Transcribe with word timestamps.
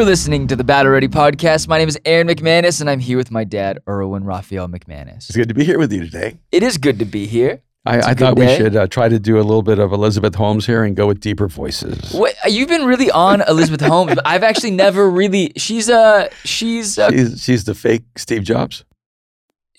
are 0.00 0.04
listening 0.04 0.46
to 0.46 0.56
the 0.56 0.64
Battle 0.64 0.92
Ready 0.92 1.08
podcast. 1.08 1.68
My 1.68 1.76
name 1.76 1.86
is 1.86 1.98
Aaron 2.06 2.26
McManus, 2.26 2.80
and 2.80 2.88
I'm 2.88 3.00
here 3.00 3.18
with 3.18 3.30
my 3.30 3.44
dad, 3.44 3.80
Erwin 3.86 4.24
Raphael 4.24 4.66
McManus. 4.66 5.28
It's 5.28 5.36
good 5.36 5.48
to 5.48 5.54
be 5.54 5.62
here 5.62 5.78
with 5.78 5.92
you 5.92 6.00
today. 6.00 6.38
It 6.50 6.62
is 6.62 6.78
good 6.78 6.98
to 7.00 7.04
be 7.04 7.26
here. 7.26 7.60
I, 7.84 7.98
It's 7.98 8.06
a 8.06 8.08
I 8.08 8.14
good 8.14 8.18
thought 8.20 8.38
we 8.38 8.56
should 8.56 8.76
uh, 8.76 8.86
try 8.86 9.10
to 9.10 9.18
do 9.18 9.36
a 9.36 9.42
little 9.44 9.60
bit 9.60 9.78
of 9.78 9.92
Elizabeth 9.92 10.34
Holmes 10.34 10.64
here 10.64 10.84
and 10.84 10.96
go 10.96 11.06
with 11.06 11.20
deeper 11.20 11.48
voices. 11.48 12.14
What, 12.14 12.34
you've 12.46 12.70
been 12.70 12.86
really 12.86 13.10
on 13.10 13.42
Elizabeth 13.42 13.82
Holmes. 13.82 14.16
I've 14.24 14.42
actually 14.42 14.70
never 14.70 15.10
really. 15.10 15.52
She's 15.58 15.90
uh 15.90 16.30
she's 16.44 16.98
uh, 16.98 17.10
She's, 17.10 17.42
she's 17.42 17.64
the 17.64 17.74
fake 17.74 18.04
Steve 18.16 18.42
Jobs 18.42 18.84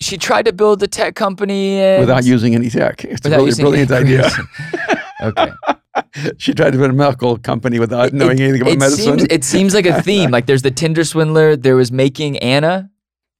she 0.00 0.18
tried 0.18 0.44
to 0.44 0.52
build 0.52 0.82
a 0.82 0.88
tech 0.88 1.14
company 1.14 1.80
and 1.80 2.00
without 2.00 2.24
using 2.24 2.56
any 2.56 2.68
tech. 2.68 3.04
It's 3.04 3.24
a 3.24 3.30
really 3.30 3.54
brilliant 3.54 3.90
idea. 3.92 4.28
okay. 5.22 5.52
she 6.38 6.54
tried 6.54 6.72
to 6.72 6.78
build 6.78 6.90
a 6.90 6.94
medical 6.94 7.38
company 7.38 7.78
without 7.78 8.12
knowing 8.12 8.40
anything 8.40 8.62
about 8.62 8.72
it 8.72 8.78
medicine. 8.78 9.18
Seems, 9.18 9.30
it 9.30 9.44
seems 9.44 9.74
like 9.74 9.86
a 9.86 10.02
theme. 10.02 10.30
Like 10.30 10.46
there's 10.46 10.62
the 10.62 10.70
Tinder 10.70 11.04
swindler. 11.04 11.56
There 11.56 11.76
was 11.76 11.92
making 11.92 12.38
Anna, 12.38 12.90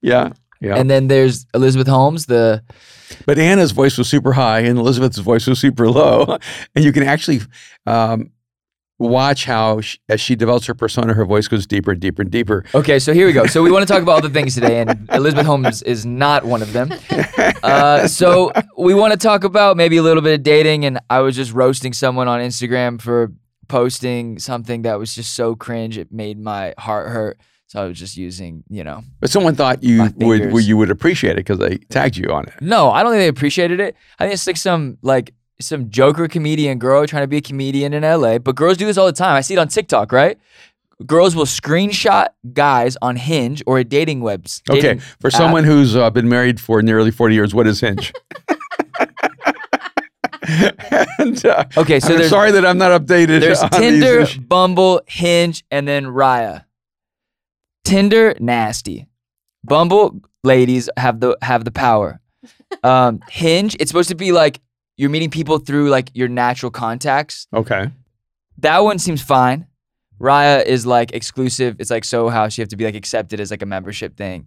yeah, 0.00 0.32
yeah. 0.60 0.76
and 0.76 0.90
then 0.90 1.08
there's 1.08 1.46
Elizabeth 1.54 1.88
Holmes. 1.88 2.26
The 2.26 2.62
but 3.26 3.38
Anna's 3.38 3.72
voice 3.72 3.98
was 3.98 4.08
super 4.08 4.32
high 4.32 4.60
and 4.60 4.78
Elizabeth's 4.78 5.18
voice 5.18 5.46
was 5.46 5.58
super 5.58 5.88
low. 5.88 6.38
And 6.74 6.84
you 6.84 6.92
can 6.92 7.02
actually 7.02 7.40
um, 7.86 8.30
watch 9.08 9.44
how, 9.44 9.80
she, 9.80 9.98
as 10.08 10.20
she 10.20 10.34
develops 10.36 10.66
her 10.66 10.74
persona, 10.74 11.14
her 11.14 11.24
voice 11.24 11.48
goes 11.48 11.66
deeper 11.66 11.92
and 11.92 12.00
deeper 12.00 12.22
and 12.22 12.30
deeper. 12.30 12.64
Okay, 12.74 12.98
so 12.98 13.12
here 13.12 13.26
we 13.26 13.32
go. 13.32 13.46
So 13.46 13.62
we 13.62 13.70
want 13.70 13.86
to 13.86 13.92
talk 13.92 14.02
about 14.02 14.12
all 14.12 14.20
the 14.22 14.30
things 14.30 14.54
today, 14.54 14.80
and 14.80 15.08
Elizabeth 15.12 15.46
Holmes 15.46 15.82
is 15.82 16.06
not 16.06 16.44
one 16.44 16.62
of 16.62 16.72
them. 16.72 16.90
Uh, 17.62 18.08
so 18.08 18.50
we 18.76 18.92
want 18.92 19.12
to 19.12 19.16
talk 19.16 19.44
about 19.44 19.76
maybe 19.76 19.96
a 19.96 20.02
little 20.02 20.22
bit 20.22 20.34
of 20.34 20.42
dating, 20.42 20.84
and 20.84 20.98
I 21.08 21.20
was 21.20 21.36
just 21.36 21.52
roasting 21.52 21.92
someone 21.92 22.26
on 22.26 22.40
Instagram 22.40 23.00
for 23.00 23.32
posting 23.68 24.38
something 24.40 24.82
that 24.82 24.98
was 24.98 25.14
just 25.14 25.34
so 25.34 25.54
cringe 25.54 25.96
it 25.96 26.12
made 26.12 26.38
my 26.40 26.74
heart 26.78 27.08
hurt. 27.10 27.38
So 27.68 27.80
I 27.82 27.86
was 27.86 27.98
just 27.98 28.16
using, 28.16 28.64
you 28.68 28.84
know, 28.84 29.02
But 29.20 29.30
someone 29.30 29.54
thought 29.54 29.82
you 29.82 30.02
would 30.02 30.18
fingers. 30.18 30.68
you 30.68 30.76
would 30.76 30.90
appreciate 30.90 31.32
it 31.32 31.36
because 31.46 31.58
they 31.58 31.78
tagged 31.88 32.16
you 32.16 32.30
on 32.32 32.46
it. 32.48 32.54
no, 32.60 32.90
I 32.90 33.02
don't 33.02 33.12
think 33.12 33.20
they 33.20 33.28
appreciated 33.28 33.80
it. 33.80 33.94
I 34.18 34.24
think 34.24 34.34
it's 34.34 34.46
like 34.46 34.56
some 34.58 34.98
like 35.00 35.32
some 35.60 35.90
joker 35.90 36.26
comedian 36.28 36.78
girl 36.78 37.06
trying 37.06 37.22
to 37.22 37.28
be 37.28 37.36
a 37.38 37.40
comedian 37.42 37.92
in 37.94 38.02
LA, 38.02 38.38
but 38.38 38.54
girls 38.56 38.76
do 38.76 38.86
this 38.86 38.96
all 38.98 39.06
the 39.06 39.12
time. 39.12 39.36
I 39.36 39.40
see 39.40 39.54
it 39.54 39.58
on 39.58 39.68
TikTok, 39.68 40.12
right? 40.12 40.38
Girls 41.06 41.34
will 41.34 41.44
screenshot 41.46 42.28
guys 42.52 42.96
on 43.02 43.16
Hinge 43.16 43.62
or 43.66 43.78
a 43.78 43.84
dating 43.84 44.20
webs. 44.20 44.62
Okay, 44.70 44.80
dating 44.80 45.00
for 45.20 45.28
app. 45.28 45.32
someone 45.34 45.64
who's 45.64 45.96
uh, 45.96 46.10
been 46.10 46.28
married 46.28 46.60
for 46.60 46.80
nearly 46.82 47.10
40 47.10 47.34
years, 47.34 47.54
what 47.54 47.66
is 47.66 47.80
Hinge? 47.80 48.12
and, 51.18 51.44
uh, 51.46 51.64
Okay, 51.76 52.00
so 52.00 52.12
I'm 52.12 52.18
there's 52.18 52.30
sorry 52.30 52.50
that 52.52 52.64
I'm 52.66 52.78
not 52.78 53.00
updated. 53.00 53.40
There's 53.40 53.60
on 53.62 53.70
these 53.70 53.80
Tinder, 53.80 54.20
issues. 54.20 54.38
Bumble, 54.44 55.00
Hinge, 55.06 55.64
and 55.70 55.86
then 55.86 56.04
Raya. 56.06 56.64
Tinder, 57.84 58.34
nasty. 58.40 59.06
Bumble, 59.64 60.20
ladies 60.44 60.88
have 60.96 61.20
the 61.20 61.36
have 61.42 61.64
the 61.64 61.72
power. 61.72 62.20
Um, 62.82 63.20
Hinge, 63.30 63.76
it's 63.78 63.90
supposed 63.90 64.08
to 64.08 64.14
be 64.16 64.32
like 64.32 64.58
you're 65.02 65.10
meeting 65.10 65.30
people 65.30 65.58
through 65.58 65.90
like 65.90 66.12
your 66.14 66.28
natural 66.28 66.70
contacts. 66.70 67.48
Okay. 67.52 67.90
That 68.58 68.78
one 68.84 69.00
seems 69.00 69.20
fine. 69.20 69.66
Raya 70.20 70.64
is 70.64 70.86
like 70.86 71.10
exclusive. 71.10 71.74
It's 71.80 71.90
like 71.90 72.04
so 72.04 72.28
house. 72.28 72.56
You 72.56 72.62
have 72.62 72.68
to 72.68 72.76
be 72.76 72.84
like 72.84 72.94
accepted 72.94 73.40
as 73.40 73.50
like 73.50 73.62
a 73.62 73.66
membership 73.66 74.16
thing, 74.16 74.46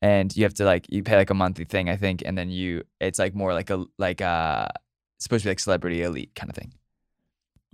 and 0.00 0.34
you 0.34 0.44
have 0.44 0.54
to 0.54 0.64
like 0.64 0.86
you 0.88 1.02
pay 1.02 1.16
like 1.16 1.28
a 1.28 1.34
monthly 1.34 1.66
thing, 1.66 1.90
I 1.90 1.96
think, 1.96 2.22
and 2.24 2.38
then 2.38 2.48
you 2.48 2.82
it's 2.98 3.18
like 3.18 3.34
more 3.34 3.52
like 3.52 3.68
a 3.68 3.84
like 3.98 4.22
uh 4.22 4.68
supposed 5.18 5.42
to 5.42 5.48
be 5.48 5.50
like 5.50 5.60
celebrity 5.60 6.02
elite 6.02 6.34
kind 6.34 6.48
of 6.48 6.56
thing. 6.56 6.72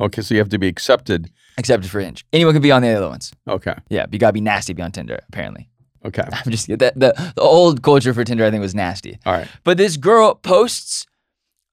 Okay, 0.00 0.20
so 0.20 0.34
you 0.34 0.40
have 0.40 0.48
to 0.48 0.58
be 0.58 0.66
accepted. 0.66 1.30
Accepted 1.56 1.88
for 1.88 2.00
Hinge. 2.00 2.26
Anyone 2.32 2.54
can 2.54 2.62
be 2.62 2.72
on 2.72 2.82
the 2.82 2.88
other 2.88 3.08
ones. 3.08 3.32
Okay. 3.46 3.76
Yeah, 3.88 4.06
but 4.06 4.14
you 4.14 4.18
gotta 4.18 4.32
be 4.32 4.40
nasty 4.40 4.72
to 4.72 4.76
be 4.76 4.82
on 4.82 4.90
Tinder, 4.90 5.20
apparently. 5.28 5.70
Okay. 6.04 6.24
I'm 6.32 6.50
just 6.50 6.66
the 6.66 6.76
the 6.76 7.32
old 7.38 7.84
culture 7.84 8.12
for 8.12 8.24
Tinder, 8.24 8.44
I 8.44 8.50
think, 8.50 8.62
was 8.62 8.74
nasty. 8.74 9.16
All 9.24 9.32
right. 9.32 9.46
But 9.62 9.76
this 9.76 9.96
girl 9.96 10.34
posts 10.34 11.06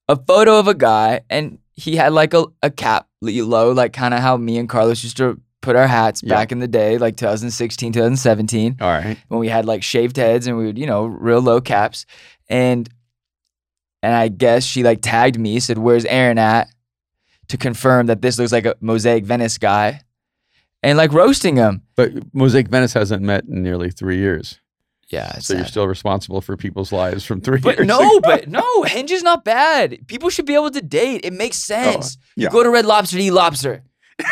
a 0.08 0.16
photo 0.16 0.58
of 0.58 0.68
a 0.68 0.74
guy, 0.74 1.20
and 1.30 1.58
he 1.74 1.96
had 1.96 2.12
like 2.12 2.34
a, 2.34 2.44
a 2.62 2.70
cap 2.70 3.08
low, 3.20 3.72
like 3.72 3.92
kind 3.92 4.14
of 4.14 4.20
how 4.20 4.36
me 4.36 4.58
and 4.58 4.68
Carlos 4.68 5.02
used 5.02 5.16
to 5.16 5.40
put 5.62 5.76
our 5.76 5.86
hats 5.86 6.22
Yeah. 6.22 6.34
back 6.34 6.52
in 6.52 6.58
the 6.58 6.68
day, 6.68 6.98
like 6.98 7.16
2016, 7.16 7.92
2017, 7.92 8.76
All 8.80 8.88
right. 8.88 9.16
when 9.28 9.40
we 9.40 9.48
had 9.48 9.64
like 9.64 9.82
shaved 9.82 10.16
heads 10.18 10.46
and 10.46 10.56
we 10.58 10.66
would, 10.66 10.78
you 10.78 10.86
know, 10.86 11.06
real 11.06 11.40
low 11.40 11.60
caps. 11.60 12.04
And 12.48 12.88
and 14.02 14.14
I 14.14 14.28
guess 14.28 14.64
she 14.64 14.82
like 14.82 15.00
tagged 15.00 15.38
me, 15.38 15.58
said, 15.60 15.78
"Where's 15.78 16.04
Aaron 16.04 16.36
at?" 16.38 16.68
to 17.48 17.56
confirm 17.56 18.06
that 18.06 18.20
this 18.22 18.38
looks 18.38 18.52
like 18.52 18.66
a 18.66 18.74
Mosaic 18.80 19.24
Venice 19.24 19.56
guy, 19.58 20.00
and 20.82 20.98
like 20.98 21.12
roasting 21.12 21.56
him. 21.56 21.82
But 21.96 22.12
Mosaic 22.34 22.68
Venice 22.68 22.92
hasn't 22.92 23.22
met 23.22 23.44
in 23.44 23.62
nearly 23.62 23.90
three 23.90 24.18
years. 24.18 24.60
Yeah, 25.08 25.38
so 25.38 25.54
you're 25.54 25.66
still 25.66 25.86
responsible 25.86 26.40
for 26.40 26.56
people's 26.56 26.90
lives 26.90 27.24
from 27.24 27.40
three 27.40 27.60
But 27.60 27.76
years 27.76 27.86
no, 27.86 27.98
ago. 28.00 28.20
but 28.20 28.48
no, 28.48 28.82
Hinge 28.84 29.10
is 29.12 29.22
not 29.22 29.44
bad. 29.44 30.06
People 30.08 30.30
should 30.30 30.46
be 30.46 30.54
able 30.54 30.70
to 30.70 30.80
date. 30.80 31.20
It 31.24 31.32
makes 31.32 31.70
oh, 31.70 31.74
sense. 31.74 32.16
yeah. 32.36 32.44
You 32.46 32.50
go 32.50 32.62
to 32.62 32.70
Red 32.70 32.86
Lobster 32.86 33.16
to 33.18 33.22
eat 33.22 33.30
lobster. 33.30 33.82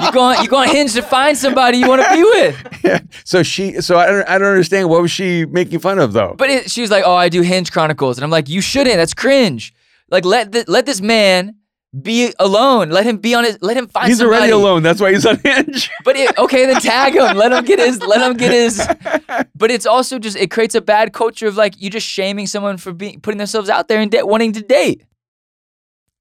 you 0.00 0.12
go 0.12 0.20
on, 0.20 0.42
you 0.42 0.48
go 0.48 0.56
on 0.56 0.68
Hinge 0.68 0.92
to 0.94 1.02
find 1.02 1.36
somebody 1.36 1.78
you 1.78 1.88
want 1.88 2.02
to 2.02 2.10
be 2.10 2.22
with. 2.22 2.80
Yeah. 2.84 3.00
so 3.24 3.42
she, 3.42 3.80
so 3.80 3.98
I 3.98 4.06
don't, 4.06 4.28
I 4.28 4.38
don't 4.38 4.48
understand. 4.48 4.88
What 4.90 5.02
was 5.02 5.10
she 5.10 5.46
making 5.46 5.78
fun 5.80 5.98
of 5.98 6.12
though? 6.12 6.34
But 6.36 6.50
it, 6.50 6.70
she 6.70 6.80
was 6.80 6.90
like, 6.90 7.04
"Oh, 7.06 7.14
I 7.14 7.28
do 7.28 7.42
Hinge 7.42 7.72
Chronicles," 7.72 8.16
and 8.18 8.24
I'm 8.24 8.30
like, 8.30 8.48
"You 8.48 8.60
shouldn't. 8.60 8.96
That's 8.96 9.14
cringe. 9.14 9.72
Like, 10.10 10.24
let 10.24 10.52
th- 10.52 10.68
let 10.68 10.86
this 10.86 11.00
man 11.00 11.56
be 12.02 12.32
alone. 12.38 12.90
Let 12.90 13.04
him 13.06 13.18
be 13.18 13.34
on 13.34 13.44
his. 13.44 13.58
Let 13.62 13.76
him 13.76 13.86
find. 13.88 14.08
he's 14.08 14.18
somebody. 14.18 14.38
already 14.38 14.52
alone. 14.52 14.82
That's 14.82 15.00
why 15.00 15.12
he's 15.12 15.24
on 15.26 15.38
Hinge. 15.42 15.90
But 16.04 16.16
it, 16.16 16.36
okay, 16.38 16.66
then 16.66 16.80
tag 16.80 17.14
him. 17.14 17.36
Let 17.36 17.52
him 17.52 17.64
get 17.64 17.78
his. 17.78 18.00
Let 18.00 18.20
him 18.20 18.36
get 18.36 18.52
his. 18.52 18.86
But 19.54 19.70
it's 19.70 19.86
also 19.86 20.18
just 20.18 20.36
it 20.36 20.50
creates 20.50 20.74
a 20.74 20.80
bad 20.80 21.12
culture 21.12 21.46
of 21.46 21.56
like 21.56 21.80
you 21.80 21.88
just 21.90 22.06
shaming 22.06 22.46
someone 22.46 22.76
for 22.76 22.92
being 22.92 23.20
putting 23.20 23.38
themselves 23.38 23.68
out 23.70 23.88
there 23.88 24.00
and 24.00 24.10
da- 24.10 24.22
wanting 24.24 24.52
to 24.52 24.60
date. 24.62 25.02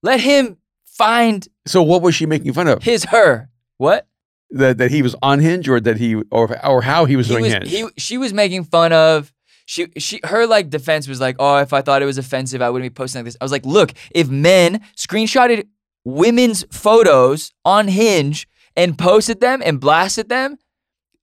Let 0.01 0.19
him 0.21 0.57
find 0.85 1.47
so 1.67 1.81
what 1.83 2.01
was 2.01 2.15
she 2.15 2.25
making 2.25 2.53
fun 2.53 2.67
of? 2.67 2.83
his 2.83 3.05
her. 3.05 3.49
What? 3.77 4.07
That 4.51 4.77
that 4.77 4.91
he 4.91 5.01
was 5.01 5.15
on 5.21 5.39
Hinge, 5.39 5.67
or 5.67 5.79
that 5.81 5.97
he, 5.97 6.15
or 6.31 6.65
or 6.65 6.81
how 6.83 7.05
he 7.05 7.15
was 7.15 7.27
He 7.27 7.33
doing 7.33 7.43
was, 7.45 7.53
Hinge? 7.53 7.69
he, 7.69 7.85
she 7.97 8.17
was 8.17 8.31
making 8.33 8.63
fun 8.65 8.93
of. 8.93 9.33
She, 9.65 9.87
she, 9.97 10.19
her 10.23 10.45
like 10.45 10.69
defense 10.69 11.07
was 11.07 11.19
like, 11.19 11.35
oh, 11.39 11.57
if 11.57 11.73
I 11.73 11.81
thought 11.81 12.01
it 12.01 12.05
was 12.05 12.17
offensive, 12.17 12.61
I 12.61 12.69
wouldn't 12.69 12.91
be 12.91 12.93
posting 12.95 13.19
like 13.19 13.25
this. 13.25 13.37
I 13.41 13.43
was 13.43 13.51
like, 13.51 13.65
look, 13.65 13.93
if 14.11 14.29
men 14.29 14.81
screenshotted 14.95 15.67
women's 16.03 16.63
photos 16.71 17.51
on 17.65 17.87
Hinge 17.87 18.47
and 18.75 18.97
posted 18.97 19.41
them 19.41 19.61
and 19.65 19.79
blasted 19.79 20.29
them, 20.29 20.57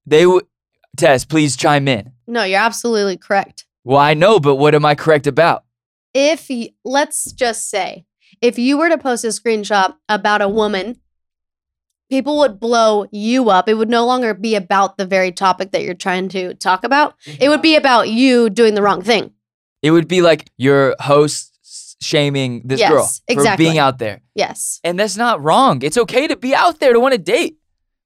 they 0.06 0.26
would. 0.26 0.44
Tess, 0.96 1.24
please 1.24 1.56
chime 1.56 1.88
in. 1.88 2.12
No, 2.26 2.44
you're 2.44 2.60
absolutely 2.60 3.16
correct. 3.16 3.64
Well, 3.82 3.98
I 3.98 4.12
know, 4.12 4.38
but 4.38 4.56
what 4.56 4.74
am 4.74 4.84
I 4.84 4.94
correct 4.94 5.26
about? 5.26 5.64
If 6.12 6.48
y- 6.50 6.70
let's 6.84 7.32
just 7.32 7.70
say, 7.70 8.04
if 8.42 8.58
you 8.58 8.76
were 8.76 8.90
to 8.90 8.98
post 8.98 9.24
a 9.24 9.28
screenshot 9.28 9.96
about 10.08 10.42
a 10.42 10.48
woman, 10.50 11.00
people 12.12 12.36
would 12.40 12.60
blow 12.60 13.06
you 13.10 13.48
up. 13.48 13.70
It 13.70 13.74
would 13.74 13.88
no 13.88 14.04
longer 14.04 14.34
be 14.34 14.54
about 14.54 14.98
the 14.98 15.06
very 15.06 15.32
topic 15.32 15.72
that 15.72 15.82
you're 15.82 15.94
trying 15.94 16.28
to 16.28 16.52
talk 16.52 16.84
about. 16.84 17.14
It 17.40 17.48
would 17.48 17.62
be 17.62 17.74
about 17.74 18.10
you 18.10 18.50
doing 18.50 18.74
the 18.74 18.82
wrong 18.82 19.00
thing. 19.00 19.32
It 19.80 19.92
would 19.92 20.08
be 20.08 20.20
like 20.20 20.50
your 20.58 20.94
host 21.00 21.58
shaming 22.02 22.60
this 22.66 22.80
Yes, 22.80 22.90
girl 22.90 23.06
for 23.06 23.32
exactly. 23.32 23.64
being 23.64 23.78
out 23.78 23.96
there. 23.96 24.20
Yes. 24.34 24.78
And 24.84 25.00
that's 25.00 25.16
not 25.16 25.42
wrong. 25.42 25.80
It's 25.82 25.96
okay 25.96 26.26
to 26.26 26.36
be 26.36 26.54
out 26.54 26.80
there 26.80 26.92
to 26.92 27.00
want 27.00 27.12
to 27.12 27.18
date, 27.18 27.56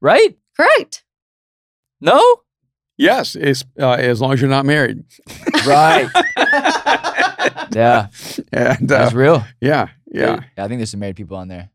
right? 0.01 0.39
Correct. 0.57 1.03
No? 2.01 2.23
yes, 2.99 3.35
it's, 3.35 3.65
uh, 3.81 3.91
as 3.91 4.21
long 4.21 4.33
as 4.35 4.41
you're 4.41 4.49
not 4.49 4.65
married. 4.67 5.03
Right. 5.67 6.09
yeah, 7.75 8.07
And 8.53 8.89
that's 8.89 9.13
uh, 9.13 9.17
real. 9.19 9.45
yeah, 9.61 9.89
yeah. 10.07 10.41
I 10.57 10.69
think 10.69 10.79
there's 10.79 10.93
some 10.93 11.01
married 11.01 11.17
people 11.17 11.37
on 11.37 11.49
there. 11.49 11.71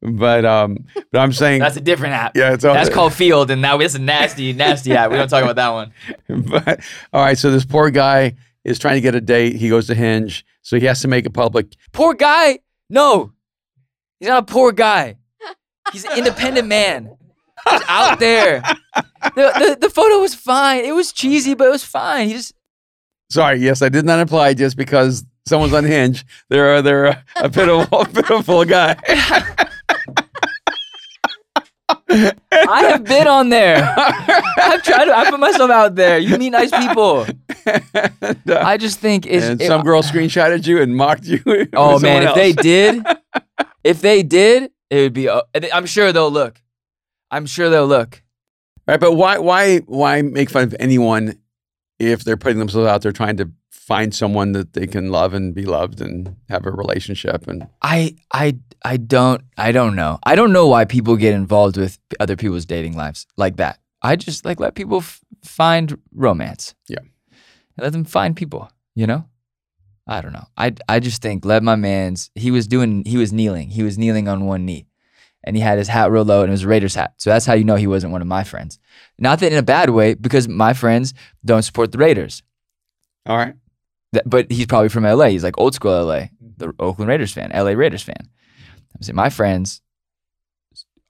But 0.00 0.44
um, 0.44 0.86
but 1.10 1.18
I'm 1.18 1.32
saying 1.32 1.60
That's 1.60 1.76
a 1.76 1.80
different 1.80 2.14
app. 2.14 2.36
yeah, 2.36 2.52
it's 2.54 2.64
all 2.64 2.74
That's 2.74 2.88
called 2.88 3.12
Feeld, 3.12 3.50
and 3.50 3.60
now 3.60 3.78
it's 3.80 3.94
a 3.94 3.98
nasty, 3.98 4.52
nasty 4.52 4.92
app. 4.94 5.10
We 5.10 5.16
don't 5.16 5.28
talk 5.28 5.42
about 5.42 5.56
that 5.56 5.70
one. 5.70 5.92
but 6.48 6.80
all 7.12 7.24
right, 7.24 7.36
so 7.36 7.50
this 7.50 7.64
poor 7.64 7.90
guy 7.90 8.36
is 8.64 8.78
trying 8.78 8.94
to 8.94 9.00
get 9.00 9.14
a 9.16 9.20
date. 9.20 9.56
He 9.56 9.68
goes 9.68 9.88
to 9.88 9.94
Hinge, 9.94 10.44
so 10.62 10.78
he 10.78 10.86
has 10.86 11.00
to 11.00 11.08
make 11.08 11.26
it 11.26 11.30
public. 11.30 11.74
Poor 11.92 12.14
guy. 12.14 12.60
No, 12.88 13.32
he's 14.20 14.28
not 14.28 14.44
a 14.44 14.46
poor 14.46 14.70
guy. 14.70 15.16
He's 15.92 16.04
an 16.04 16.18
independent 16.18 16.68
man. 16.68 17.16
He's 17.68 17.82
out 17.88 18.20
there. 18.20 18.62
The, 18.94 19.32
the, 19.34 19.78
the 19.80 19.90
photo 19.90 20.20
was 20.20 20.34
fine. 20.34 20.84
It 20.84 20.94
was 20.94 21.12
cheesy, 21.12 21.54
but 21.54 21.66
it 21.66 21.70
was 21.70 21.84
fine. 21.84 22.28
He 22.28 22.34
just 22.34 22.54
Sorry, 23.30 23.58
yes, 23.58 23.82
I 23.82 23.88
did 23.88 24.04
not 24.06 24.20
imply 24.20 24.54
just 24.54 24.76
because 24.76 25.24
someone's 25.46 25.74
on 25.74 25.84
Hinge, 25.84 26.24
they're 26.48 26.80
they're 26.82 27.06
a, 27.06 27.24
a 27.36 27.50
pitiful 27.50 28.04
pitiful 28.14 28.64
guy. 28.64 28.96
I 32.52 32.84
have 32.90 33.04
been 33.04 33.26
on 33.26 33.48
there. 33.48 33.76
I've 33.96 34.82
tried 34.82 35.06
to. 35.06 35.16
I 35.16 35.30
put 35.30 35.40
myself 35.40 35.70
out 35.70 35.94
there. 35.94 36.18
You 36.18 36.36
meet 36.38 36.50
nice 36.50 36.70
people. 36.70 37.26
and, 37.66 38.50
uh, 38.50 38.62
I 38.64 38.76
just 38.76 39.00
think 39.00 39.26
it's. 39.26 39.44
and 39.46 39.60
it- 39.60 39.66
some 39.66 39.82
girl 39.82 40.02
screenshotted 40.02 40.66
you 40.66 40.80
and 40.82 40.96
mocked 40.96 41.24
you. 41.24 41.40
oh 41.74 41.98
man, 41.98 42.22
if 42.22 42.28
else. 42.28 42.36
they 42.36 42.52
did, 42.52 43.06
if 43.84 44.00
they 44.00 44.22
did, 44.22 44.70
it 44.90 44.96
would 45.02 45.12
be. 45.12 45.28
Uh, 45.28 45.42
I'm 45.72 45.86
sure 45.86 46.12
they'll 46.12 46.30
look. 46.30 46.60
I'm 47.30 47.46
sure 47.46 47.68
they'll 47.70 47.86
look. 47.86 48.22
Right, 48.86 48.98
but 48.98 49.12
why 49.12 49.38
why 49.38 49.78
why 49.78 50.22
make 50.22 50.48
fun 50.50 50.64
of 50.64 50.76
anyone 50.80 51.38
if 51.98 52.24
they're 52.24 52.36
putting 52.38 52.58
themselves 52.58 52.86
out 52.88 53.02
there 53.02 53.12
trying 53.12 53.36
to 53.36 53.50
find 53.88 54.14
someone 54.14 54.52
that 54.52 54.74
they 54.74 54.86
can 54.86 55.10
love 55.10 55.32
and 55.38 55.54
be 55.54 55.64
loved 55.64 56.00
and 56.06 56.36
have 56.48 56.66
a 56.66 56.70
relationship 56.70 57.48
and 57.48 57.66
I 57.80 58.16
I 58.32 58.46
I 58.84 58.96
don't 58.98 59.40
I 59.56 59.72
don't 59.72 59.96
know. 59.96 60.18
I 60.30 60.34
don't 60.38 60.52
know 60.52 60.66
why 60.68 60.84
people 60.84 61.16
get 61.16 61.32
involved 61.34 61.76
with 61.78 61.98
other 62.20 62.36
people's 62.36 62.66
dating 62.66 62.94
lives 63.02 63.26
like 63.36 63.56
that. 63.56 63.78
I 64.02 64.16
just 64.16 64.44
like 64.44 64.60
let 64.60 64.74
people 64.74 64.98
f- 64.98 65.20
find 65.42 65.96
romance. 66.12 66.74
Yeah. 66.86 67.04
Let 67.78 67.92
them 67.92 68.04
find 68.04 68.36
people, 68.36 68.70
you 68.94 69.06
know? 69.06 69.24
I 70.06 70.20
don't 70.20 70.32
know. 70.38 70.46
I 70.56 70.74
I 70.88 71.00
just 71.00 71.22
think 71.22 71.44
let 71.44 71.62
my 71.62 71.76
man's 71.76 72.30
he 72.34 72.50
was 72.50 72.66
doing 72.66 73.04
he 73.06 73.16
was 73.16 73.32
kneeling. 73.32 73.70
He 73.70 73.82
was 73.82 73.96
kneeling 73.96 74.28
on 74.28 74.44
one 74.44 74.64
knee. 74.66 74.84
And 75.44 75.56
he 75.56 75.62
had 75.62 75.78
his 75.78 75.88
hat 75.88 76.10
real 76.10 76.24
low 76.24 76.42
and 76.42 76.50
it 76.50 76.56
was 76.58 76.64
a 76.64 76.68
Raiders 76.68 76.94
hat. 76.94 77.14
So 77.16 77.30
that's 77.30 77.46
how 77.46 77.54
you 77.54 77.64
know 77.64 77.76
he 77.76 77.86
wasn't 77.86 78.12
one 78.12 78.20
of 78.20 78.28
my 78.28 78.44
friends. 78.44 78.78
Not 79.18 79.38
that 79.40 79.52
in 79.52 79.58
a 79.58 79.62
bad 79.62 79.88
way, 79.90 80.14
because 80.14 80.46
my 80.48 80.74
friends 80.74 81.14
don't 81.42 81.62
support 81.62 81.92
the 81.92 81.98
Raiders. 81.98 82.42
all 83.24 83.38
right. 83.38 83.54
That, 84.12 84.28
but 84.28 84.50
he's 84.50 84.66
probably 84.66 84.88
from 84.88 85.04
LA. 85.04 85.26
He's 85.26 85.44
like 85.44 85.58
old 85.58 85.74
school 85.74 86.04
LA, 86.06 86.26
the 86.56 86.72
Oakland 86.78 87.08
Raiders 87.10 87.32
fan, 87.32 87.50
LA 87.54 87.70
Raiders 87.72 88.02
fan. 88.02 88.16
I'm 88.94 89.02
saying 89.02 89.16
my 89.16 89.28
friends 89.30 89.82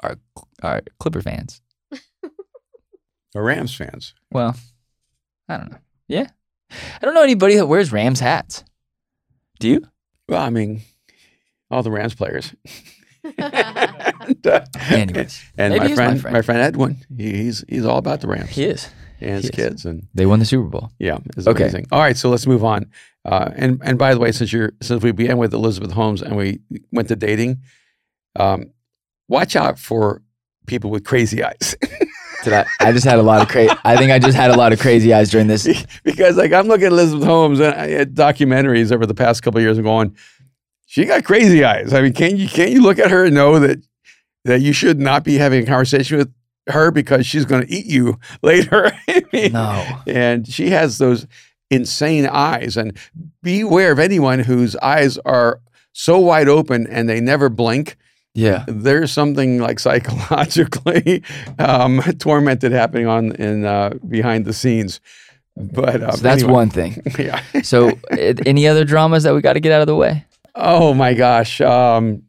are 0.03 0.17
are 0.62 0.83
Clipper 1.00 1.23
fans. 1.23 1.61
Or 3.35 3.43
Rams 3.43 3.75
fans. 3.75 4.15
Well, 4.33 4.56
I 5.50 5.59
don't 5.59 5.71
know. 5.71 5.79
Yeah, 6.09 6.29
I 6.71 7.05
don't 7.05 7.12
know 7.15 7.23
anybody 7.23 7.56
that 7.56 7.67
wears 7.67 7.93
Rams 7.93 8.21
hats. 8.21 8.65
Do 9.61 9.69
you? 9.69 9.83
Well, 10.29 10.43
I 10.43 10.49
mean, 10.49 10.81
all 11.71 11.83
the 11.83 11.91
Rams 11.91 12.15
players. 12.15 12.55
and, 13.39 14.47
uh, 14.47 14.65
Anyways, 14.91 15.45
and 15.59 15.75
maybe 15.75 15.79
my 15.81 15.87
he's 15.89 15.97
friend, 15.97 16.15
my 16.15 16.21
friend. 16.21 16.35
my 16.35 16.43
friend 16.43 16.61
Edwin, 16.62 16.97
he, 17.17 17.33
he's 17.45 17.65
he's 17.69 17.85
all 17.85 17.99
about 17.99 18.23
the 18.23 18.29
Rams 18.29 18.49
he 18.49 18.65
is. 18.65 18.89
And 19.20 19.43
his 19.43 19.50
kids, 19.50 19.85
and 19.85 20.06
They 20.15 20.26
won 20.26 20.38
the 20.38 20.44
Super 20.44 20.69
Bowl. 20.69 20.91
yeah, 20.99 21.19
it's 21.37 21.47
Okay. 21.47 21.65
amazing. 21.65 21.87
All 21.93 22.00
right, 22.00 22.17
so 22.17 22.29
let's 22.31 22.47
move 22.47 22.65
on. 22.65 22.87
Uh, 23.25 23.50
and 23.56 23.81
and 23.85 23.99
by 23.99 24.15
the 24.15 24.20
way, 24.20 24.32
since 24.32 24.53
you're 24.53 24.73
since 24.81 25.03
we 25.03 25.12
began 25.12 25.38
with 25.38 25.53
Elizabeth 25.53 25.91
Holmes 25.93 26.23
and 26.23 26.37
we 26.37 26.61
went 26.93 27.09
to 27.09 27.17
dating, 27.17 27.59
um, 28.37 28.70
watch 29.29 29.56
out 29.56 29.79
for 29.79 30.23
people 30.67 30.91
with 30.91 31.05
crazy 31.05 31.43
eyes. 31.43 31.76
Did 32.44 32.53
I? 32.53 32.67
I 32.81 32.93
just 32.93 33.05
had 33.05 33.19
a 33.19 33.23
lot 33.23 33.43
of 33.43 33.49
crazy. 33.49 33.75
I 33.85 33.97
think 33.97 34.12
I 34.12 34.19
just 34.20 34.37
had 34.37 34.50
a 34.50 34.56
lot 34.56 34.73
of 34.73 34.79
crazy 34.79 35.12
eyes 35.12 35.29
during 35.31 35.49
this. 35.49 35.67
because 36.05 36.37
like 36.37 36.53
I'm 36.53 36.69
looking 36.69 36.87
at 36.87 36.93
Elizabeth 36.93 37.26
Holmes 37.26 37.59
and 37.61 37.75
I 37.75 37.88
had 37.88 38.14
documentaries 38.14 38.93
over 38.93 39.06
the 39.06 39.14
past 39.14 39.43
couple 39.43 39.59
of 39.59 39.64
years 39.64 39.76
and 39.76 39.85
going, 39.85 40.17
she 40.87 41.05
got 41.05 41.25
crazy 41.25 41.64
eyes. 41.64 41.93
I 41.93 42.00
mean, 42.00 42.12
can 42.12 42.37
you 42.37 42.49
can't 42.49 42.71
you 42.71 42.81
look 42.81 42.99
at 43.00 43.11
her 43.11 43.25
and 43.25 43.35
know 43.35 43.59
that 43.59 43.79
that 44.44 44.61
you 44.61 44.73
should 44.73 45.00
not 45.00 45.25
be 45.25 45.35
having 45.37 45.64
a 45.64 45.67
conversation 45.67 46.17
with 46.17 46.32
her 46.69 46.91
because 46.91 47.26
she's 47.26 47.44
going 47.44 47.67
to 47.67 47.73
eat 47.73 47.87
you 47.87 48.19
later? 48.43 48.93
I 49.09 49.23
mean, 49.32 49.53
No. 49.53 50.00
and 50.06 50.47
she 50.47 50.70
has 50.70 50.99
those 50.99 51.26
insane 51.70 52.26
eyes. 52.26 52.76
And 52.76 52.97
beware 53.43 53.93
of 53.93 53.99
anyone 53.99 54.41
whose 54.41 54.75
eyes 54.76 55.19
are 55.19 55.61
so 55.93 56.19
wide 56.19 56.49
open 56.49 56.87
and 56.87 57.09
they 57.09 57.20
never 57.20 57.49
blink. 57.49 57.97
Yeah. 58.35 58.65
There's 58.69 59.11
something 59.11 59.59
like 59.59 59.79
psychologically 59.81 61.23
um, 61.59 62.00
tormented 62.19 62.73
happening 62.73 63.06
on 63.06 63.32
in 63.32 63.64
uh, 63.64 63.94
behind 64.09 64.44
the 64.44 64.53
scenes. 64.53 65.00
But 65.56 66.03
um, 66.03 66.12
So 66.12 66.17
that's 66.23 66.43
anyway. 66.43 66.53
one 66.53 66.71
thing. 66.71 67.03
yeah. 67.19 67.43
So, 67.62 67.88
uh, 68.12 68.35
any 68.47 68.69
other 68.69 68.85
dramas 68.85 69.25
that 69.25 69.35
we 69.35 69.41
got 69.41 69.55
to 69.55 69.61
get 69.61 69.73
out 69.73 69.81
of 69.81 69.88
the 69.88 69.97
way? 69.97 70.25
Oh 70.55 70.94
my 70.94 71.14
gosh. 71.14 71.61
Um, 71.61 72.23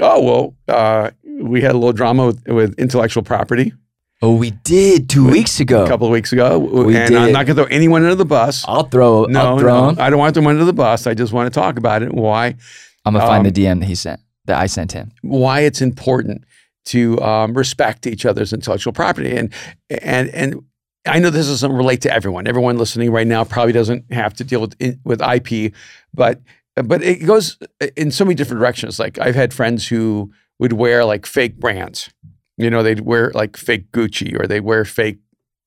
oh 0.00 0.22
well, 0.22 0.54
uh, 0.68 1.10
we 1.40 1.60
had 1.62 1.72
a 1.72 1.78
little 1.78 1.92
drama 1.92 2.26
with, 2.26 2.46
with 2.48 2.78
intellectual 2.78 3.22
property 3.22 3.72
Oh, 4.20 4.34
we 4.34 4.50
did 4.50 5.08
two 5.08 5.30
weeks 5.30 5.60
ago. 5.60 5.84
a 5.84 5.88
couple 5.88 6.08
of 6.08 6.12
weeks 6.12 6.32
ago, 6.32 6.58
We 6.58 6.96
and 6.96 7.14
I'm 7.16 7.30
not 7.32 7.46
going 7.46 7.56
to 7.56 7.62
throw 7.62 7.64
anyone 7.66 8.02
under 8.02 8.16
the 8.16 8.24
bus. 8.24 8.64
I'll 8.66 8.82
throw. 8.82 9.26
no, 9.26 9.40
I'll 9.40 9.58
throw 9.60 9.90
no. 9.92 10.02
I 10.02 10.10
don't 10.10 10.18
want 10.18 10.34
to 10.34 10.40
throw 10.40 10.50
under 10.50 10.64
the 10.64 10.72
bus. 10.72 11.06
I 11.06 11.14
just 11.14 11.32
want 11.32 11.46
to 11.52 11.56
talk 11.60 11.78
about 11.78 12.02
it. 12.02 12.12
Why? 12.12 12.56
I'm 13.04 13.14
gonna 13.14 13.24
find 13.24 13.46
Um, 13.46 13.52
the 13.52 13.64
DM 13.64 13.78
that 13.78 13.86
he 13.86 13.94
sent. 13.94 14.20
That 14.46 14.58
I 14.58 14.66
sent 14.66 14.90
him. 14.90 15.12
Why 15.22 15.60
it's 15.60 15.80
important 15.80 16.42
to 16.86 17.20
um, 17.22 17.54
respect 17.54 18.08
each 18.08 18.26
other's 18.26 18.52
intellectual 18.52 18.92
property, 18.92 19.36
and 19.36 19.52
and 19.88 20.28
and 20.30 20.64
I 21.06 21.20
know 21.20 21.30
this 21.30 21.46
doesn't 21.46 21.72
relate 21.72 22.00
to 22.02 22.12
everyone. 22.12 22.48
Everyone 22.48 22.76
listening 22.76 23.12
right 23.12 23.26
now 23.26 23.44
probably 23.44 23.72
doesn't 23.72 24.12
have 24.12 24.34
to 24.34 24.42
deal 24.44 24.60
with 24.62 24.74
with 25.04 25.22
IP, 25.22 25.72
but 26.12 26.40
but 26.74 27.04
it 27.04 27.24
goes 27.24 27.56
in 27.96 28.10
so 28.10 28.24
many 28.24 28.34
different 28.34 28.58
directions. 28.58 28.98
Like 28.98 29.16
I've 29.20 29.36
had 29.36 29.54
friends 29.54 29.86
who 29.86 30.32
would 30.58 30.72
wear 30.72 31.04
like 31.04 31.26
fake 31.26 31.58
brands. 31.58 32.10
You 32.56 32.70
know, 32.70 32.82
they'd 32.82 33.00
wear 33.00 33.30
like 33.34 33.56
fake 33.56 33.92
Gucci 33.92 34.38
or 34.38 34.46
they 34.46 34.60
wear 34.60 34.84
fake 34.84 35.18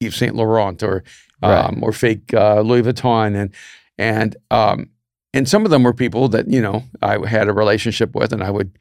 Yves 0.02 0.16
Saint 0.16 0.36
Laurent 0.36 0.84
or 0.84 1.04
Right. 1.44 1.58
um, 1.66 1.80
or 1.84 1.92
fake 1.92 2.32
uh, 2.36 2.62
Louis 2.62 2.84
Vuitton 2.84 3.36
and 3.36 3.52
and 3.98 4.36
um, 4.52 4.92
and 5.34 5.50
some 5.50 5.66
of 5.66 5.72
them 5.72 5.82
were 5.84 5.94
people 5.94 6.28
that 6.30 6.48
you 6.48 6.62
know 6.62 6.84
I 7.02 7.18
had 7.28 7.48
a 7.48 7.54
relationship 7.54 8.14
with, 8.14 8.32
and 8.32 8.44
I 8.44 8.52
would 8.52 8.78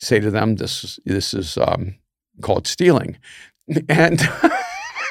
say 0.00 0.18
to 0.18 0.28
them, 0.28 0.56
"This 0.56 0.82
is 0.82 0.98
this 1.04 1.32
is 1.34 1.56
um, 1.56 1.94
called 2.42 2.66
stealing," 2.66 3.16
and 3.88 4.18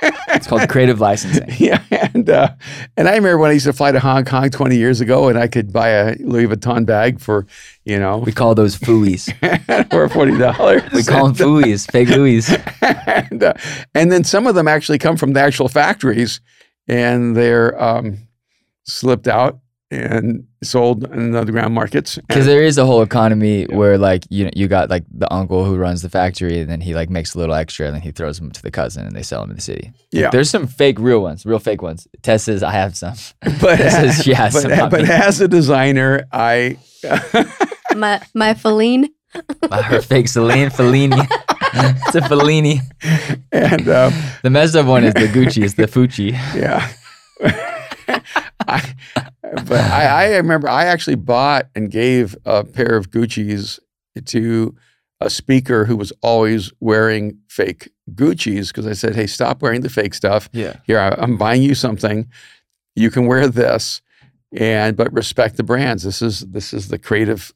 It's 0.02 0.48
called 0.48 0.70
creative 0.70 1.00
licensing. 1.00 1.50
yeah, 1.58 1.84
and 1.92 2.30
uh, 2.30 2.50
and 2.96 3.08
I 3.08 3.16
remember 3.16 3.38
when 3.38 3.52
I 3.52 3.54
used 3.54 3.66
to 3.66 3.74
fly 3.74 3.92
to 3.92 4.00
Hong 4.00 4.26
Kong 4.26 4.50
20 4.50 4.78
years 4.78 5.02
ago, 5.02 5.28
and 5.28 5.38
I 5.38 5.48
could 5.48 5.74
buy 5.74 5.90
a 5.90 6.16
Louis 6.20 6.48
Vuitton 6.48 6.86
bag 6.86 7.20
for 7.20 7.46
you 7.84 8.00
know 8.00 8.18
We 8.18 8.32
call 8.32 8.56
those 8.56 8.78
fooies. 8.78 9.30
for 9.92 10.10
forty 10.10 10.38
dollars. 10.38 10.84
We 10.92 11.04
call 11.04 11.32
them 11.32 11.36
fooies, 11.36 11.90
fake 11.92 12.10
Louis. 12.10 12.50
and, 12.82 13.44
uh, 13.44 13.54
and 13.94 14.12
then 14.12 14.24
some 14.24 14.48
of 14.48 14.56
them 14.56 14.68
actually 14.68 15.00
come 15.00 15.18
from 15.18 15.34
the 15.34 15.42
actual 15.42 15.68
factories, 15.68 16.42
and 16.88 17.36
they're 17.36 17.82
um, 17.82 18.20
slipped 18.86 19.28
out 19.28 19.60
and 19.92 20.46
sold 20.64 21.04
in 21.12 21.32
the 21.32 21.40
underground 21.40 21.74
markets. 21.74 22.18
Because 22.28 22.46
there 22.46 22.64
is 22.64 22.78
a 22.78 22.86
whole 22.86 23.02
economy 23.02 23.66
where 23.66 23.98
like 23.98 24.24
you 24.30 24.46
know 24.46 24.52
you 24.56 24.68
got 24.68 24.90
like 24.90 25.04
the 25.12 25.32
uncle 25.34 25.66
who 25.66 25.76
runs 25.76 26.02
the 26.02 26.10
factory 26.10 26.60
and 26.60 26.70
then 26.70 26.82
he 26.82 26.94
like 26.94 27.10
makes 27.10 27.34
a 27.36 27.40
little 27.40 27.56
extra 27.56 27.86
and 27.88 27.96
then 27.96 28.02
he 28.02 28.12
throws 28.12 28.40
them 28.40 28.52
to 28.52 28.62
the 28.62 28.72
cousin 28.72 29.06
and 29.06 29.16
they 29.16 29.24
sell 29.24 29.42
them 29.42 29.52
in 29.52 29.56
the 29.56 29.62
city. 29.62 29.94
Yeah. 30.12 30.30
There's 30.30 30.50
some 30.50 30.68
fake 30.68 31.00
real 31.00 31.22
ones, 31.22 31.46
real 31.46 31.60
fake 31.60 31.82
ones. 31.82 32.08
Tess 32.22 32.44
says 32.44 32.64
I 32.64 32.72
have 32.72 32.96
some. 32.96 33.16
but 33.62 33.78
Tess 33.78 33.94
says 33.94 34.24
she 34.24 34.34
has 34.34 34.54
but, 34.54 34.62
some. 34.64 34.72
not 34.72 34.92
but 34.92 35.10
as 35.10 35.42
a 35.42 35.48
designer, 35.48 36.26
I 36.32 36.78
my 37.96 38.22
my 38.34 38.54
Feline. 38.54 39.10
Her 39.72 40.02
fake 40.02 40.28
Celine 40.28 40.70
Fellini. 40.70 41.20
it's 41.74 42.16
a 42.16 42.22
Fellini. 42.22 42.80
and 43.52 43.88
um, 43.88 44.14
The 44.42 44.50
messed 44.50 44.76
up 44.76 44.88
one 44.88 45.04
is 45.04 45.14
the 45.14 45.28
Gucci. 45.28 45.64
It's 45.64 45.76
the 45.76 45.86
Fucci. 45.86 46.32
yeah. 46.56 46.90
I, 48.68 48.94
but 49.42 49.72
I, 49.92 50.06
I 50.34 50.36
remember 50.38 50.68
I 50.70 50.86
actually 50.86 51.16
bought 51.16 51.68
and 51.76 51.90
gave 51.90 52.36
a 52.46 52.64
pair 52.64 52.96
of 52.98 53.10
Gucci's 53.12 53.80
to 54.26 54.76
a 55.22 55.30
speaker 55.30 55.86
who 55.86 55.96
was 55.98 56.12
always 56.22 56.72
wearing 56.80 57.38
fake 57.50 57.90
Gucci's 58.16 58.68
because 58.70 58.88
I 58.88 58.94
said, 58.94 59.16
"Hey, 59.16 59.28
stop 59.28 59.62
wearing 59.62 59.82
the 59.82 59.90
fake 59.90 60.14
stuff. 60.14 60.50
Yeah. 60.54 60.78
Here, 60.86 61.00
I, 61.00 61.16
I'm 61.18 61.38
buying 61.38 61.62
you 61.62 61.76
something. 61.76 62.28
You 62.96 63.10
can 63.12 63.28
wear 63.28 63.48
this, 63.48 64.02
and 64.56 64.96
but 64.98 65.12
respect 65.14 65.58
the 65.58 65.64
brands. 65.64 66.04
This 66.04 66.22
is 66.22 66.42
this 66.42 66.74
is 66.74 66.88
the 66.90 67.00
creative 67.00 67.54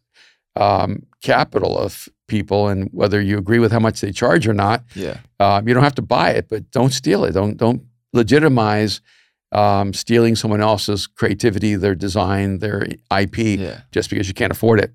um, 0.55 1.03
capital 1.21 1.77
of 1.77 2.07
people, 2.27 2.67
and 2.69 2.89
whether 2.91 3.19
you 3.21 3.37
agree 3.37 3.59
with 3.59 3.71
how 3.71 3.79
much 3.79 3.99
they 4.01 4.11
charge 4.11 4.47
or 4.47 4.53
not, 4.53 4.83
Yeah. 4.95 5.17
um, 5.39 5.67
you 5.67 5.73
don't 5.73 5.83
have 5.83 5.95
to 5.95 6.01
buy 6.01 6.31
it, 6.31 6.47
but 6.49 6.69
don't 6.71 6.91
steal 6.93 7.23
it. 7.25 7.31
Don't 7.33 7.57
don't 7.57 7.83
legitimize 8.13 9.01
um, 9.53 9.93
stealing 9.93 10.35
someone 10.35 10.61
else's 10.61 11.07
creativity, 11.07 11.75
their 11.75 11.95
design, 11.95 12.59
their 12.59 12.85
IP, 13.11 13.37
Yeah. 13.59 13.81
just 13.91 14.09
because 14.09 14.27
you 14.27 14.33
can't 14.33 14.51
afford 14.51 14.79
it. 14.79 14.93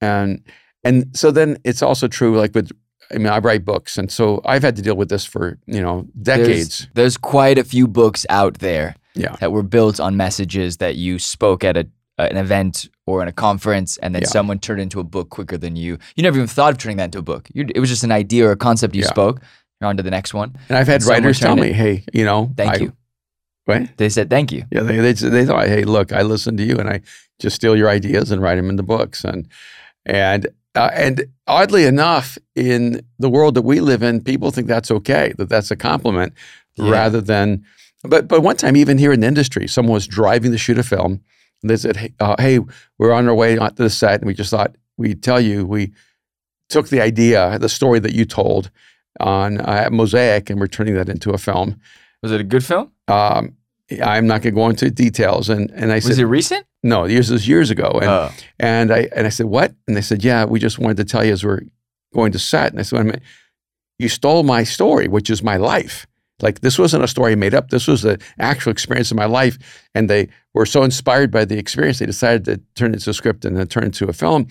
And 0.00 0.42
and 0.84 1.16
so 1.16 1.30
then 1.30 1.58
it's 1.64 1.82
also 1.82 2.08
true. 2.08 2.36
Like 2.38 2.54
with, 2.54 2.70
I 3.14 3.18
mean, 3.18 3.28
I 3.28 3.38
write 3.38 3.64
books, 3.64 3.96
and 3.98 4.10
so 4.10 4.40
I've 4.44 4.62
had 4.62 4.76
to 4.76 4.82
deal 4.82 4.96
with 4.96 5.08
this 5.08 5.24
for 5.24 5.58
you 5.66 5.80
know 5.80 6.06
decades. 6.20 6.78
There's, 6.78 6.88
there's 6.94 7.16
quite 7.16 7.58
a 7.58 7.64
few 7.64 7.86
books 7.86 8.26
out 8.28 8.58
there 8.58 8.94
Yeah. 9.14 9.36
that 9.40 9.52
were 9.52 9.62
built 9.62 10.00
on 10.00 10.16
messages 10.16 10.78
that 10.78 10.96
you 10.96 11.18
spoke 11.18 11.62
at 11.62 11.76
a, 11.76 11.86
an 12.18 12.36
event 12.36 12.88
or 13.06 13.22
in 13.22 13.28
a 13.28 13.32
conference, 13.32 13.96
and 13.98 14.14
then 14.14 14.22
Yeah. 14.22 14.28
someone 14.28 14.58
turned 14.58 14.80
into 14.80 14.98
a 15.00 15.04
book 15.04 15.30
quicker 15.30 15.56
than 15.58 15.76
you. 15.76 15.98
You 16.16 16.22
never 16.24 16.36
even 16.36 16.48
thought 16.48 16.72
of 16.72 16.78
turning 16.78 16.96
that 16.98 17.04
into 17.06 17.18
a 17.18 17.22
book. 17.22 17.48
You, 17.54 17.66
it 17.74 17.80
was 17.80 17.88
just 17.88 18.04
an 18.04 18.12
idea 18.12 18.46
or 18.48 18.52
a 18.52 18.56
concept 18.56 18.94
you 18.94 19.02
Yeah. 19.02 19.08
spoke. 19.08 19.40
You're 19.80 19.88
on 19.90 19.96
to 19.96 20.02
the 20.02 20.10
next 20.10 20.34
one. 20.34 20.56
and 20.68 20.78
I've 20.78 20.86
had 20.88 21.02
Someone 21.02 21.22
writers 21.22 21.40
tell 21.40 21.56
me. 21.56 21.72
"Hey, 21.72 22.04
you 22.12 22.24
know, 22.24 22.52
Thank 22.56 22.74
I- 22.74 22.76
you. 22.78 22.92
What? 23.64 23.96
They 23.96 24.08
said 24.08 24.28
thank 24.30 24.50
you. 24.52 24.64
Yeah, 24.72 24.80
they 24.82 24.96
they 24.98 25.12
they 25.12 25.46
thought, 25.46 25.66
hey, 25.68 25.84
look, 25.84 26.12
I 26.12 26.22
listen 26.22 26.56
to 26.56 26.64
you, 26.64 26.76
and 26.78 26.88
I 26.88 27.00
just 27.38 27.56
steal 27.56 27.76
your 27.76 27.88
ideas 27.88 28.30
and 28.30 28.42
write 28.42 28.56
them 28.56 28.68
in 28.70 28.76
the 28.76 28.82
books, 28.82 29.24
and 29.24 29.46
and 30.04 30.48
uh, 30.74 30.90
and 30.94 31.26
oddly 31.46 31.84
enough, 31.84 32.38
in 32.56 33.02
the 33.18 33.28
world 33.28 33.54
that 33.54 33.62
we 33.62 33.80
live 33.80 34.02
in, 34.02 34.20
people 34.22 34.50
think 34.50 34.66
that's 34.66 34.90
okay, 34.90 35.32
that 35.38 35.48
that's 35.48 35.70
a 35.70 35.76
compliment, 35.76 36.32
Yeah. 36.76 36.90
rather 36.90 37.20
than. 37.20 37.64
But 38.02 38.26
but 38.26 38.40
one 38.42 38.56
time, 38.56 38.76
even 38.76 38.98
here 38.98 39.12
in 39.12 39.20
the 39.20 39.28
industry, 39.28 39.68
someone 39.68 39.94
was 39.94 40.08
driving 40.08 40.50
to 40.50 40.58
shoot 40.58 40.78
a 40.78 40.82
film, 40.82 41.20
and 41.62 41.70
they 41.70 41.76
said, 41.76 41.96
hey, 41.96 42.12
uh, 42.18 42.34
hey 42.40 42.58
we're 42.98 43.12
on 43.12 43.28
our 43.28 43.34
way 43.34 43.54
to 43.56 43.72
the 43.76 43.90
set, 43.90 44.20
and 44.20 44.26
we 44.26 44.34
just 44.34 44.50
thought 44.50 44.74
we'd 44.96 45.22
tell 45.22 45.40
you 45.40 45.64
we 45.64 45.92
took 46.68 46.88
the 46.88 47.00
idea, 47.00 47.58
the 47.60 47.68
story 47.68 48.00
that 48.00 48.12
you 48.14 48.24
told. 48.24 48.70
on 49.20 49.60
uh, 49.60 49.88
Mosaic, 49.92 50.50
and 50.50 50.58
we're 50.58 50.66
turning 50.66 50.94
that 50.94 51.08
into 51.08 51.30
a 51.32 51.38
film. 51.38 51.78
Was 52.22 52.32
it 52.32 52.40
a 52.40 52.44
good 52.44 52.64
film? 52.64 52.92
Um, 53.08 53.56
I'm 54.02 54.26
not 54.26 54.42
going 54.42 54.54
to 54.54 54.60
go 54.60 54.68
into 54.68 54.90
details. 54.90 55.48
And 55.48 55.70
and 55.72 55.90
I 55.92 55.96
Was 55.96 56.04
said, 56.04 56.10
was 56.10 56.18
it 56.20 56.24
recent? 56.24 56.66
no, 56.82 57.04
years 57.04 57.30
was 57.30 57.46
years 57.46 57.70
ago. 57.70 57.90
And 58.00 58.10
oh. 58.10 58.30
and 58.58 58.92
I 58.92 59.08
and 59.14 59.26
I 59.26 59.30
said, 59.30 59.46
what? 59.46 59.74
And 59.86 59.96
they 59.96 60.00
said, 60.02 60.24
yeah, 60.24 60.44
we 60.44 60.58
just 60.58 60.78
wanted 60.78 60.96
to 60.98 61.04
tell 61.04 61.24
you 61.24 61.32
as 61.32 61.44
we're 61.44 61.62
going 62.14 62.32
to 62.32 62.38
set. 62.38 62.72
And 62.72 62.80
I 62.80 62.82
said, 62.82 62.96
wait 62.96 63.02
a 63.02 63.04
minute, 63.06 63.22
you 63.98 64.08
stole 64.08 64.42
my 64.42 64.64
story, 64.64 65.08
which 65.08 65.30
is 65.30 65.42
my 65.42 65.56
life. 65.56 66.06
Like 66.40 66.60
this 66.60 66.78
wasn't 66.78 67.04
a 67.04 67.08
story 67.08 67.32
I 67.32 67.34
made 67.36 67.54
up. 67.54 67.70
This 67.70 67.86
was 67.86 68.02
the 68.02 68.20
actual 68.38 68.72
experience 68.72 69.10
of 69.10 69.16
my 69.16 69.26
life. 69.26 69.58
And 69.94 70.08
they 70.10 70.28
were 70.54 70.66
so 70.66 70.82
inspired 70.82 71.30
by 71.30 71.44
the 71.44 71.56
experience, 71.58 71.98
they 72.00 72.06
decided 72.06 72.44
to 72.46 72.60
turn 72.74 72.90
it 72.92 72.94
into 72.94 73.10
a 73.10 73.14
script 73.14 73.44
and 73.44 73.56
then 73.56 73.66
turn 73.68 73.84
it 73.84 73.86
into 73.86 74.08
a 74.08 74.12
film. 74.12 74.48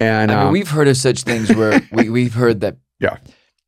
And 0.00 0.30
I 0.32 0.36
mean, 0.36 0.46
um, 0.48 0.52
we've 0.52 0.68
heard 0.70 0.88
of 0.88 0.96
such 0.96 1.22
things 1.22 1.54
where 1.54 1.80
we, 1.92 2.10
we've 2.10 2.34
heard 2.34 2.60
that 2.60 2.76
Yeah. 3.00 3.16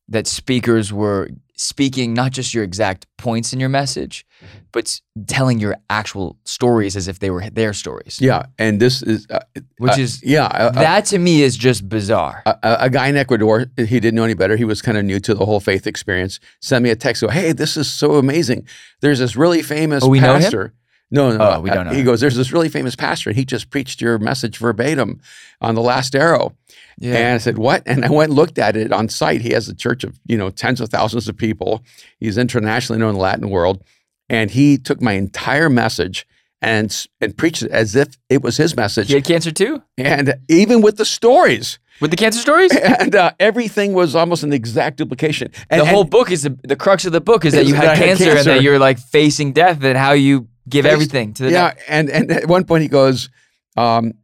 that 0.09 0.27
speakers 0.27 0.93
were 0.93 1.31
speaking 1.57 2.15
not 2.15 2.33
just 2.33 2.53
your 2.55 2.65
exact 2.65 3.07
points 3.17 3.53
in 3.53 3.61
your 3.61 3.69
message, 3.69 4.25
Mm-hmm. 4.45 4.59
but 4.73 5.01
telling 5.29 5.61
your 5.61 5.77
actual 5.89 6.37
stories 6.45 6.97
as 6.97 7.07
if 7.09 7.21
they 7.21 7.31
were 7.31 7.49
their 7.51 7.73
stories. 7.73 8.19
yeah, 8.21 8.47
and 8.59 8.81
this 8.81 9.01
is 9.03 9.27
uh, 9.31 9.39
Which 9.79 9.93
uh, 9.99 10.01
is 10.03 10.21
yeah. 10.25 10.49
a- 10.53 10.69
a- 10.69 10.73
that 10.73 11.05
to 11.07 11.19
me 11.19 11.43
is 11.43 11.57
just 11.57 11.89
bizarre. 11.89 12.43
a, 12.45 12.57
a 12.81 12.91
guy 12.91 13.07
in 13.09 13.17
Ecuador, 13.17 13.67
he 13.77 14.01
didn't 14.01 14.15
know 14.17 14.25
any 14.25 14.35
better. 14.35 14.57
He 14.57 14.65
was 14.65 14.83
kind 14.83 14.99
of 14.99 15.05
new 15.05 15.21
to 15.21 15.33
the 15.35 15.47
whole 15.47 15.61
faith 15.61 15.87
experience. 15.87 16.41
Sent 16.61 16.83
me 16.83 16.91
a 16.91 16.97
text, 16.97 17.23
go, 17.23 17.29
"Hey, 17.29 17.53
this 17.53 17.77
is 17.77 17.89
so 17.91 18.17
amazing. 18.17 18.67
There's 19.01 19.21
this 19.21 19.37
really 19.37 19.63
famous 19.63 20.03
Oh, 20.03 20.09
we 20.09 20.19
know 20.21 20.35
him? 20.35 20.43
pastor." 20.43 20.75
No, 21.11 21.37
no, 21.37 21.53
Oh, 21.57 21.61
we 21.61 21.71
don't 21.71 21.87
know 21.87 21.93
He 21.93 22.03
goes, 22.03 22.21
"There's 22.21 22.37
this 22.37 22.53
really 22.53 22.69
famous 22.69 22.97
pastor, 22.97 23.31
and 23.31 23.37
he 23.37 23.45
just 23.45 23.71
preached 23.71 24.01
your 24.01 24.19
message 24.19 24.59
verbatim 24.59 25.21
on 25.61 25.75
the 25.75 25.83
last 25.83 26.15
arrow." 26.17 26.57
yeah. 26.99 27.15
And 27.17 27.35
I 27.35 27.39
said, 27.39 27.59
"What?" 27.59 27.83
And 27.87 28.05
I 28.05 28.11
went 28.11 28.31
and 28.31 28.37
looked 28.37 28.59
at 28.59 28.77
it 28.77 28.93
on 28.93 29.09
site. 29.09 29.41
He 29.43 29.51
has 29.51 29.69
a 29.69 29.75
church 29.75 30.05
of 30.05 30.19
you 30.27 30.37
know 30.37 30.51
tens 30.51 30.81
of 30.81 30.89
thousands 30.89 31.29
of 31.29 31.37
people. 31.37 31.83
He's 32.19 32.39
internationally 32.39 32.99
known 33.01 33.11
in 33.11 33.15
the 33.17 33.21
Latin 33.21 33.51
world, 33.51 33.83
and 34.29 34.51
he 34.51 34.79
took 34.79 35.01
my 35.01 35.13
entire 35.13 35.69
message 35.71 36.27
and 36.63 37.07
and 37.21 37.37
preached 37.37 37.63
it 37.63 37.71
as 37.71 37.95
if 37.95 38.17
it 38.31 38.43
was 38.43 38.57
his 38.57 38.75
message, 38.75 39.09
he 39.09 39.15
had 39.15 39.25
cancer 39.25 39.53
too? 39.53 39.83
and 39.99 40.35
even 40.49 40.81
with 40.81 40.97
the 40.97 41.05
stories 41.05 41.79
With 42.01 42.11
the 42.11 42.17
cancer 42.17 42.41
stories? 42.41 42.75
and 43.01 43.15
uh, 43.15 43.33
everything 43.39 43.93
was 43.93 44.17
almost 44.17 44.43
an 44.43 44.53
exact 44.53 44.97
duplication. 44.97 45.53
And 45.69 45.83
the 45.83 45.85
whole 45.85 46.01
and 46.03 46.11
book 46.11 46.31
is 46.31 46.43
the, 46.43 46.59
the 46.65 46.75
crux 46.75 47.05
of 47.05 47.13
the 47.13 47.21
book 47.21 47.45
is 47.45 47.53
that 47.53 47.67
you 47.67 47.75
that 47.75 47.83
had 47.83 47.99
had 47.99 48.05
cancer, 48.07 48.31
and 48.31 48.47
that 48.47 48.63
you're 48.63 48.79
like 48.79 48.99
facing 48.99 49.53
death 49.53 49.85
and 49.85 49.99
how 49.99 50.13
you 50.13 50.49
give 50.69 50.87
everything 50.87 51.35
to 51.35 51.45
the 51.45 51.51
yeah, 51.51 51.75
and 51.89 52.11
and 52.11 52.31
at 52.31 52.47
one 52.47 52.65
point 52.65 52.83
he 52.83 52.89
goes, 52.89 53.31
um, 53.77 54.15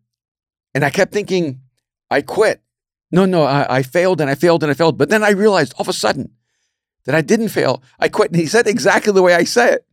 and 0.74 0.84
I 0.84 0.90
kept 0.90 1.12
thinking, 1.12 1.60
I 2.10 2.22
quit. 2.22 2.60
No, 3.12 3.24
no, 3.24 3.42
I, 3.42 3.78
I 3.78 3.82
failed 3.82 4.20
and 4.20 4.30
I 4.30 4.34
failed 4.36 4.62
and 4.62 4.70
I 4.70 4.74
failed. 4.74 4.96
But 4.96 5.08
then 5.08 5.24
I 5.24 5.30
realized 5.30 5.74
all 5.74 5.82
of 5.82 5.88
a 5.88 5.92
sudden 5.92 6.30
that 7.06 7.14
I 7.14 7.22
didn't 7.22 7.48
fail. 7.48 7.82
I 7.98 8.08
quit, 8.08 8.30
and 8.30 8.40
he 8.40 8.46
said 8.46 8.66
exactly 8.66 9.12
the 9.12 9.22
way 9.22 9.34
I 9.34 9.44
say 9.44 9.72
it. 9.72 9.86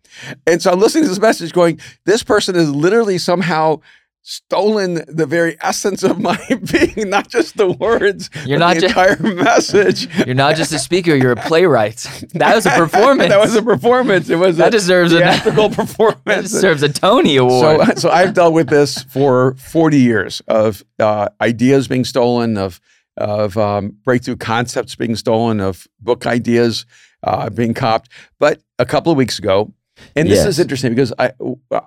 And 0.45 0.61
so 0.61 0.71
I'm 0.71 0.79
listening 0.79 1.03
to 1.05 1.09
this 1.09 1.19
message, 1.19 1.51
going, 1.51 1.79
this 2.05 2.23
person 2.23 2.55
is 2.55 2.73
literally 2.73 3.17
somehow 3.17 3.81
stolen 4.29 5.05
the 5.07 5.25
very 5.25 5.55
essence 5.61 6.03
of 6.03 6.19
my 6.19 6.37
being, 6.71 7.09
not 7.09 7.29
just 7.29 7.55
the 7.55 7.71
words, 7.71 8.29
You're 8.45 8.59
not 8.59 8.75
the 8.75 8.81
ju- 8.81 8.87
entire 8.87 9.17
message. 9.21 10.07
You're 10.25 10.35
not 10.35 10.57
just 10.57 10.73
a 10.73 10.79
speaker, 10.79 11.15
you're 11.15 11.31
a 11.31 11.35
playwright. 11.37 12.05
That 12.33 12.53
was 12.55 12.65
a 12.65 12.71
performance. 12.71 13.29
that 13.29 13.39
was 13.39 13.55
a 13.55 13.61
performance. 13.61 14.29
It 14.29 14.35
was 14.35 14.57
That 14.57 14.67
a 14.67 14.71
deserves 14.71 15.13
a 15.13 15.19
theatrical 15.19 15.69
that 15.69 15.75
performance. 15.77 16.51
deserves 16.51 16.83
a 16.83 16.89
Tony 16.89 17.37
Award. 17.37 17.87
So, 17.87 17.93
so 17.95 18.09
I've 18.09 18.33
dealt 18.33 18.53
with 18.53 18.67
this 18.69 19.03
for 19.03 19.55
40 19.55 19.97
years 19.97 20.41
of 20.47 20.83
uh, 20.99 21.29
ideas 21.41 21.87
being 21.87 22.03
stolen, 22.05 22.57
of 22.57 22.81
of 23.15 23.57
um, 23.57 23.95
breakthrough 24.03 24.35
concepts 24.35 24.93
being 24.95 25.15
stolen, 25.15 25.59
of 25.61 25.87
book 26.01 26.27
ideas 26.27 26.85
uh, 27.23 27.49
being 27.49 27.73
copped. 27.73 28.11
But 28.39 28.61
a 28.77 28.85
couple 28.85 29.11
of 29.11 29.17
weeks 29.17 29.39
ago, 29.39 29.73
and 30.15 30.29
this 30.29 30.39
Yes. 30.39 30.47
is 30.47 30.59
interesting 30.59 30.91
because 30.93 31.13
I 31.17 31.31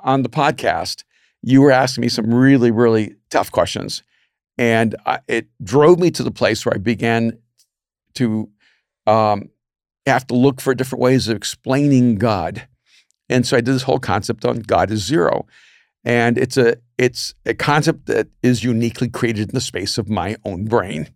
on 0.03 0.23
the 0.23 0.29
podcast 0.31 1.05
you 1.43 1.63
were 1.63 1.71
asking 1.71 2.03
me 2.03 2.09
some 2.09 2.33
really 2.33 2.71
really 2.71 3.15
tough 3.31 3.51
questions, 3.51 4.03
and 4.59 4.95
I, 5.07 5.21
it 5.29 5.49
drove 5.63 5.99
me 5.99 6.11
to 6.13 6.23
the 6.23 6.31
place 6.31 6.65
where 6.65 6.75
I 6.75 6.79
began 6.79 7.39
to 8.15 8.49
um, 9.07 9.51
have 10.07 10.27
to 10.29 10.35
look 10.35 10.61
for 10.61 10.75
different 10.75 11.03
ways 11.03 11.29
of 11.29 11.37
explaining 11.37 12.17
God. 12.17 12.67
And 13.29 13.47
so 13.47 13.57
I 13.57 13.61
did 13.61 13.75
this 13.75 13.85
whole 13.85 14.01
concept 14.01 14.45
on 14.45 14.61
God 14.61 14.91
is 14.91 15.05
zero. 15.05 15.47
And 16.05 16.39
it's 16.39 16.57
a 16.57 16.77
it's 16.99 17.35
a 17.45 17.55
concept 17.55 18.07
that 18.07 18.29
is 18.43 18.65
uniquely 18.65 19.09
created 19.09 19.51
in 19.51 19.55
the 19.55 19.61
space 19.61 19.99
of 19.99 20.09
my 20.09 20.37
own 20.45 20.65
brain. 20.65 21.09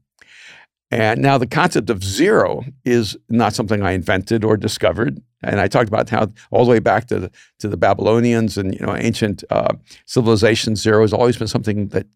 And 0.91 1.23
now 1.23 1.39
the 1.39 1.47
concept 1.47 1.91
of 1.91 2.05
zero 2.05 2.65
is 2.85 3.17
not 3.29 3.55
something 3.55 3.83
I 3.83 3.93
invented 3.93 4.45
or 4.45 4.57
discovered. 4.57 5.21
And 5.43 5.61
I 5.61 5.69
talked 5.69 5.89
about 5.89 6.09
how 6.09 6.29
all 6.51 6.65
the 6.65 6.71
way 6.71 6.79
back 6.79 7.07
to 7.09 7.19
the, 7.19 7.31
to 7.59 7.69
the 7.69 7.77
Babylonians 7.77 8.57
and 8.57 8.75
you 8.75 8.85
know 8.85 8.97
ancient 8.97 9.45
uh, 9.51 9.75
civilizations, 10.07 10.81
zero 10.81 11.03
has 11.03 11.13
always 11.13 11.37
been 11.37 11.49
something 11.49 11.89
that 11.89 12.07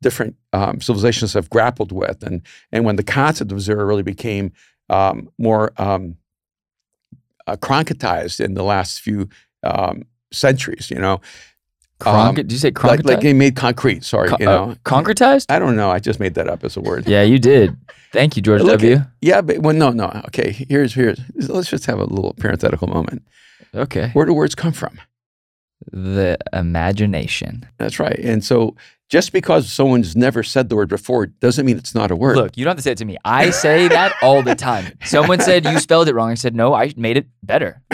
different 0.00 0.36
um, 0.52 0.80
civilizations 0.80 1.34
have 1.34 1.50
grappled 1.50 1.92
with. 1.92 2.22
And 2.22 2.42
and 2.70 2.84
when 2.84 2.96
the 2.96 3.02
concept 3.02 3.52
of 3.52 3.60
zero 3.60 3.84
really 3.84 4.02
became 4.02 4.52
um, 4.88 5.30
more 5.38 5.72
um, 5.76 6.16
uh, 7.46 7.56
concretized 7.56 8.40
in 8.44 8.54
the 8.54 8.64
last 8.64 9.00
few 9.00 9.28
um, 9.62 10.02
centuries, 10.32 10.90
you 10.90 10.98
know, 10.98 11.20
Cronk- 12.02 12.28
um, 12.28 12.34
did 12.34 12.52
you 12.52 12.58
say 12.58 12.68
like, 12.68 12.74
concretized? 12.74 13.04
like 13.06 13.20
they 13.20 13.32
made 13.32 13.56
concrete. 13.56 14.04
Sorry, 14.04 14.28
Con- 14.28 14.40
you 14.40 14.46
know, 14.46 14.70
uh, 14.70 14.74
concretized? 14.84 15.46
I 15.48 15.58
don't 15.58 15.76
know. 15.76 15.90
I 15.90 15.98
just 15.98 16.20
made 16.20 16.34
that 16.34 16.48
up 16.48 16.64
as 16.64 16.76
a 16.76 16.80
word. 16.80 17.06
Yeah, 17.06 17.22
you 17.22 17.38
did. 17.38 17.76
Thank 18.12 18.36
you, 18.36 18.42
George 18.42 18.60
Look 18.62 18.80
W. 18.80 19.00
Yeah, 19.20 19.40
but 19.40 19.58
well, 19.58 19.74
no, 19.74 19.90
no. 19.90 20.08
Okay, 20.26 20.52
here's 20.52 20.94
here's. 20.94 21.18
Let's 21.34 21.70
just 21.70 21.86
have 21.86 21.98
a 21.98 22.04
little 22.04 22.34
parenthetical 22.34 22.88
moment. 22.88 23.22
Okay. 23.74 24.10
Where 24.12 24.26
do 24.26 24.34
words 24.34 24.54
come 24.54 24.72
from? 24.72 25.00
The 25.90 26.38
imagination. 26.52 27.66
That's 27.78 27.98
right. 27.98 28.18
And 28.18 28.44
so, 28.44 28.76
just 29.08 29.32
because 29.32 29.72
someone's 29.72 30.14
never 30.14 30.42
said 30.42 30.68
the 30.68 30.76
word 30.76 30.88
before 30.88 31.26
doesn't 31.26 31.64
mean 31.66 31.78
it's 31.78 31.94
not 31.94 32.10
a 32.10 32.16
word. 32.16 32.36
Look, 32.36 32.56
you 32.56 32.64
don't 32.64 32.72
have 32.72 32.76
to 32.76 32.82
say 32.82 32.92
it 32.92 32.98
to 32.98 33.04
me. 33.04 33.16
I 33.24 33.50
say 33.50 33.88
that 33.88 34.14
all 34.22 34.42
the 34.42 34.54
time. 34.54 34.92
Someone 35.04 35.40
said 35.40 35.64
you 35.64 35.78
spelled 35.80 36.08
it 36.08 36.14
wrong. 36.14 36.30
I 36.30 36.34
said, 36.34 36.54
no, 36.54 36.74
I 36.74 36.92
made 36.96 37.16
it 37.16 37.26
better. 37.42 37.82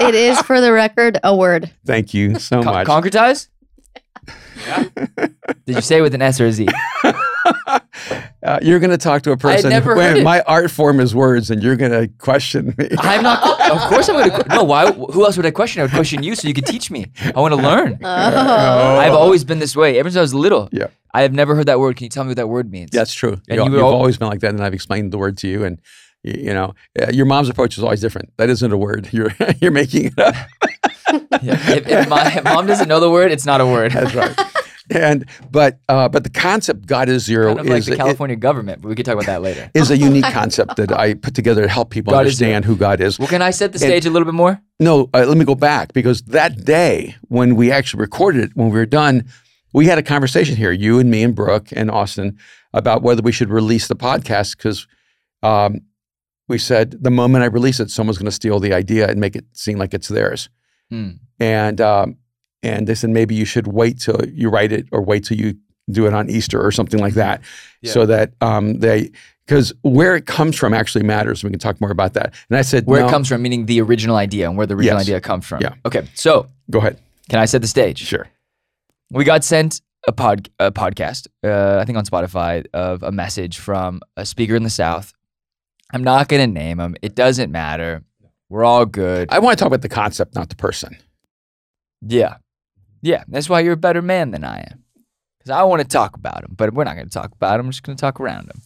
It 0.00 0.14
is, 0.14 0.40
for 0.42 0.60
the 0.60 0.72
record, 0.72 1.18
a 1.22 1.34
word. 1.36 1.70
Thank 1.84 2.14
you 2.14 2.38
so 2.38 2.62
Con- 2.62 2.74
much. 2.74 2.86
concretize? 2.86 3.48
Did 5.66 5.76
you 5.76 5.80
say 5.80 6.00
with 6.00 6.14
an 6.14 6.22
S 6.22 6.40
or 6.40 6.46
a 6.46 6.52
Z? 6.52 6.68
uh, 8.42 8.58
you're 8.62 8.78
going 8.78 8.90
to 8.90 8.98
talk 8.98 9.22
to 9.22 9.32
a 9.32 9.36
person. 9.36 9.70
never 9.70 9.94
when 9.94 10.16
heard. 10.16 10.24
My 10.24 10.42
art 10.42 10.70
form 10.70 11.00
is 11.00 11.14
words, 11.14 11.50
and 11.50 11.62
you're 11.62 11.76
going 11.76 11.92
to 11.92 12.08
question 12.18 12.74
me. 12.78 12.88
I'm 12.98 13.22
not. 13.22 13.58
Of 13.70 13.78
course, 13.88 14.08
I'm 14.08 14.16
going 14.16 14.30
to. 14.42 14.48
No, 14.48 14.64
why? 14.64 14.90
Who 14.90 15.24
else 15.24 15.36
would 15.36 15.46
I 15.46 15.52
question? 15.52 15.80
I 15.80 15.84
would 15.84 15.92
question 15.92 16.24
you 16.24 16.34
so 16.34 16.48
you 16.48 16.54
could 16.54 16.66
teach 16.66 16.90
me. 16.90 17.06
I 17.36 17.38
want 17.40 17.54
to 17.54 17.60
learn. 17.60 17.98
Oh. 18.02 18.96
I've 18.98 19.12
always 19.12 19.44
been 19.44 19.60
this 19.60 19.76
way. 19.76 19.96
Ever 19.98 20.08
since 20.08 20.16
I 20.18 20.22
was 20.22 20.34
little. 20.34 20.68
Yeah. 20.72 20.88
I 21.14 21.22
have 21.22 21.32
never 21.32 21.54
heard 21.54 21.66
that 21.66 21.78
word. 21.78 21.96
Can 21.96 22.04
you 22.04 22.08
tell 22.10 22.24
me 22.24 22.28
what 22.30 22.36
that 22.38 22.48
word 22.48 22.70
means? 22.70 22.90
That's 22.90 23.12
true. 23.12 23.40
And 23.48 23.58
you, 23.58 23.64
you've 23.64 23.74
al- 23.80 23.86
always 23.94 24.16
been 24.16 24.28
like 24.28 24.40
that, 24.40 24.50
and 24.54 24.62
I've 24.62 24.74
explained 24.74 25.12
the 25.12 25.18
word 25.18 25.36
to 25.38 25.48
you. 25.48 25.64
And 25.64 25.80
y- 26.24 26.34
you 26.38 26.54
know, 26.54 26.74
uh, 27.00 27.10
your 27.12 27.26
mom's 27.26 27.48
approach 27.48 27.76
is 27.78 27.84
always 27.84 28.00
different. 28.00 28.32
That 28.36 28.50
isn't 28.50 28.72
a 28.72 28.76
word. 28.76 29.08
You're 29.12 29.32
you're 29.60 29.70
making 29.72 30.06
it 30.06 30.18
up. 30.18 30.34
Yeah. 31.42 31.54
If, 31.70 31.88
if 31.88 32.08
my 32.08 32.36
if 32.36 32.44
mom 32.44 32.66
doesn't 32.66 32.86
know 32.88 33.00
the 33.00 33.10
word, 33.10 33.32
it's 33.32 33.44
not 33.46 33.60
a 33.60 33.66
word. 33.66 33.90
That's 33.92 34.14
right. 34.14 34.38
And 34.90 35.24
but 35.50 35.80
uh, 35.88 36.08
but 36.08 36.22
the 36.22 36.30
concept 36.30 36.86
God 36.86 37.08
is 37.08 37.24
zero 37.24 37.48
Kind 37.48 37.60
of 37.60 37.66
like 37.66 37.78
is 37.80 37.86
the 37.86 37.94
it- 37.94 37.96
California 37.96 38.36
government, 38.36 38.80
but 38.82 38.88
we 38.90 38.94
could 38.94 39.06
talk 39.06 39.14
about 39.14 39.26
that 39.26 39.42
later. 39.42 39.70
is 39.74 39.90
a 39.90 39.96
unique 40.08 40.24
concept 40.26 40.76
that 40.76 40.92
I 40.92 41.14
put 41.14 41.34
together 41.34 41.62
to 41.62 41.68
help 41.68 41.90
people 41.90 42.12
God 42.12 42.20
understand 42.20 42.64
who 42.64 42.76
God 42.76 43.00
is. 43.00 43.18
Well, 43.18 43.26
can 43.28 43.42
I 43.42 43.50
set 43.50 43.72
the 43.72 43.78
stage 43.80 44.06
a 44.06 44.10
little 44.10 44.26
bit 44.26 44.34
more? 44.34 44.60
No, 44.78 45.08
uh, 45.14 45.24
let 45.26 45.36
me 45.36 45.44
go 45.44 45.54
back 45.56 45.92
because 45.92 46.22
that 46.22 46.64
day 46.64 47.16
when 47.28 47.56
we 47.56 47.72
actually 47.72 48.00
recorded 48.02 48.44
it, 48.44 48.50
when 48.54 48.68
we 48.70 48.78
were 48.78 48.86
done, 48.86 49.24
we 49.72 49.86
had 49.86 49.98
a 49.98 50.02
conversation 50.02 50.54
here, 50.56 50.70
you 50.72 50.98
and 51.00 51.10
me 51.10 51.22
and 51.24 51.34
Brooke 51.34 51.68
and 51.72 51.90
Austin, 51.90 52.38
about 52.72 53.02
whether 53.02 53.22
we 53.22 53.32
should 53.32 53.50
release 53.50 53.88
the 53.88 53.96
podcast 53.96 54.56
because 54.56 54.86
um, 55.42 55.80
we 56.50 56.58
said 56.58 56.96
the 57.02 57.10
moment 57.10 57.42
I 57.44 57.46
release 57.46 57.80
it, 57.80 57.90
someone's 57.90 58.18
going 58.18 58.26
to 58.26 58.32
steal 58.42 58.60
the 58.60 58.74
idea 58.74 59.08
and 59.08 59.18
make 59.18 59.34
it 59.36 59.44
seem 59.54 59.78
like 59.78 59.94
it's 59.94 60.08
theirs. 60.08 60.50
Hmm. 60.90 61.12
And 61.38 61.80
um, 61.80 62.16
and 62.62 62.86
they 62.86 62.94
said 62.94 63.08
maybe 63.10 63.34
you 63.34 63.46
should 63.46 63.66
wait 63.68 64.00
till 64.00 64.20
you 64.28 64.50
write 64.50 64.72
it 64.72 64.86
or 64.92 65.00
wait 65.02 65.24
till 65.24 65.38
you 65.38 65.54
do 65.90 66.06
it 66.06 66.12
on 66.12 66.28
Easter 66.28 66.60
or 66.64 66.70
something 66.70 67.00
like 67.00 67.14
that, 67.14 67.40
Yeah. 67.80 67.92
so 67.92 68.06
that 68.06 68.32
um, 68.42 68.80
they 68.80 69.10
because 69.46 69.72
where 69.82 70.14
it 70.14 70.26
comes 70.26 70.56
from 70.56 70.74
actually 70.74 71.02
matters. 71.04 71.42
We 71.42 71.50
can 71.50 71.58
talk 71.58 71.80
more 71.80 71.90
about 71.90 72.12
that. 72.14 72.34
And 72.50 72.58
I 72.58 72.62
said 72.62 72.86
Where 72.86 73.00
no. 73.00 73.06
it 73.08 73.10
comes 73.10 73.26
from, 73.28 73.42
meaning 73.42 73.66
the 73.66 73.80
original 73.80 74.16
idea 74.16 74.46
and 74.48 74.56
where 74.58 74.66
the 74.66 74.74
original 74.74 74.98
Yes. 74.98 75.08
idea 75.08 75.20
comes 75.20 75.44
from. 75.46 75.60
Yeah. 75.62 75.74
Okay. 75.84 76.06
So, 76.14 76.46
Go 76.70 76.78
ahead. 76.78 76.98
can 77.28 77.40
I 77.40 77.46
set 77.46 77.60
the 77.62 77.66
stage? 77.68 77.98
Sure. 77.98 78.28
We 79.10 79.24
got 79.24 79.42
sent 79.42 79.80
a 80.06 80.12
pod 80.12 80.48
a 80.60 80.70
podcast, 80.70 81.26
uh, 81.44 81.78
I 81.80 81.84
think 81.84 81.98
on 81.98 82.04
Spotify, 82.04 82.64
of 82.72 83.02
a 83.02 83.10
message 83.10 83.58
from 83.58 84.00
a 84.16 84.24
speaker 84.24 84.54
in 84.54 84.62
the 84.62 84.70
South. 84.70 85.12
I'm 85.92 86.04
not 86.04 86.28
gonna 86.28 86.46
name 86.46 86.78
him. 86.80 86.96
It 87.02 87.14
doesn't 87.14 87.50
matter. 87.52 88.02
We're 88.48 88.64
all 88.64 88.84
good. 88.86 89.28
I 89.30 89.38
want 89.38 89.56
to 89.58 89.62
talk 89.62 89.68
about 89.68 89.82
the 89.82 89.88
concept, 89.88 90.34
not 90.34 90.48
the 90.48 90.56
person. 90.56 90.96
Yeah. 92.02 92.36
Yeah. 93.02 93.24
That's 93.28 93.48
why 93.48 93.60
you're 93.60 93.74
a 93.74 93.76
better 93.76 94.02
man 94.02 94.30
than 94.32 94.44
I 94.44 94.58
am. 94.70 94.84
Because 95.38 95.50
I 95.50 95.62
want 95.62 95.80
to 95.82 95.88
talk 95.88 96.16
about 96.16 96.44
him, 96.44 96.54
but 96.56 96.74
we're 96.74 96.84
not 96.84 96.96
going 96.96 97.06
to 97.06 97.12
talk 97.12 97.32
about 97.32 97.60
him. 97.60 97.66
We're 97.66 97.72
just 97.72 97.82
going 97.82 97.96
to 97.96 98.00
talk 98.00 98.20
around 98.20 98.50
him. 98.50 98.60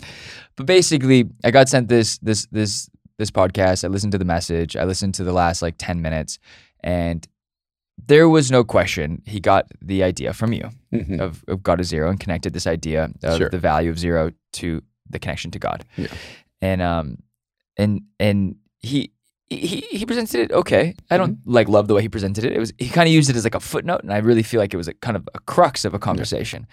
but 0.57 0.67
basically, 0.67 1.27
I 1.45 1.51
got 1.51 1.69
sent 1.69 1.89
this 1.89 2.19
this 2.19 2.47
this 2.51 2.89
this 3.19 3.31
podcast. 3.31 3.85
I 3.85 3.89
listened 3.89 4.13
to 4.13 4.19
the 4.19 4.25
message. 4.25 4.75
I 4.77 4.85
listened 4.85 5.15
to 5.17 5.25
the 5.25 5.33
last 5.33 5.63
like 5.63 5.75
ten 5.79 6.03
minutes, 6.03 6.39
and 6.83 7.27
there 8.09 8.29
was 8.29 8.51
no 8.51 8.65
question 8.65 9.23
he 9.25 9.39
got 9.39 9.67
the 9.81 10.03
idea 10.03 10.33
from 10.33 10.53
you 10.53 10.69
Mhm. 10.93 11.21
of, 11.21 11.45
of 11.47 11.63
God 11.63 11.81
is 11.81 11.87
zero 11.89 12.11
and 12.11 12.19
connected 12.19 12.53
this 12.53 12.67
idea 12.67 13.09
of 13.23 13.37
Sure. 13.39 13.51
the 13.51 13.59
value 13.59 13.89
of 13.91 13.99
zero 14.01 14.33
to 14.55 14.83
the 15.09 15.21
connection 15.21 15.53
to 15.53 15.61
God. 15.61 15.85
Yeah. 15.97 16.09
And 16.65 16.81
um 16.83 17.07
and 17.77 18.03
and 18.19 18.57
he 18.81 19.11
he 19.51 19.81
he 19.99 20.07
presented 20.07 20.41
it 20.41 20.53
okay. 20.53 20.95
I 21.11 21.17
don't 21.19 21.33
Mm-hmm. 21.39 21.53
like 21.59 21.69
love 21.69 21.87
the 21.89 21.95
way 21.95 22.03
he 22.03 22.09
presented 22.09 22.45
it. 22.45 22.53
It 22.53 22.59
was 22.59 22.73
he 22.79 22.89
kind 22.89 23.07
of 23.09 23.13
used 23.13 23.29
it 23.31 23.37
as 23.37 23.45
like 23.45 23.55
a 23.55 23.61
footnote, 23.61 24.03
and 24.03 24.13
I 24.13 24.19
really 24.19 24.43
feel 24.43 24.61
like 24.61 24.73
it 24.75 24.79
was 24.79 24.89
a 24.89 24.95
kind 24.95 25.17
of 25.17 25.29
a 25.35 25.41
crux 25.41 25.85
of 25.85 25.93
a 25.95 25.99
conversation. 25.99 26.67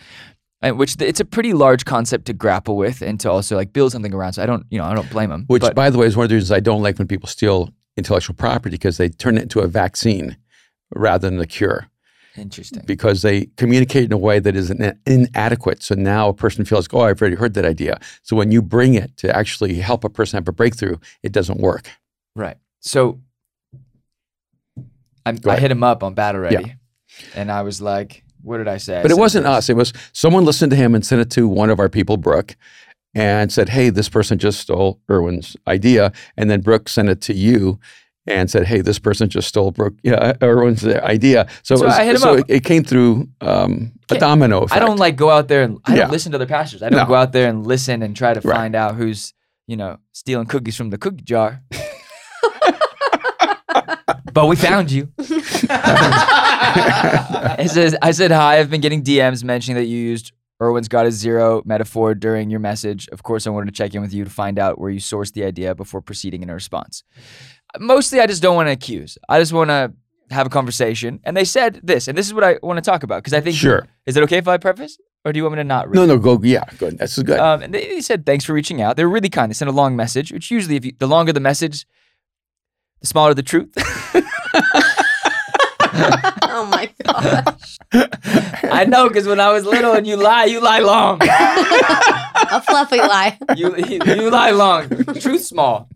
And 0.63 0.77
which 0.77 0.95
th- 0.97 1.09
it's 1.09 1.19
a 1.19 1.25
pretty 1.25 1.53
large 1.53 1.83
concept 1.85 2.25
to 2.27 2.33
grapple 2.33 2.77
with 2.77 3.01
and 3.01 3.19
to 3.21 3.31
also 3.31 3.55
like 3.55 3.73
build 3.73 3.91
something 3.91 4.13
around. 4.13 4.33
So 4.33 4.43
I 4.43 4.45
don't, 4.45 4.65
you 4.69 4.77
know, 4.79 4.85
I 4.85 4.93
don't 4.93 5.09
blame 5.09 5.31
him. 5.31 5.45
Which, 5.47 5.61
but 5.61 5.73
by 5.75 5.89
the 5.89 5.97
way, 5.97 6.05
is 6.05 6.15
one 6.15 6.25
of 6.25 6.29
the 6.29 6.35
reasons 6.35 6.51
I 6.51 6.59
don't 6.59 6.83
like 6.83 6.99
when 6.99 7.07
people 7.07 7.27
steal 7.27 7.71
intellectual 7.97 8.35
property 8.35 8.75
because 8.75 8.97
they 8.97 9.09
turn 9.09 9.37
it 9.39 9.41
into 9.43 9.59
a 9.61 9.67
vaccine 9.67 10.37
rather 10.95 11.29
than 11.29 11.39
a 11.39 11.47
cure 11.47 11.87
interesting. 12.37 12.83
because 12.85 13.21
they 13.21 13.47
communicate 13.57 14.05
in 14.05 14.13
a 14.13 14.17
way 14.17 14.39
that 14.39 14.55
is 14.55 14.71
ina- 14.71 14.97
inadequate. 15.05 15.83
So 15.83 15.95
now 15.95 16.29
a 16.29 16.33
person 16.33 16.65
feels, 16.65 16.87
oh, 16.93 17.01
I've 17.01 17.21
already 17.21 17.35
heard 17.35 17.53
that 17.55 17.65
idea. 17.65 17.99
So 18.23 18.35
when 18.35 18.51
you 18.51 18.61
bring 18.61 18.93
it 18.95 19.17
to 19.17 19.35
actually 19.35 19.75
help 19.75 20.03
a 20.03 20.09
person 20.09 20.37
have 20.37 20.47
a 20.47 20.51
breakthrough, 20.51 20.97
it 21.23 21.31
doesn't 21.31 21.59
work. 21.59 21.89
Right. 22.35 22.57
So 22.79 23.19
I, 25.25 25.37
I 25.47 25.59
hit 25.59 25.71
him 25.71 25.83
up 25.83 26.03
on 26.03 26.13
Battle 26.13 26.41
Ready, 26.41 26.75
and 27.35 27.51
I 27.51 27.61
was 27.61 27.81
like, 27.81 28.23
"What 28.41 28.57
did 28.57 28.67
I 28.67 28.77
say?" 28.77 28.99
I 28.99 29.01
But 29.03 29.11
it 29.11 29.17
wasn't 29.17 29.45
this. 29.45 29.51
us. 29.51 29.69
It 29.69 29.75
was 29.75 29.93
someone 30.13 30.45
listened 30.45 30.71
to 30.71 30.75
him 30.75 30.95
and 30.95 31.05
sent 31.05 31.21
it 31.21 31.29
to 31.31 31.47
one 31.47 31.69
of 31.69 31.79
our 31.79 31.89
people, 31.89 32.17
Brooke, 32.17 32.55
and 33.13 33.51
said, 33.51 33.69
hey, 33.69 33.89
this 33.89 34.09
person 34.09 34.39
just 34.39 34.59
stole 34.59 34.99
Erwin's 35.09 35.57
idea. 35.67 36.11
And 36.37 36.49
then 36.49 36.61
Brooke 36.61 36.89
sent 36.89 37.09
it 37.09 37.21
to 37.21 37.33
you. 37.33 37.79
And 38.27 38.51
said, 38.51 38.67
"Hey, 38.67 38.81
this 38.81 38.99
person 38.99 39.29
just 39.29 39.47
stole 39.47 39.71
Brooke, 39.71 39.95
yeah, 40.03 40.33
Erwin's 40.43 40.85
idea." 40.85 41.47
So, 41.63 41.75
So 41.75 41.83
it, 41.83 41.87
was, 41.87 41.95
I 41.97 42.03
hit 42.03 42.15
him 42.15 42.21
so 42.21 42.33
up. 42.33 42.39
it, 42.39 42.45
it 42.49 42.63
came 42.63 42.83
through 42.83 43.27
um, 43.41 43.93
a 44.11 44.19
domino 44.19 44.59
effect. 44.61 44.79
I 44.79 44.85
don't 44.85 44.97
like 44.97 45.15
go 45.15 45.29
out 45.31 45.47
there 45.47 45.63
and 45.63 45.79
I 45.85 45.93
Yeah. 45.95 46.01
don't 46.01 46.11
listen 46.11 46.31
to 46.33 46.37
other 46.37 46.45
pastors. 46.45 46.83
I 46.83 46.89
don't 46.89 46.99
No. 46.99 47.05
go 47.07 47.15
out 47.15 47.31
there 47.31 47.49
and 47.49 47.65
listen 47.65 48.03
and 48.03 48.15
try 48.15 48.33
to 48.35 48.41
Right. 48.41 48.55
find 48.55 48.75
out 48.75 48.93
who's 48.95 49.33
you 49.65 49.75
know 49.75 49.97
stealing 50.11 50.45
cookies 50.45 50.75
from 50.75 50.91
the 50.91 50.97
cookie 50.99 51.23
jar. 51.23 51.61
but 54.33 54.47
we 54.47 54.55
found 54.55 54.91
you. 54.91 55.09
It 56.73 57.69
says, 57.69 57.95
I 58.01 58.11
said 58.11 58.31
hi. 58.31 58.59
I've 58.59 58.69
been 58.69 58.81
getting 58.81 59.03
DMs 59.03 59.43
mentioning 59.43 59.75
that 59.75 59.85
you 59.87 59.97
used 59.97 60.31
Erwin's 60.61 60.87
God 60.87 61.05
is 61.07 61.15
Zero 61.15 61.61
metaphor 61.65 62.13
during 62.15 62.49
your 62.49 62.59
message. 62.59 63.07
Of 63.11 63.23
course, 63.23 63.45
I 63.45 63.49
wanted 63.49 63.65
to 63.65 63.71
check 63.73 63.93
in 63.93 64.01
with 64.01 64.13
you 64.13 64.23
to 64.23 64.29
find 64.29 64.57
out 64.59 64.79
where 64.79 64.89
you 64.89 64.99
sourced 64.99 65.33
the 65.33 65.43
idea 65.43 65.75
before 65.75 66.01
proceeding 66.01 66.43
in 66.43 66.49
a 66.49 66.53
response. 66.53 67.03
Mostly, 67.79 68.19
I 68.19 68.27
just 68.27 68.41
don't 68.41 68.55
want 68.55 68.67
to 68.67 68.71
accuse. 68.71 69.17
I 69.29 69.39
just 69.39 69.53
want 69.53 69.69
to 69.69 69.93
have 70.31 70.47
a 70.47 70.49
conversation. 70.49 71.19
And 71.23 71.35
they 71.35 71.45
said 71.45 71.79
this, 71.83 72.07
and 72.07 72.17
this 72.17 72.27
is 72.27 72.33
what 72.33 72.43
I 72.43 72.59
want 72.61 72.77
to 72.77 72.81
talk 72.81 73.03
about 73.03 73.23
because 73.23 73.33
I 73.33 73.41
think. 73.41 73.55
Sure. 73.55 73.87
Is 74.05 74.17
it 74.17 74.23
okay 74.23 74.37
if 74.37 74.47
I 74.47 74.57
preface, 74.57 74.97
or 75.23 75.31
do 75.31 75.37
you 75.37 75.43
want 75.43 75.53
me 75.53 75.57
to 75.57 75.63
not 75.63 75.87
read? 75.89 75.95
No, 75.95 76.05
no, 76.05 76.17
go. 76.17 76.39
Yeah, 76.41 76.63
good. 76.77 76.97
That's 76.97 77.17
good. 77.21 77.39
Um, 77.39 77.61
and 77.61 77.73
they, 77.73 77.87
they 77.87 78.01
said 78.01 78.25
thanks 78.25 78.43
for 78.45 78.53
reaching 78.53 78.81
out. 78.81 78.97
They 78.97 79.05
were 79.05 79.11
really 79.11 79.29
kind. 79.29 79.49
They 79.49 79.53
sent 79.53 79.69
a 79.69 79.73
long 79.73 79.95
message, 79.95 80.31
which 80.31 80.49
usually, 80.51 80.75
if 80.75 80.85
you, 80.85 80.93
the 80.97 81.07
longer 81.07 81.33
the 81.33 81.39
message, 81.39 81.85
the 83.01 83.07
smaller 83.07 83.33
the 83.33 83.43
truth. 83.43 83.73
oh 85.93 86.67
my 86.69 86.89
gosh. 87.03 87.77
I 88.63 88.85
know 88.87 89.07
because 89.07 89.27
when 89.27 89.39
I 89.39 89.51
was 89.51 89.65
little 89.65 89.93
and 89.93 90.07
you 90.07 90.15
lie, 90.17 90.45
you 90.45 90.61
lie 90.61 90.79
long. 90.79 91.19
A 92.53 92.61
fluffy 92.61 92.97
lie. 92.97 93.37
You 93.55 93.75
you, 93.77 93.99
you 94.05 94.29
lie 94.29 94.51
long. 94.51 94.89
Truth 95.19 95.43
small. 95.43 95.89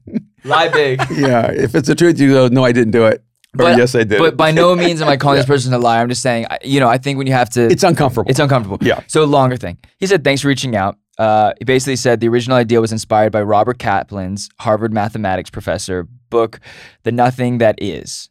Lie 0.46 0.70
big. 0.70 1.02
yeah, 1.12 1.52
if 1.52 1.76
it's 1.76 1.88
the 1.88 1.96
truth, 1.96 2.20
you 2.20 2.30
go, 2.32 2.48
"No, 2.48 2.64
I 2.64 2.72
didn't 2.72 2.92
do 2.92 3.06
it," 3.06 3.24
or 3.56 3.58
But- 3.66 3.78
"Yes, 3.78 3.96
I 3.96 4.04
did." 4.04 4.20
But 4.20 4.38
by 4.38 4.52
no 4.52 4.76
means 4.76 5.02
am 5.02 5.08
I 5.10 5.18
calling 5.18 5.38
this 5.38 5.46
person 5.54 5.74
a 5.74 5.78
liar. 5.80 6.02
I'm 6.02 6.10
just 6.10 6.22
saying, 6.22 6.46
you 6.64 6.80
know, 6.80 6.88
I 6.88 6.98
think 6.98 7.18
when 7.18 7.28
you 7.28 7.34
have 7.34 7.50
to, 7.52 7.66
it's 7.66 7.84
uncomfortable. 7.84 8.30
it's 8.30 8.40
uncomfortable. 8.40 8.78
Yeah. 8.82 9.02
So 9.08 9.24
longer 9.26 9.58
thing. 9.58 9.78
He 9.98 10.08
said, 10.08 10.24
thanks 10.24 10.42
for 10.44 10.48
reaching 10.50 10.76
out. 10.76 10.98
Uh, 11.18 11.54
he 11.60 11.66
basically 11.66 11.96
said 11.96 12.20
the 12.20 12.28
original 12.28 12.58
idea 12.58 12.82
was 12.82 12.92
inspired 12.92 13.32
by 13.32 13.42
Robert 13.42 13.80
Kaplan's 13.80 14.50
Harvard 14.60 14.94
mathematics 14.94 15.50
professor 15.50 16.08
book, 16.30 16.60
The 17.04 17.12
Nothing 17.12 17.60
That 17.60 17.76
Is. 17.82 18.30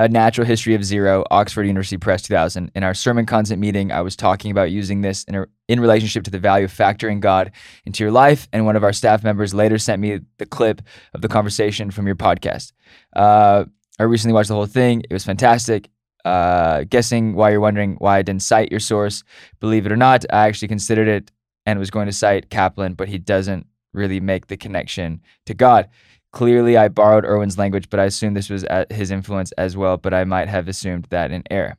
A 0.00 0.08
Natural 0.08 0.46
History 0.46 0.74
of 0.74 0.82
Zero, 0.82 1.26
Oxford 1.30 1.64
University 1.64 1.98
Press 1.98 2.22
2000. 2.22 2.70
In 2.74 2.82
our 2.84 2.94
sermon 2.94 3.26
content 3.26 3.60
meeting, 3.60 3.92
I 3.92 4.00
was 4.00 4.16
talking 4.16 4.50
about 4.50 4.70
using 4.70 5.02
this 5.02 5.24
in, 5.24 5.34
a, 5.34 5.46
in 5.68 5.78
relationship 5.78 6.24
to 6.24 6.30
the 6.30 6.38
value 6.38 6.64
of 6.64 6.72
factoring 6.72 7.20
God 7.20 7.52
into 7.84 8.02
your 8.02 8.10
life, 8.10 8.48
and 8.50 8.64
one 8.64 8.76
of 8.76 8.82
our 8.82 8.94
staff 8.94 9.22
members 9.22 9.52
later 9.52 9.76
sent 9.76 10.00
me 10.00 10.20
the 10.38 10.46
clip 10.46 10.80
of 11.12 11.20
the 11.20 11.28
conversation 11.28 11.90
from 11.90 12.06
your 12.06 12.16
podcast. 12.16 12.72
Uh, 13.14 13.66
I 13.98 14.04
recently 14.04 14.32
watched 14.32 14.48
the 14.48 14.54
whole 14.54 14.64
thing. 14.64 15.02
It 15.02 15.12
was 15.12 15.26
fantastic. 15.26 15.90
Uh, 16.24 16.84
guessing 16.84 17.34
why 17.34 17.50
you're 17.50 17.60
wondering 17.60 17.96
why 17.96 18.16
I 18.16 18.22
didn't 18.22 18.42
cite 18.42 18.70
your 18.70 18.80
source. 18.80 19.22
Believe 19.60 19.84
it 19.84 19.92
or 19.92 19.98
not, 19.98 20.24
I 20.32 20.48
actually 20.48 20.68
considered 20.68 21.08
it 21.08 21.30
and 21.66 21.78
was 21.78 21.90
going 21.90 22.06
to 22.06 22.12
cite 22.12 22.48
Kaplan, 22.48 22.94
but 22.94 23.08
he 23.08 23.18
doesn't 23.18 23.66
really 23.92 24.20
make 24.20 24.46
the 24.46 24.56
connection 24.56 25.20
to 25.44 25.52
God. 25.52 25.90
Clearly, 26.32 26.76
I 26.76 26.88
borrowed 26.88 27.24
Erwin's 27.24 27.58
language, 27.58 27.90
but 27.90 27.98
I 27.98 28.04
assumed 28.04 28.36
this 28.36 28.50
was 28.50 28.62
at 28.64 28.92
his 28.92 29.10
influence 29.10 29.50
as 29.52 29.76
well, 29.76 29.96
but 29.96 30.14
I 30.14 30.24
might 30.24 30.48
have 30.48 30.68
assumed 30.68 31.06
that 31.10 31.32
in 31.32 31.42
error. 31.50 31.76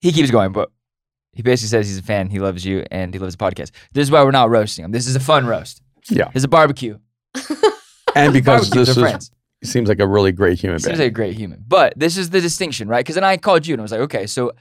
He 0.00 0.12
keeps 0.12 0.30
going, 0.30 0.52
but 0.52 0.70
he 1.32 1.42
basically 1.42 1.68
says 1.68 1.88
he's 1.88 1.98
a 1.98 2.02
fan, 2.02 2.28
he 2.28 2.38
loves 2.38 2.64
you, 2.64 2.84
and 2.90 3.14
he 3.14 3.18
loves 3.18 3.34
the 3.34 3.42
podcast. 3.42 3.70
This 3.92 4.02
is 4.02 4.10
why 4.10 4.22
we're 4.22 4.32
not 4.32 4.50
roasting 4.50 4.84
him. 4.84 4.92
This 4.92 5.06
is 5.06 5.16
a 5.16 5.20
fun 5.20 5.46
roast. 5.46 5.82
Yeah. 6.10 6.30
It's 6.34 6.44
a 6.44 6.48
barbecue. 6.48 6.98
and 8.14 8.32
because 8.32 8.70
this 8.70 8.90
is, 8.90 8.98
friends. 8.98 9.30
seems 9.64 9.88
like 9.88 10.00
a 10.00 10.06
really 10.06 10.32
great 10.32 10.58
human 10.58 10.78
Seems 10.78 10.98
like 10.98 11.08
a 11.08 11.10
great 11.10 11.36
human. 11.36 11.64
But 11.66 11.94
this 11.96 12.16
is 12.16 12.30
the 12.30 12.40
distinction, 12.40 12.88
right? 12.88 13.04
Because 13.04 13.14
then 13.14 13.24
I 13.24 13.38
called 13.38 13.66
you 13.66 13.74
and 13.74 13.80
I 13.80 13.84
was 13.84 13.92
like, 13.92 14.00
okay, 14.02 14.26
so 14.26 14.52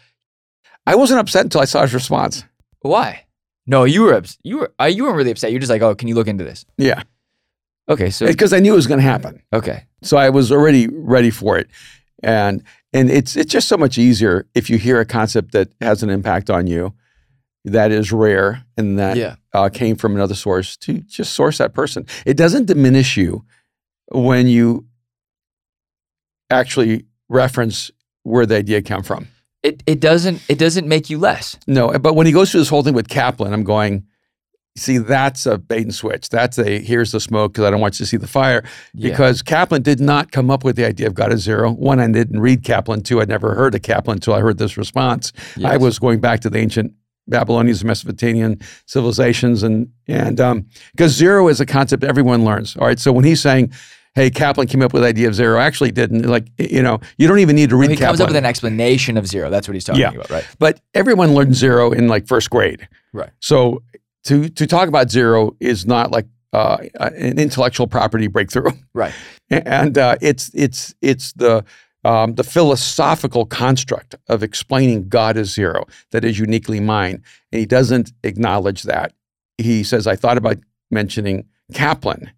I 0.85 0.95
wasn't 0.95 1.19
upset 1.19 1.43
until 1.43 1.61
I 1.61 1.65
saw 1.65 1.81
his 1.81 1.93
response. 1.93 2.43
why? 2.81 3.25
No, 3.67 3.83
you 3.83 4.03
were 4.03 4.13
ups- 4.13 4.37
you 4.43 4.59
were 4.59 4.73
uh, 4.79 4.85
you 4.85 5.03
weren't 5.03 5.17
really 5.17 5.31
upset. 5.31 5.51
You're 5.51 5.59
just 5.59 5.71
like, 5.71 5.81
oh, 5.81 5.95
can 5.95 6.07
you 6.07 6.13
look 6.13 6.27
into 6.27 6.43
this? 6.43 6.65
Yeah, 6.77 7.01
Okay, 7.87 8.09
so 8.09 8.25
because 8.25 8.53
I 8.53 8.59
knew 8.59 8.73
it 8.73 8.75
was 8.75 8.87
going 8.87 8.99
to 8.99 9.05
happen. 9.05 9.41
okay, 9.53 9.85
So 10.01 10.17
I 10.17 10.29
was 10.29 10.51
already 10.51 10.87
ready 10.87 11.29
for 11.29 11.57
it, 11.57 11.67
and 12.23 12.63
and 12.93 13.11
it's 13.11 13.35
it's 13.35 13.51
just 13.51 13.67
so 13.67 13.77
much 13.77 13.97
easier 13.97 14.47
if 14.55 14.69
you 14.69 14.77
hear 14.77 14.99
a 14.99 15.05
concept 15.05 15.51
that 15.51 15.69
has 15.81 16.01
an 16.03 16.09
impact 16.09 16.49
on 16.49 16.65
you, 16.67 16.93
that 17.63 17.91
is 17.91 18.11
rare 18.11 18.63
and 18.77 18.97
that 18.97 19.17
yeah, 19.17 19.35
uh, 19.53 19.69
came 19.69 19.95
from 19.95 20.15
another 20.15 20.35
source 20.35 20.77
to 20.77 20.99
just 21.01 21.33
source 21.33 21.59
that 21.59 21.73
person. 21.73 22.05
It 22.25 22.37
doesn't 22.37 22.65
diminish 22.65 23.17
you 23.17 23.45
when 24.11 24.47
you 24.47 24.85
actually 26.49 27.05
reference 27.29 27.91
where 28.23 28.45
the 28.45 28.55
idea 28.55 28.81
came 28.81 29.03
from. 29.03 29.27
it 29.63 29.83
it 29.85 29.99
doesn't 29.99 30.41
it 30.49 30.57
doesn't 30.57 30.87
make 30.87 31.09
you 31.09 31.17
less. 31.19 31.57
No, 31.67 31.97
but 31.99 32.13
when 32.15 32.25
he 32.25 32.31
goes 32.31 32.51
through 32.51 32.61
this 32.61 32.69
whole 32.69 32.83
thing 32.83 32.93
with 32.95 33.07
Kaplan, 33.09 33.53
I'm 33.53 33.63
going, 33.63 34.05
see, 34.77 34.97
that's 34.97 35.45
a 35.45 35.57
bait 35.57 35.83
and 35.83 35.93
switch. 35.95 36.29
That's 36.29 36.57
a 36.57 36.79
here's 36.79 37.11
the 37.11 37.19
smoke 37.19 37.53
because 37.53 37.65
I 37.65 37.69
don't 37.71 37.79
want 37.81 37.95
you 37.99 38.05
to 38.05 38.09
see 38.09 38.17
the 38.17 38.27
fire. 38.27 38.63
Yeah. 38.93 39.09
Because 39.11 39.41
Kaplan 39.41 39.81
did 39.81 39.99
not 39.99 40.31
come 40.31 40.49
up 40.51 40.63
with 40.63 40.75
the 40.75 40.85
idea 40.85 41.07
of 41.07 41.13
God 41.13 41.31
is 41.33 41.41
zero. 41.43 41.71
One, 41.71 41.99
I 41.99 42.07
didn't 42.11 42.39
read 42.39 42.63
Kaplan. 42.63 43.01
Two, 43.03 43.21
I'd 43.21 43.29
never 43.29 43.55
heard 43.55 43.73
of 43.75 43.81
Kaplan 43.81 44.17
until 44.17 44.33
I 44.33 44.41
heard 44.41 44.57
this 44.57 44.77
response. 44.77 45.31
I 45.63 45.77
was 45.77 45.99
going 45.99 46.19
back 46.19 46.41
to 46.41 46.49
the 46.49 46.59
ancient 46.59 46.93
Babylonians, 47.27 47.83
Mesopotamian 47.83 48.59
civilizations, 48.85 49.63
and 49.63 49.89
and 50.07 50.39
um, 50.39 50.65
because 50.91 51.11
zero 51.13 51.47
is 51.47 51.59
a 51.59 51.65
concept 51.65 52.03
everyone 52.03 52.45
learns. 52.45 52.75
All 52.77 52.85
right, 52.87 52.99
so 52.99 53.11
when 53.11 53.23
he's 53.25 53.41
saying, 53.41 53.71
"Hey, 54.13 54.29
Kaplan 54.29 54.67
came 54.67 54.83
up 54.83 54.93
with 54.93 55.01
the 55.01 55.07
idea 55.09 55.27
of 55.27 55.33
zero," 55.33 55.59
actually 55.59 55.91
didn't. 55.91 56.27
Like 56.27 56.47
you 56.59 56.83
know, 56.83 56.99
you 57.17 57.27
don't 57.27 57.39
even 57.39 57.55
need 57.55 57.71
to 57.71 57.77
read 57.77 57.89
he 57.89 57.95
Kaplan. 57.95 58.09
comes 58.09 58.21
up 58.21 58.27
with 58.29 58.35
an 58.37 58.45
explanation 58.45 59.17
of 59.17 59.25
zero. 59.25 59.49
That's 59.49 59.67
what 59.67 59.73
he's 59.73 59.83
talking 59.83 60.01
Yeah. 60.01 60.11
about, 60.11 60.29
right? 60.29 60.45
but 60.59 60.79
everyone 60.93 61.33
learned 61.33 61.55
zero 61.55 61.91
in 61.91 62.07
like 62.07 62.27
first 62.27 62.49
grade. 62.51 62.87
Right. 63.11 63.31
So 63.39 63.81
to 64.25 64.49
to 64.49 64.67
talk 64.67 64.87
about 64.87 65.09
zero 65.09 65.55
is 65.59 65.85
not 65.85 66.11
like 66.11 66.27
uh, 66.53 66.77
an 66.99 67.37
intellectual 67.39 67.87
property 67.87 68.27
breakthrough, 68.27 68.71
Right. 68.93 69.13
and 69.49 69.97
uh, 69.97 70.15
it's 70.21 70.51
it's 70.53 70.93
it's 71.01 71.33
the 71.33 71.63
um, 72.03 72.35
the 72.35 72.43
philosophical 72.43 73.45
construct 73.45 74.15
of 74.29 74.43
explaining 74.43 75.09
God 75.09 75.37
as 75.37 75.51
zero 75.53 75.85
that 76.11 76.23
is 76.23 76.37
uniquely 76.39 76.79
mine, 76.79 77.23
and 77.51 77.59
he 77.59 77.65
doesn't 77.65 78.13
acknowledge 78.23 78.83
that. 78.83 79.13
He 79.57 79.83
says, 79.83 80.05
"I 80.07 80.15
thought 80.15 80.37
about 80.37 80.57
mentioning 80.91 81.45
Kaplan." 81.73 82.31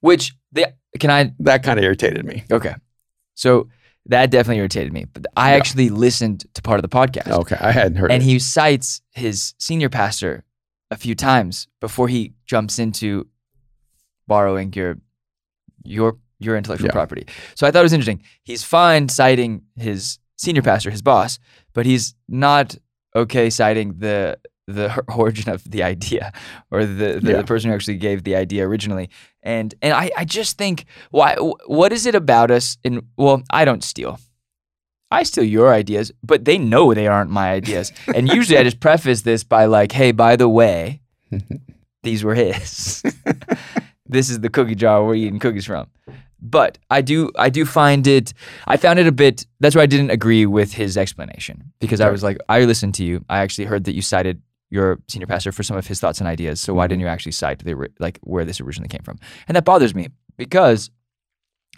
Which 0.00 0.32
the 0.52 0.72
can 1.00 1.10
I 1.10 1.32
That 1.40 1.62
kind 1.62 1.78
of 1.78 1.84
irritated 1.84 2.24
me. 2.24 2.44
okay. 2.50 2.74
So 3.34 3.68
that 4.06 4.30
definitely 4.30 4.58
irritated 4.58 4.92
me. 4.92 5.04
But 5.12 5.26
I 5.36 5.50
Yeah. 5.50 5.56
actually 5.58 5.90
listened 5.90 6.46
to 6.54 6.62
part 6.62 6.78
of 6.78 6.82
the 6.82 6.88
podcast. 6.88 7.30
Okay, 7.30 7.56
I 7.60 7.72
hadn't 7.72 7.96
heard 7.96 8.10
And 8.10 8.22
it. 8.22 8.24
And 8.24 8.30
he 8.32 8.38
cites 8.38 9.02
his 9.12 9.54
senior 9.58 9.88
pastor 9.88 10.44
a 10.90 10.96
few 10.96 11.14
times 11.14 11.68
before 11.80 12.08
he 12.08 12.32
jumps 12.46 12.78
into 12.78 13.26
borrowing 14.26 14.72
your 14.74 14.98
your 15.84 16.18
your 16.38 16.56
intellectual 16.56 16.86
Yeah. 16.88 16.92
property. 16.92 17.26
So 17.54 17.66
I 17.66 17.70
thought 17.70 17.80
it 17.80 17.82
was 17.82 17.92
interesting. 17.92 18.22
He's 18.44 18.62
fine 18.62 19.08
citing 19.08 19.62
his 19.76 20.18
senior 20.36 20.62
pastor, 20.62 20.90
his 20.90 21.02
boss, 21.02 21.38
but 21.74 21.84
he's 21.86 22.14
not 22.28 22.76
okay 23.16 23.50
citing 23.50 23.98
the 23.98 24.38
the 24.66 25.02
origin 25.16 25.50
of 25.50 25.64
the 25.70 25.82
idea 25.82 26.32
or 26.70 26.84
the 26.84 27.20
the, 27.20 27.30
Yeah. 27.32 27.36
the 27.38 27.44
person 27.44 27.70
who 27.70 27.74
actually 27.74 27.96
gave 27.96 28.22
the 28.24 28.36
idea 28.36 28.66
originally. 28.68 29.08
And 29.42 29.74
and 29.82 29.92
I, 29.94 30.10
I 30.16 30.24
just 30.24 30.58
think 30.58 30.84
why 31.10 31.36
what 31.66 31.92
is 31.92 32.06
it 32.06 32.14
about 32.14 32.50
us 32.50 32.76
and 32.84 33.02
well 33.16 33.42
I 33.50 33.64
don't 33.64 33.82
steal. 33.82 34.18
I 35.10 35.22
steal 35.22 35.44
your 35.44 35.72
ideas, 35.72 36.12
but 36.22 36.44
they 36.44 36.58
know 36.58 36.92
they 36.92 37.06
aren't 37.06 37.30
my 37.30 37.50
ideas. 37.50 37.92
And 38.14 38.28
usually 38.28 38.58
I 38.58 38.62
just 38.62 38.80
preface 38.80 39.22
this 39.22 39.42
by 39.42 39.64
like, 39.64 39.92
hey, 39.92 40.12
by 40.12 40.36
the 40.36 40.48
way, 40.48 41.00
these 42.02 42.24
were 42.24 42.34
his. 42.34 43.02
this 44.06 44.28
is 44.28 44.40
the 44.40 44.50
cookie 44.50 44.74
jar 44.74 45.04
we're 45.04 45.14
eating 45.14 45.38
cookies 45.38 45.66
from. 45.66 45.86
But 46.40 46.78
I 46.90 47.00
do 47.00 47.32
I 47.36 47.50
do 47.50 47.64
find 47.64 48.06
it 48.06 48.32
I 48.66 48.76
found 48.76 49.00
it 49.00 49.08
a 49.08 49.12
bit 49.12 49.44
that's 49.58 49.74
why 49.74 49.82
I 49.82 49.86
didn't 49.86 50.10
agree 50.10 50.46
with 50.46 50.72
his 50.72 50.96
explanation 50.96 51.72
because 51.80 52.00
I 52.00 52.10
was 52.10 52.22
like 52.22 52.38
I 52.48 52.60
listened 52.60 52.94
to 52.96 53.04
you. 53.04 53.24
I 53.28 53.38
actually 53.38 53.64
heard 53.64 53.84
that 53.84 53.94
you 53.94 54.02
cited 54.02 54.40
your 54.70 54.98
senior 55.08 55.26
pastor 55.26 55.50
for 55.50 55.64
some 55.64 55.76
of 55.76 55.86
his 55.86 55.98
thoughts 55.98 56.20
and 56.20 56.28
ideas. 56.28 56.60
So 56.60 56.74
why 56.74 56.84
mm-hmm. 56.84 56.90
didn't 56.90 57.00
you 57.00 57.06
actually 57.08 57.32
cite 57.32 57.64
the 57.64 57.88
like 57.98 58.20
where 58.22 58.44
this 58.44 58.60
originally 58.60 58.88
came 58.88 59.02
from? 59.02 59.18
And 59.48 59.56
that 59.56 59.64
bothers 59.64 59.94
me 59.96 60.10
because 60.36 60.90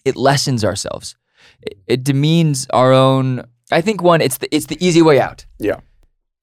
it 0.04 0.16
lessens 0.16 0.62
ourselves. 0.62 1.16
It, 1.62 1.78
it 1.86 2.04
demeans 2.04 2.66
our 2.70 2.92
own 2.92 3.44
I 3.72 3.80
think 3.80 4.02
one 4.02 4.20
it's 4.20 4.38
the 4.38 4.54
it's 4.54 4.66
the 4.66 4.76
easy 4.84 5.02
way 5.02 5.20
out. 5.20 5.46
Yeah. 5.58 5.80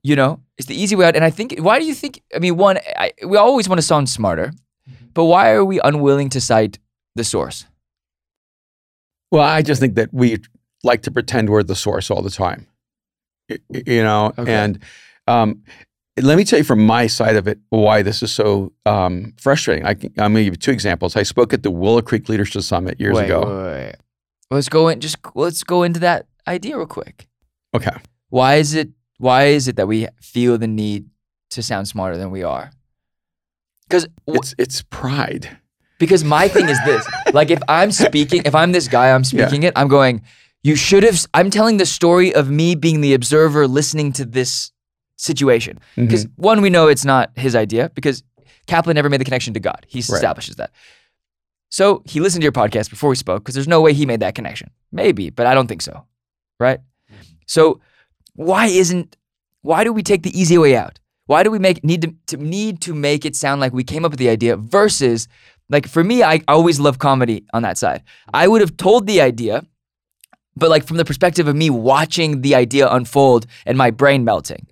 You 0.03 0.15
know, 0.15 0.39
it's 0.57 0.67
the 0.67 0.75
easy 0.81 0.95
way 0.95 1.05
out 1.05 1.15
and 1.15 1.25
I 1.25 1.29
think 1.31 1.57
why 1.59 1.79
do 1.79 1.85
you 1.85 1.93
think 1.93 2.21
I 2.35 2.39
mean 2.39 2.57
one 2.57 2.77
I, 2.95 3.11
we 3.25 3.37
always 3.37 3.67
want 3.69 3.79
to 3.79 3.87
sound 3.87 4.09
smarter. 4.09 4.51
But 5.13 5.25
why 5.25 5.51
are 5.51 5.65
we 5.65 5.79
unwilling 5.83 6.29
to 6.29 6.39
cite 6.41 6.77
the 7.15 7.23
source? 7.23 7.65
Well, 9.31 9.43
I 9.43 9.61
just 9.61 9.81
think 9.81 9.95
that 9.95 10.13
we 10.13 10.37
like 10.83 11.01
to 11.03 11.11
pretend 11.11 11.49
we're 11.49 11.63
the 11.63 11.75
source 11.75 12.09
all 12.11 12.21
the 12.21 12.29
time. 12.29 12.67
Y- 13.49 13.57
y- 13.69 13.83
You 13.85 14.03
know, 14.03 14.33
Okay. 14.37 14.53
and 14.53 14.79
um, 15.27 15.63
let 16.21 16.37
me 16.37 16.43
tell 16.45 16.59
you 16.59 16.63
from 16.63 16.85
my 16.85 17.07
side 17.07 17.35
of 17.35 17.47
it 17.47 17.59
why 17.69 18.01
this 18.03 18.23
is 18.23 18.31
so 18.31 18.71
um, 18.85 19.33
frustrating. 19.39 19.85
I 19.85 19.95
can, 19.95 20.09
I'm 20.17 20.33
going 20.33 20.35
to 20.35 20.43
give 20.45 20.53
you 20.53 20.57
two 20.57 20.71
examples. 20.71 21.15
I 21.15 21.23
spoke 21.23 21.53
at 21.53 21.63
the 21.63 21.71
Willow 21.71 22.01
Creek 22.01 22.29
Leadership 22.29 22.61
Summit 22.61 22.99
years 22.99 23.15
Wait, 23.15 23.25
ago. 23.25 23.41
wait, 23.41 23.73
wait. 23.85 23.95
Let's 24.49 24.69
go 24.69 24.87
in. 24.87 24.99
Just 24.99 25.17
let's 25.35 25.63
go 25.63 25.83
into 25.83 25.99
that 26.01 26.25
idea 26.47 26.77
real 26.77 26.85
quick. 26.87 27.27
Okay. 27.75 27.91
Why 28.29 28.55
is 28.55 28.73
it? 28.73 28.89
Why 29.17 29.45
is 29.45 29.67
it 29.67 29.75
that 29.77 29.87
we 29.87 30.07
feel 30.21 30.57
the 30.57 30.67
need 30.67 31.09
to 31.51 31.61
sound 31.63 31.87
smarter 31.87 32.17
than 32.17 32.31
we 32.31 32.43
are? 32.43 32.71
Because 33.87 34.07
It's 34.27 34.55
it's 34.57 34.81
pride. 34.83 35.57
because 35.99 36.23
my 36.23 36.47
thing 36.47 36.69
is 36.69 36.79
this: 36.85 37.05
like 37.33 37.49
if 37.51 37.59
I'm 37.67 37.91
speaking, 37.91 38.43
if 38.45 38.55
I'm 38.55 38.71
this 38.71 38.87
guy, 38.87 39.11
I'm 39.11 39.23
speaking 39.23 39.63
it. 39.63 39.73
I'm 39.75 39.87
going. 39.87 40.21
You 40.63 40.75
should 40.75 41.03
have. 41.03 41.25
I'm 41.33 41.49
telling 41.49 41.77
the 41.77 41.85
story 41.85 42.33
of 42.33 42.49
me 42.49 42.75
being 42.75 43.01
the 43.01 43.13
observer, 43.13 43.67
listening 43.67 44.11
to 44.13 44.25
this 44.25 44.71
situation. 45.17 45.79
Because 45.95 46.25
Mhm. 46.25 46.31
one, 46.35 46.61
we 46.61 46.69
know 46.69 46.87
it's 46.87 47.05
not 47.05 47.31
his 47.37 47.55
idea 47.55 47.89
because 47.95 48.23
Kaplan 48.67 48.95
never 48.95 49.09
made 49.09 49.19
the 49.21 49.25
connection 49.25 49.53
to 49.53 49.59
God. 49.59 49.85
He 49.87 49.99
Right. 49.99 50.09
establishes 50.09 50.55
that. 50.57 50.71
So 51.69 52.01
he 52.05 52.19
listened 52.19 52.41
to 52.41 52.45
your 52.45 52.51
podcast 52.51 52.89
before 52.89 53.09
we 53.09 53.15
spoke 53.15 53.43
because 53.43 53.55
there's 53.55 53.67
no 53.67 53.81
way 53.81 53.93
he 53.93 54.05
made 54.05 54.21
that 54.21 54.35
connection. 54.35 54.71
Maybe, 54.91 55.29
but 55.29 55.45
I 55.45 55.53
don't 55.53 55.67
think 55.67 55.81
so. 55.81 56.05
Right? 56.59 56.79
So 57.45 57.81
why 58.35 58.67
isn't 58.67 59.17
why 59.61 59.83
do 59.83 59.91
we 59.91 60.03
take 60.03 60.23
the 60.23 60.39
easy 60.39 60.57
way 60.57 60.75
out? 60.75 60.99
Why 61.25 61.43
do 61.43 61.51
we 61.51 61.59
make 61.59 61.83
need 61.83 62.01
to, 62.03 62.15
to 62.27 62.37
need 62.37 62.81
to 62.81 62.93
make 62.93 63.25
it 63.25 63.35
sound 63.35 63.59
like 63.59 63.73
we 63.73 63.83
came 63.83 64.05
up 64.05 64.11
with 64.11 64.19
the 64.19 64.29
idea 64.29 64.55
versus 64.55 65.27
like 65.69 65.87
for 65.87 66.03
me, 66.03 66.23
I 66.23 66.41
always 66.47 66.79
love 66.79 66.99
comedy 66.99 67.45
on 67.53 67.63
that 67.63 67.77
side. 67.77 68.03
I 68.33 68.47
would 68.47 68.61
have 68.61 68.77
told 68.77 69.05
the 69.05 69.19
idea, 69.19 69.65
but 70.55 70.69
like 70.69 70.85
from 70.85 70.95
the 70.95 71.03
perspective 71.03 71.47
of 71.47 71.55
me 71.55 71.69
watching 71.69 72.41
the 72.41 72.55
idea 72.55 72.89
unfold 72.89 73.45
and 73.65 73.77
my 73.77 73.91
brain 73.91 74.23
melting. 74.23 74.67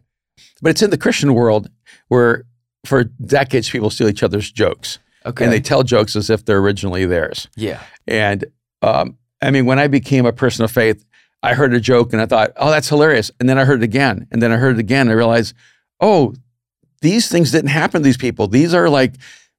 But 0.62 0.70
it's 0.70 0.82
in 0.82 0.92
the 0.92 0.98
Christian 0.98 1.34
world 1.34 1.70
where 2.08 2.46
for 2.86 3.04
decades 3.04 3.70
people 3.70 3.90
steal 3.90 4.08
each 4.08 4.24
other's 4.24 4.50
jokes 4.50 5.00
Okay. 5.26 5.44
and 5.44 5.52
they 5.54 5.60
tell 5.60 5.84
jokes 5.84 6.16
as 6.16 6.30
if 6.30 6.46
they're 6.46 6.60
originally 6.60 7.06
theirs. 7.06 7.48
yeah. 7.56 7.82
And 8.08 8.46
um, 8.82 9.18
I 9.42 9.50
mean, 9.52 9.66
when 9.66 9.80
I 9.80 9.88
became 9.88 10.26
a 10.26 10.34
person 10.34 10.64
of 10.64 10.72
faith, 10.72 11.04
I 11.42 11.54
heard 11.54 11.74
a 11.74 11.80
joke 11.80 12.14
and 12.14 12.22
I 12.22 12.26
thought, 12.26 12.52
oh, 12.58 12.70
that's 12.70 12.88
hilarious. 12.90 13.32
And 13.40 13.50
then 13.50 13.58
I 13.58 13.66
heard 13.66 13.82
it 13.82 13.84
again. 13.84 14.28
And 14.32 14.42
then 14.42 14.52
I 14.52 14.58
heard 14.58 14.76
it 14.76 14.80
again. 14.80 15.02
And 15.02 15.12
I 15.12 15.14
realized, 15.14 15.56
oh, 16.00 16.34
these 17.02 17.28
things 17.30 17.52
didn't 17.52 17.70
happen 17.70 18.02
to 18.02 18.04
these 18.04 18.18
people. 18.18 18.48
These 18.48 18.74
are 18.74 18.90
like 18.90 19.14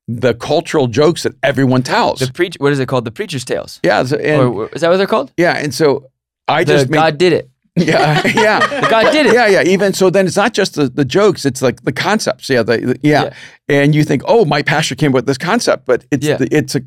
the 0.08 0.34
cultural 0.34 0.86
jokes 0.86 1.24
that 1.24 1.34
everyone 1.42 1.82
tells. 1.82 2.20
The 2.20 2.32
preach. 2.32 2.56
What 2.58 2.72
is 2.72 2.78
it 2.78 2.86
called? 2.86 3.04
The 3.04 3.10
preacher's 3.12 3.44
tales. 3.44 3.80
yeah. 3.82 4.02
so- 4.04 4.16
and, 4.16 4.40
or 4.42 4.68
is 4.70 4.80
that 4.82 4.88
what 4.90 4.96
they're 4.98 5.06
called? 5.06 5.32
yeah. 5.36 5.56
And 5.58 5.74
so 5.74 6.08
I 6.48 6.64
The 6.64 6.72
just 6.74 6.88
made, 6.88 6.96
God 6.98 7.18
did 7.18 7.32
it. 7.32 7.50
Yeah, 7.76 8.22
yeah. 8.34 8.88
God 8.90 9.10
did 9.12 9.26
it. 9.26 9.34
Yeah, 9.34 9.46
yeah. 9.46 9.62
Even 9.62 9.92
so, 9.92 10.10
then 10.10 10.26
it's 10.26 10.36
not 10.36 10.54
just 10.54 10.74
the, 10.74 10.88
the 10.88 11.04
jokes; 11.04 11.44
it's 11.44 11.62
like 11.62 11.82
the 11.82 11.92
concepts. 11.92 12.48
Yeah, 12.48 12.62
the, 12.62 12.78
the- 12.78 12.98
yeah. 13.02 13.24
Yeah. 13.24 13.34
And 13.82 13.94
you 13.94 14.04
think, 14.04 14.22
oh, 14.26 14.44
my 14.44 14.62
pastor 14.62 14.94
came 14.94 15.10
up 15.10 15.14
with 15.16 15.26
this 15.26 15.38
concept, 15.38 15.86
but 15.86 16.04
it's 16.10 16.26
Yeah. 16.26 16.36
the, 16.36 16.48
it's 16.56 16.74
a 16.74 16.80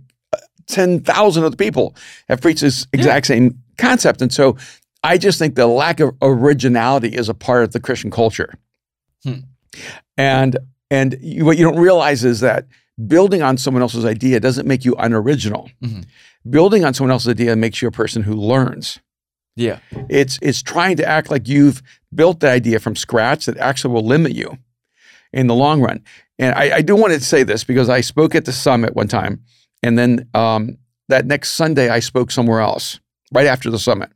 ten 0.67 0.99
thousand 1.01 1.43
other 1.43 1.55
people 1.55 1.95
have 2.27 2.41
preached 2.41 2.61
this 2.61 2.87
exact 2.93 3.25
same 3.27 3.59
concept, 3.77 4.21
and 4.21 4.31
so 4.33 4.57
I 5.03 5.17
just 5.17 5.39
think 5.39 5.55
the 5.55 5.67
lack 5.67 5.99
of 5.99 6.15
originality 6.21 7.09
is 7.09 7.29
a 7.29 7.33
part 7.33 7.63
of 7.63 7.71
the 7.71 7.79
Christian 7.79 8.11
culture. 8.11 8.53
Hmm. 9.23 9.33
And 10.17 10.57
and 10.91 11.17
you, 11.21 11.45
what 11.45 11.57
you 11.57 11.63
don't 11.65 11.79
realize 11.79 12.23
is 12.23 12.39
that 12.39 12.65
building 13.07 13.41
on 13.41 13.57
someone 13.57 13.81
else's 13.81 14.05
idea 14.05 14.39
doesn't 14.39 14.67
make 14.67 14.83
you 14.85 14.95
unoriginal. 14.95 15.69
Mhm. 15.83 16.05
Building 16.49 16.83
on 16.83 16.93
someone 16.93 17.11
else's 17.11 17.29
idea 17.29 17.55
makes 17.55 17.81
you 17.81 17.87
a 17.87 17.91
person 17.91 18.23
who 18.23 18.33
learns. 18.33 18.99
Yeah. 19.59 19.79
It's 20.09 20.39
it's 20.41 20.61
trying 20.61 20.97
to 20.97 21.05
act 21.05 21.29
like 21.29 21.47
you've 21.47 21.83
built 22.15 22.39
the 22.39 22.49
idea 22.49 22.79
from 22.79 22.95
scratch 22.95 23.45
that 23.45 23.57
actually 23.57 23.93
will 23.93 24.05
limit 24.05 24.33
you 24.33 24.57
in 25.33 25.47
the 25.47 25.55
long 25.55 25.81
run. 25.81 26.03
And 26.39 26.55
I, 26.55 26.77
I 26.77 26.81
do 26.81 26.95
want 26.95 27.13
to 27.13 27.19
say 27.19 27.43
this 27.43 27.65
because 27.65 27.89
I 27.89 28.01
spoke 28.01 28.33
at 28.35 28.45
the 28.45 28.53
summit 28.53 28.95
one 28.95 29.09
time, 29.09 29.43
and 29.83 29.97
then 29.97 30.29
um, 30.33 30.77
that 31.09 31.25
next 31.25 31.51
Sunday 31.51 31.89
I 31.89 31.99
spoke 31.99 32.31
somewhere 32.31 32.61
else 32.61 32.99
right 33.33 33.47
after 33.47 33.69
the 33.69 33.79
summit. 33.79 34.09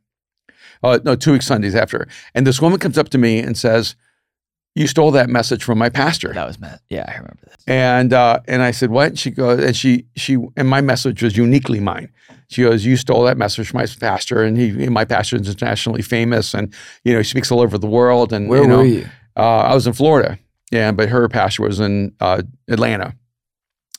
Uh, 0.82 0.98
no, 1.04 1.14
two 1.14 1.32
weeks 1.32 1.46
Sundays 1.46 1.74
after. 1.74 2.08
And 2.34 2.46
this 2.46 2.60
woman 2.60 2.78
comes 2.78 2.98
up 2.98 3.10
to 3.10 3.18
me 3.18 3.38
and 3.38 3.56
says, 3.56 3.96
"You 4.74 4.86
stole 4.86 5.10
that 5.12 5.28
message 5.28 5.62
from 5.64 5.78
my 5.78 5.88
pastor." 5.88 6.32
That 6.32 6.46
was 6.46 6.58
Matt. 6.58 6.80
Yeah, 6.88 7.04
I 7.08 7.12
remember 7.12 7.38
this. 7.44 7.56
And 7.66 8.12
uh, 8.12 8.40
and 8.48 8.62
I 8.62 8.70
said, 8.70 8.90
"What?" 8.90 9.18
She 9.18 9.30
goes, 9.30 9.62
and 9.62 9.76
she 9.76 10.06
she 10.16 10.36
and 10.56 10.68
my 10.68 10.80
message 10.80 11.22
was 11.22 11.36
uniquely 11.36 11.80
mine. 11.80 12.10
She 12.48 12.62
goes, 12.62 12.84
"You 12.84 12.96
stole 12.96 13.22
that 13.24 13.36
message 13.36 13.68
from 13.70 13.78
my 13.78 13.86
pastor, 13.86 14.42
and 14.42 14.56
he, 14.56 14.88
my 14.88 15.04
pastor 15.04 15.36
is 15.36 15.48
internationally 15.48 16.02
famous, 16.02 16.54
and 16.54 16.72
you 17.04 17.12
know 17.12 17.18
he 17.18 17.24
speaks 17.24 17.50
all 17.50 17.60
over 17.60 17.78
the 17.78 17.86
world." 17.86 18.32
And 18.32 18.48
Where 18.48 18.62
you 18.62 18.68
know, 18.68 18.78
were 18.78 18.84
you? 18.84 19.06
Uh, 19.36 19.58
I 19.60 19.74
was 19.74 19.86
in 19.86 19.92
Florida, 19.94 20.38
yeah, 20.70 20.92
but 20.92 21.08
her 21.08 21.28
pastor 21.28 21.62
was 21.62 21.80
in 21.80 22.14
uh, 22.20 22.42
Atlanta, 22.68 23.14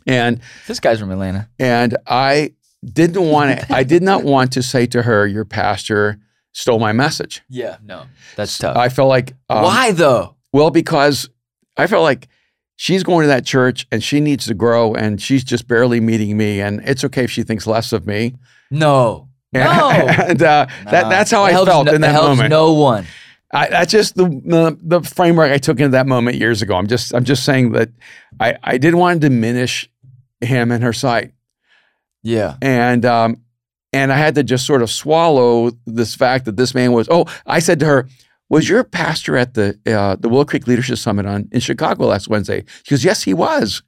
and 0.07 0.39
This 0.67 0.79
guy's 0.79 0.99
from 0.99 1.11
Atlanta. 1.11 1.49
and 1.59 1.97
I 2.07 2.53
didn't 2.83 3.27
want 3.29 3.59
to. 3.59 3.73
I 3.75 3.83
did 3.83 4.03
not 4.03 4.23
want 4.23 4.51
to 4.53 4.61
say 4.63 4.85
to 4.87 5.01
her, 5.01 5.25
"Your 5.27 5.45
pastor 5.45 6.19
stole 6.51 6.79
my 6.79 6.93
message." 6.93 7.41
Yeah. 7.49 7.77
No. 7.83 8.03
That's 8.35 8.57
tough. 8.57 8.77
I 8.77 8.89
felt 8.89 9.09
like 9.09 9.33
um, 9.49 9.63
Why 9.63 9.91
though? 9.91 10.34
Well, 10.55 10.71
because 10.71 11.29
I 11.75 11.85
felt 11.87 12.03
like 12.03 12.29
she's 12.77 13.03
going 13.03 13.23
to 13.23 13.27
that 13.27 13.45
church 13.45 13.85
and 13.91 14.01
she 14.01 14.21
needs 14.21 14.45
to 14.47 14.53
grow 14.53 14.93
and 14.93 15.21
she's 15.21 15.43
just 15.43 15.67
barely 15.67 15.99
meeting 15.99 16.37
me. 16.37 16.61
And 16.61 16.79
it's 16.87 17.03
okay 17.03 17.25
if 17.25 17.31
she 17.31 17.43
thinks 17.43 17.67
less 17.67 17.91
of 17.91 18.07
me. 18.07 18.35
No. 18.71 19.27
No. 19.51 19.89
and 19.99 20.41
uh, 20.41 20.65
That, 20.85 21.09
that's 21.09 21.31
how 21.31 21.43
It 21.43 21.47
I 21.47 21.51
helps 21.51 21.69
felt 21.71 21.85
no- 21.87 21.91
in 21.91 21.97
it 22.03 22.07
that 22.07 22.21
moment. 22.21 22.49
No 22.49 22.71
one. 22.73 23.05
I, 23.53 23.67
that's 23.69 23.91
just 23.91 24.15
the, 24.15 24.25
the 24.25 24.77
the 24.81 25.01
framework 25.01 25.51
I 25.51 25.57
took 25.57 25.79
into 25.79 25.89
that 25.91 26.07
moment 26.07 26.37
years 26.37 26.61
ago. 26.61 26.75
I'm 26.75 26.87
just 26.87 27.13
I'm 27.13 27.23
just 27.23 27.43
saying 27.45 27.71
that 27.73 27.89
I, 28.39 28.57
I 28.63 28.77
didn't 28.77 28.99
want 28.99 29.21
to 29.21 29.29
diminish 29.29 29.89
him 30.41 30.71
in 30.71 30.81
her 30.81 30.91
sight. 30.93 31.31
Yeah. 32.23 32.55
And 32.61 33.05
um, 33.05 33.41
and 33.93 34.11
I 34.11 34.17
had 34.17 34.35
to 34.35 34.43
just 34.43 34.65
sort 34.65 34.81
of 34.81 34.89
swallow 34.89 35.71
this 35.85 36.15
fact 36.15 36.45
that 36.45 36.57
this 36.57 36.73
man 36.73 36.91
was. 36.91 37.07
Oh, 37.09 37.25
I 37.45 37.59
said 37.59 37.79
to 37.81 37.85
her, 37.85 38.09
"Was 38.49 38.69
your 38.69 38.83
pastor 38.83 39.35
at 39.37 39.53
the 39.53 39.77
uh, 39.87 40.15
the 40.19 40.29
Willow 40.29 40.45
Creek 40.45 40.67
Leadership 40.67 40.97
Summit 40.97 41.25
on 41.25 41.47
in 41.51 41.59
Chicago 41.59 42.05
last 42.07 42.27
Wednesday?" 42.27 42.63
She 42.83 42.91
goes, 42.95 43.03
"Yes, 43.03 43.23
he 43.23 43.33
was." 43.33 43.81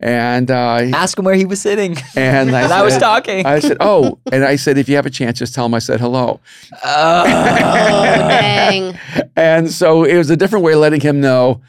And 0.00 0.48
uh, 0.48 0.82
Ask 0.94 1.18
him 1.18 1.24
where 1.24 1.34
he 1.34 1.44
was 1.44 1.60
sitting. 1.60 1.96
and 2.14 2.54
I, 2.54 2.62
And 2.62 2.72
I 2.80 2.82
was 2.82 2.96
talking. 2.98 3.44
I 3.44 3.58
said, 3.58 3.78
"Oh," 3.80 4.20
and 4.32 4.44
I 4.44 4.54
said, 4.56 4.78
"If 4.78 4.88
you 4.88 4.94
have 4.96 5.06
a 5.06 5.10
chance, 5.10 5.38
just 5.40 5.54
tell 5.54 5.66
him 5.66 5.74
I 5.74 5.80
said 5.80 5.98
hello." 6.00 6.40
Oh. 6.84 7.24
Dang. 7.24 8.98
And 9.36 9.70
so 9.70 10.02
it 10.04 10.16
was 10.16 10.30
a 10.30 10.36
different 10.36 10.64
way 10.64 10.72
of 10.72 10.80
letting 10.80 11.00
him 11.00 11.20
know, 11.20 11.60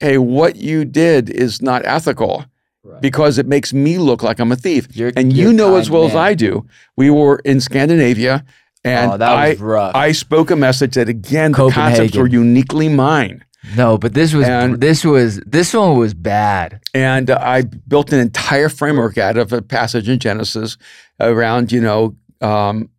"Hey, 0.00 0.18
what 0.18 0.56
you 0.56 0.84
did 0.84 1.30
is 1.30 1.62
not 1.62 1.82
ethical." 1.84 2.44
Right. 2.84 3.00
Because 3.02 3.36
it 3.38 3.46
makes 3.46 3.72
me 3.72 3.98
look 3.98 4.22
like 4.22 4.38
I'm 4.38 4.52
a 4.52 4.56
thief. 4.56 4.86
You're- 4.96 5.12
and 5.16 5.32
you're 5.32 5.48
you 5.50 5.52
know 5.56 5.74
as 5.76 5.90
well 5.90 6.04
as. 6.06 6.14
I 6.14 6.34
do, 6.34 6.66
we 6.96 7.10
were 7.10 7.40
in 7.44 7.60
Scandinavia 7.60 8.44
and 8.86 9.12
oh, 9.12 9.16
that 9.16 9.30
I, 9.30 9.54
rough. 9.54 9.94
I 9.94 10.12
spoke 10.12 10.50
a 10.50 10.56
message 10.56 10.94
that 10.94 11.08
again 11.08 11.52
the 11.52 11.70
concepts 11.70 12.16
were 12.16 12.26
uniquely 12.26 12.88
mine, 12.88 13.44
no, 13.76 13.98
but 13.98 14.14
this 14.14 14.32
was 14.34 14.46
And- 14.48 14.80
this 14.80 15.04
was 15.04 15.40
this 15.46 15.74
one 15.74 15.98
was 15.98 16.14
bad. 16.14 16.80
and 16.94 17.30
uh, 17.30 17.38
I 17.40 17.62
built 17.62 18.12
an 18.12 18.20
entire 18.20 18.68
framework 18.68 19.18
out 19.18 19.36
of 19.36 19.52
a 19.52 19.62
passage 19.62 20.08
in 20.08 20.18
Genesis 20.18 20.76
around 21.20 21.72
you 21.72 21.80
know 21.80 22.16
um, 22.40 22.90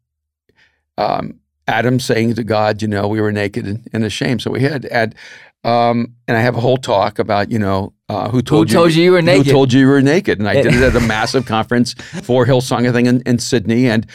um, 0.98 1.40
Adam 1.68 2.00
saying 2.00 2.36
to 2.36 2.44
God, 2.44 2.82
you 2.82 2.88
know, 2.88 3.08
we 3.08 3.22
were 3.22 3.32
naked 3.32 3.66
and, 3.66 3.88
and 3.94 4.04
ashamed. 4.06 4.42
So 4.42 4.52
we 4.52 4.62
had, 4.62 4.86
had 4.86 5.16
um, 5.64 6.14
and 6.28 6.38
I 6.38 6.42
have 6.42 6.56
a 6.56 6.62
whole 6.62 6.78
talk 6.78 7.20
about, 7.20 7.52
you 7.52 7.60
know, 7.60 7.94
uh, 8.10 8.30
who 8.30 8.42
told 8.42 8.70
Who 8.70 8.74
told 8.74 8.94
you 8.94 9.04
you 9.04 9.12
were 9.12 9.22
naked? 9.22 9.48
Who 9.48 9.52
told 9.52 9.74
you 9.74 9.82
you 9.82 9.88
were 9.88 10.02
naked? 10.02 10.40
And 10.40 10.48
I 10.48 10.62
did 10.62 10.74
it 10.74 10.82
at 10.82 10.96
a 10.96 11.00
massive 11.08 11.46
conference 11.46 11.94
for 12.24 12.46
Hillsong, 12.46 12.88
I 12.88 12.92
think, 12.94 13.08
in, 13.08 13.22
in 13.26 13.38
Sydney. 13.38 13.90
And 13.90 14.08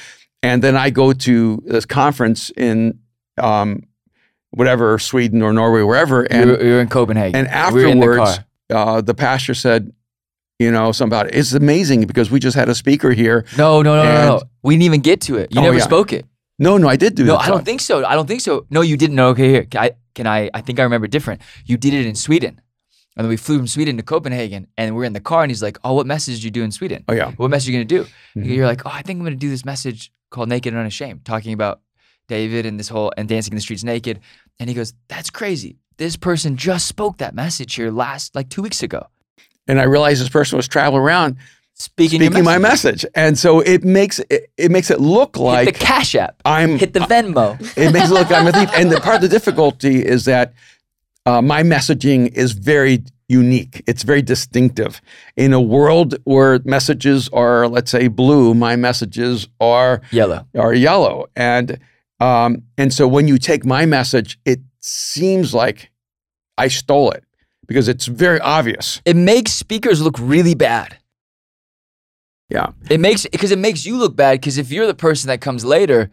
and 0.42 0.62
then 0.62 0.76
I 0.76 0.90
go 0.90 1.12
to 1.12 1.62
this 1.66 1.84
conference 1.86 2.50
in 2.56 2.98
um, 3.38 3.82
whatever 4.50 4.98
Sweden 4.98 5.42
or 5.42 5.52
Norway, 5.52 5.82
wherever, 5.82 6.26
you're, 6.30 6.62
you 6.62 6.72
were 6.74 6.80
in 6.80 6.88
Copenhagen. 6.88 7.46
and 7.46 7.74
we 7.74 7.82
were 7.84 7.88
in 7.90 8.00
the 8.00 8.06
afterwards, 8.06 8.40
car. 8.70 8.96
uh, 8.96 9.00
the 9.00 9.14
pastor 9.14 9.54
said, 9.54 9.92
you 10.58 10.70
know, 10.70 10.92
something 10.92 11.16
about 11.18 11.26
it. 11.28 11.34
It's 11.34 11.52
amazing 11.54 12.06
because 12.06 12.30
we 12.30 12.38
just 12.38 12.56
had 12.56 12.68
a 12.68 12.74
speaker 12.74 13.10
here. 13.12 13.44
No, 13.56 13.82
no, 13.82 13.96
no, 13.96 14.02
no, 14.04 14.26
no. 14.38 14.42
We 14.62 14.74
didn't 14.74 14.84
even 14.84 15.00
get 15.00 15.20
to 15.22 15.36
it. 15.36 15.52
You 15.54 15.60
Oh, 15.60 15.64
never 15.64 15.78
yeah. 15.78 15.84
spoke 15.84 16.12
it. 16.12 16.26
No, 16.58 16.76
no, 16.78 16.86
I 16.88 16.96
did 16.96 17.14
do 17.16 17.24
it. 17.24 17.26
No. 17.26 17.36
I 17.36 17.48
don't 17.48 17.64
think 17.64 17.80
so. 17.80 18.04
I 18.04 18.14
don't 18.14 18.26
think 18.28 18.40
so. 18.42 18.66
No, 18.70 18.82
you 18.82 18.96
didn't. 18.96 19.16
No, 19.16 19.28
okay, 19.28 19.48
here. 19.48 19.64
Can 19.64 19.80
I, 19.82 19.90
can 20.14 20.26
I, 20.26 20.50
I 20.54 20.60
think 20.60 20.78
I 20.78 20.84
remember 20.84 21.08
different. 21.08 21.40
You 21.64 21.76
did 21.76 21.94
it 21.94 22.06
in 22.06 22.14
Sweden. 22.14 22.60
And 23.16 23.24
then 23.24 23.28
we 23.28 23.36
flew 23.36 23.58
from 23.58 23.66
Sweden 23.66 23.96
to 23.96 24.02
Copenhagen 24.02 24.68
and 24.78 24.94
we're 24.94 25.04
in 25.04 25.12
the 25.12 25.20
car 25.20 25.42
and 25.42 25.50
he's 25.50 25.62
like, 25.62 25.78
Oh, 25.84 25.94
what 25.94 26.06
message 26.06 26.36
did 26.36 26.44
you 26.44 26.50
do 26.50 26.62
in 26.62 26.70
Sweden? 26.70 27.04
Oh, 27.08 27.12
yeah. 27.14 27.32
What 27.32 27.50
message 27.50 27.70
are 27.70 27.72
you 27.72 27.84
gonna 27.84 28.04
do? 28.04 28.10
Mhm. 28.36 28.54
You're 28.54 28.66
like, 28.66 28.86
Oh, 28.86 28.90
I 28.92 29.02
think 29.02 29.18
I'm 29.18 29.24
gonna 29.24 29.36
do 29.36 29.50
this 29.50 29.64
message 29.64 30.12
called 30.32 30.48
Naked 30.48 30.72
and 30.72 30.80
Unashamed, 30.80 31.24
talking 31.24 31.52
about 31.52 31.80
David 32.28 32.66
and 32.66 32.78
this 32.78 32.88
whole 32.88 33.12
and 33.16 33.28
dancing 33.28 33.52
in 33.52 33.56
the 33.56 33.62
streets 33.62 33.84
naked. 33.84 34.20
And 34.58 34.68
he 34.68 34.74
goes, 34.74 34.94
That's 35.08 35.30
crazy. 35.30 35.76
This 35.98 36.16
person 36.16 36.56
just 36.56 36.86
spoke 36.86 37.18
that 37.18 37.34
message 37.34 37.74
here 37.74 37.90
last 37.90 38.34
like 38.34 38.48
two 38.48 38.62
weeks 38.62 38.82
ago. 38.82 39.06
And 39.68 39.80
I 39.80 39.84
realized 39.84 40.20
this 40.20 40.28
person 40.28 40.56
was 40.56 40.66
traveling 40.66 41.02
around 41.02 41.36
Speaking, 41.74 42.20
speaking 42.20 42.44
my 42.44 42.58
message. 42.58 43.04
And 43.14 43.38
so 43.38 43.60
it 43.60 43.82
makes 43.82 44.18
it, 44.30 44.52
it 44.56 44.70
makes 44.70 44.90
it 44.90 45.00
look 45.00 45.36
Hit 45.36 45.42
like 45.42 45.66
the 45.66 45.72
Cash 45.72 46.14
App. 46.14 46.40
I'm 46.44 46.78
Hit 46.78 46.92
the 46.92 47.00
Venmo. 47.00 47.58
it 47.76 47.92
makes 47.92 48.10
it 48.10 48.12
look 48.12 48.30
like 48.30 48.40
I'm 48.40 48.46
a 48.46 48.52
thief. 48.52 48.70
And 48.74 48.90
the 48.90 49.00
part 49.00 49.16
of 49.16 49.22
the 49.22 49.28
difficulty 49.28 50.04
is 50.04 50.26
that 50.26 50.52
uh, 51.24 51.40
my 51.40 51.62
messaging 51.62 52.32
is 52.34 52.52
very 52.52 53.04
unique. 53.28 53.82
It's 53.86 54.02
very 54.02 54.22
distinctive. 54.22 55.00
In 55.36 55.52
a 55.52 55.60
world 55.60 56.16
where 56.24 56.58
messages 56.64 57.28
are, 57.30 57.68
let's 57.68 57.90
say, 57.90 58.08
blue, 58.08 58.54
my 58.54 58.76
messages 58.76 59.48
are 59.60 60.00
Yellow. 60.10 60.46
are 60.56 60.74
yellow. 60.74 61.26
And 61.36 61.78
um, 62.20 62.62
and 62.78 62.92
so 62.94 63.08
when 63.08 63.26
you 63.28 63.38
take 63.38 63.64
my 63.64 63.84
message, 63.86 64.38
it 64.44 64.60
seems 64.80 65.52
like 65.54 65.90
I 66.56 66.68
stole 66.68 67.10
it 67.10 67.24
because 67.66 67.88
it's 67.88 68.06
very 68.06 68.38
obvious. 68.40 69.00
It 69.04 69.16
makes 69.16 69.52
speakers 69.52 70.00
look 70.00 70.16
really 70.20 70.54
bad. 70.54 70.98
Yeah. 72.48 72.72
It 72.90 73.00
makes 73.00 73.26
because 73.26 73.50
it 73.50 73.58
makes 73.58 73.86
you 73.86 73.96
look 73.96 74.14
bad 74.14 74.32
because 74.40 74.58
if 74.58 74.70
you're 74.70 74.86
the 74.86 74.94
person 74.94 75.28
that 75.28 75.40
comes 75.40 75.64
later, 75.64 76.10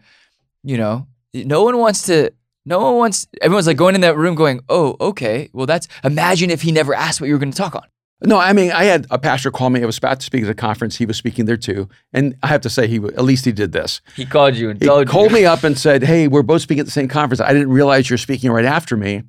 you 0.64 0.78
know, 0.78 1.06
no 1.34 1.62
one 1.62 1.76
wants 1.78 2.02
to. 2.06 2.32
No 2.70 2.78
one 2.80 2.96
wants. 2.96 3.26
Everyone's 3.42 3.66
like 3.66 3.76
going 3.76 3.94
in 3.96 4.00
that 4.02 4.16
room, 4.16 4.34
going, 4.34 4.60
"Oh, 4.68 4.96
okay. 5.00 5.50
Well, 5.52 5.66
that's. 5.66 5.88
Imagine 6.04 6.50
if 6.50 6.62
he 6.62 6.72
never 6.72 6.94
asked 6.94 7.20
what 7.20 7.26
you 7.26 7.34
were 7.34 7.38
going 7.40 7.50
to 7.52 7.58
talk 7.58 7.74
on." 7.74 7.82
No, 8.22 8.38
I 8.38 8.52
mean, 8.52 8.70
I 8.70 8.84
had 8.84 9.06
a 9.10 9.18
pastor 9.18 9.50
call 9.50 9.70
me. 9.70 9.82
I 9.82 9.86
was 9.86 9.98
about 9.98 10.20
to 10.20 10.26
speak 10.26 10.44
at 10.44 10.50
a 10.50 10.54
conference. 10.54 10.96
He 10.96 11.06
was 11.06 11.16
speaking 11.16 11.46
there 11.46 11.56
too, 11.56 11.88
and 12.12 12.36
I 12.42 12.48
have 12.48 12.60
to 12.60 12.70
say, 12.70 12.86
he 12.86 12.96
at 12.96 13.24
least 13.24 13.44
he 13.46 13.52
did 13.52 13.72
this. 13.72 14.00
He 14.14 14.24
called 14.26 14.54
you 14.56 14.70
and 14.70 14.80
He 14.80 14.86
called 14.86 15.30
you. 15.30 15.36
me 15.38 15.44
up 15.46 15.64
and 15.64 15.76
said, 15.78 16.04
"Hey, 16.04 16.28
we're 16.28 16.42
both 16.42 16.62
speaking 16.62 16.80
at 16.80 16.86
the 16.86 16.92
same 16.92 17.08
conference. 17.08 17.40
I 17.40 17.52
didn't 17.52 17.70
realize 17.70 18.08
you're 18.08 18.18
speaking 18.18 18.50
right 18.50 18.64
after 18.66 18.96
me. 18.96 19.22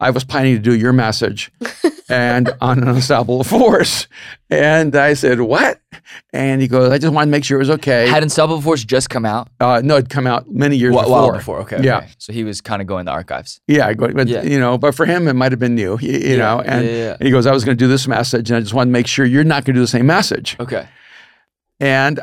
I 0.00 0.10
was 0.10 0.24
planning 0.24 0.54
to 0.56 0.60
do 0.60 0.74
your 0.74 0.92
message, 0.92 1.50
and 2.08 2.50
on 2.60 2.82
an 2.82 2.88
unstoppable 2.88 3.44
force." 3.44 4.08
And 4.48 4.96
I 4.96 5.14
said, 5.14 5.40
"What?" 5.40 5.80
And 6.32 6.60
he 6.62 6.68
goes, 6.68 6.90
"I 6.90 6.98
just 6.98 7.12
wanted 7.12 7.26
to 7.26 7.30
make 7.30 7.44
sure 7.44 7.56
it 7.58 7.60
was 7.60 7.70
okay." 7.70 8.08
Had 8.08 8.22
Unstoppable 8.22 8.60
Force 8.62 8.82
just 8.84 9.10
come 9.10 9.24
out? 9.26 9.48
uh, 9.60 9.80
no, 9.84 9.96
it'd 9.98 10.10
come 10.10 10.26
out 10.26 10.50
many 10.50 10.76
years 10.76 10.94
Wh- 10.94 11.00
before. 11.02 11.12
While 11.12 11.32
before, 11.32 11.58
okay. 11.60 11.82
Yeah. 11.82 11.98
okay. 11.98 12.08
So 12.18 12.32
he 12.32 12.42
was 12.44 12.60
kind 12.60 12.80
of 12.82 12.88
going 12.88 13.04
the 13.04 13.12
archives. 13.12 13.60
Yeah, 13.68 13.86
I 13.86 13.94
go, 13.94 14.08
but 14.12 14.26
Yeah. 14.26 14.42
you 14.42 14.58
know, 14.58 14.78
but 14.78 14.94
for 14.94 15.06
him, 15.06 15.28
it 15.28 15.34
might 15.34 15.52
have 15.52 15.58
been 15.58 15.74
new. 15.74 15.98
You, 16.00 16.12
you 16.12 16.18
Yeah, 16.30 16.36
know, 16.36 16.60
and, 16.60 16.84
yeah, 16.86 16.90
yeah. 16.92 17.12
and 17.18 17.22
he 17.26 17.30
goes, 17.30 17.46
"I 17.46 17.52
was 17.52 17.64
going 17.64 17.76
to 17.76 17.84
do 17.84 17.88
this 17.88 18.08
message, 18.08 18.50
and 18.50 18.56
I 18.56 18.60
just 18.60 18.74
wanted 18.74 18.90
to 18.90 18.92
make 18.92 19.06
sure 19.06 19.24
you're 19.24 19.44
not 19.44 19.64
going 19.64 19.74
to 19.74 19.78
do 19.78 19.80
the 19.80 19.86
same 19.86 20.06
message." 20.06 20.56
Okay. 20.58 20.88
And, 21.78 22.20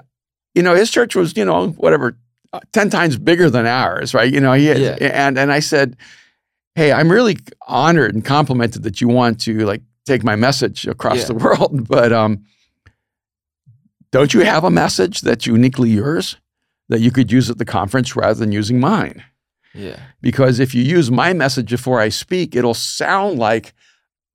you 0.54 0.62
know, 0.64 0.76
his 0.76 0.92
church 0.92 1.16
was, 1.16 1.36
you 1.38 1.46
know, 1.46 1.70
whatever, 1.70 2.18
uh, 2.54 2.60
10 2.74 2.90
times 2.90 3.18
bigger 3.18 3.50
than 3.50 3.66
ours, 3.66 4.14
right? 4.14 4.32
You 4.32 4.40
know, 4.40 4.54
he 4.54 4.66
had, 4.68 4.78
Yeah. 4.80 4.98
and, 5.02 5.38
and 5.38 5.52
I 5.52 5.60
said, 5.60 5.96
Hey, 6.78 6.92
I'm 6.92 7.12
really 7.12 7.38
honored 7.68 8.14
and 8.14 8.24
complimented 8.24 8.84
that 8.84 9.02
you 9.02 9.08
want 9.08 9.42
to 9.42 9.66
like 9.66 9.82
take 10.06 10.24
my 10.24 10.36
message 10.36 10.86
across 10.86 11.18
Yeah. 11.18 11.26
the 11.26 11.34
world. 11.34 11.88
But, 11.96 12.14
um, 12.14 12.44
don't 14.12 14.32
you 14.32 14.42
have 14.42 14.64
a 14.64 14.70
message 14.70 15.22
that's 15.22 15.48
uniquely 15.48 15.90
yours 15.90 16.38
that 16.90 17.00
you 17.00 17.10
could 17.10 17.32
use 17.32 17.50
at 17.50 17.58
the 17.58 17.66
conference 17.66 18.16
rather 18.16 18.36
than 18.40 18.52
using 18.52 18.80
mine? 18.80 19.24
Yeah. 19.74 20.00
Because 20.22 20.60
if 20.60 20.76
you 20.76 20.84
use 20.84 21.10
my 21.10 21.34
message 21.34 21.72
before 21.72 22.00
I 22.00 22.10
speak, 22.10 22.56
it'll 22.56 22.76
sound 22.76 23.40
like 23.40 23.74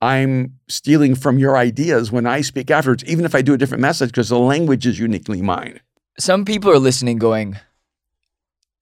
I'm 0.00 0.58
stealing 0.68 1.14
from 1.14 1.38
your 1.38 1.56
ideas 1.56 2.10
when 2.10 2.26
I 2.26 2.40
speak 2.40 2.72
afterwards, 2.72 3.04
even 3.04 3.24
if 3.24 3.36
I 3.36 3.42
do 3.42 3.54
a 3.54 3.56
different 3.56 3.82
message, 3.82 4.10
because 4.10 4.30
the 4.30 4.38
language 4.40 4.84
is 4.84 4.98
uniquely 4.98 5.42
mine. 5.42 5.78
Some 6.18 6.44
people 6.44 6.72
are 6.72 6.78
listening, 6.80 7.18
going, 7.18 7.56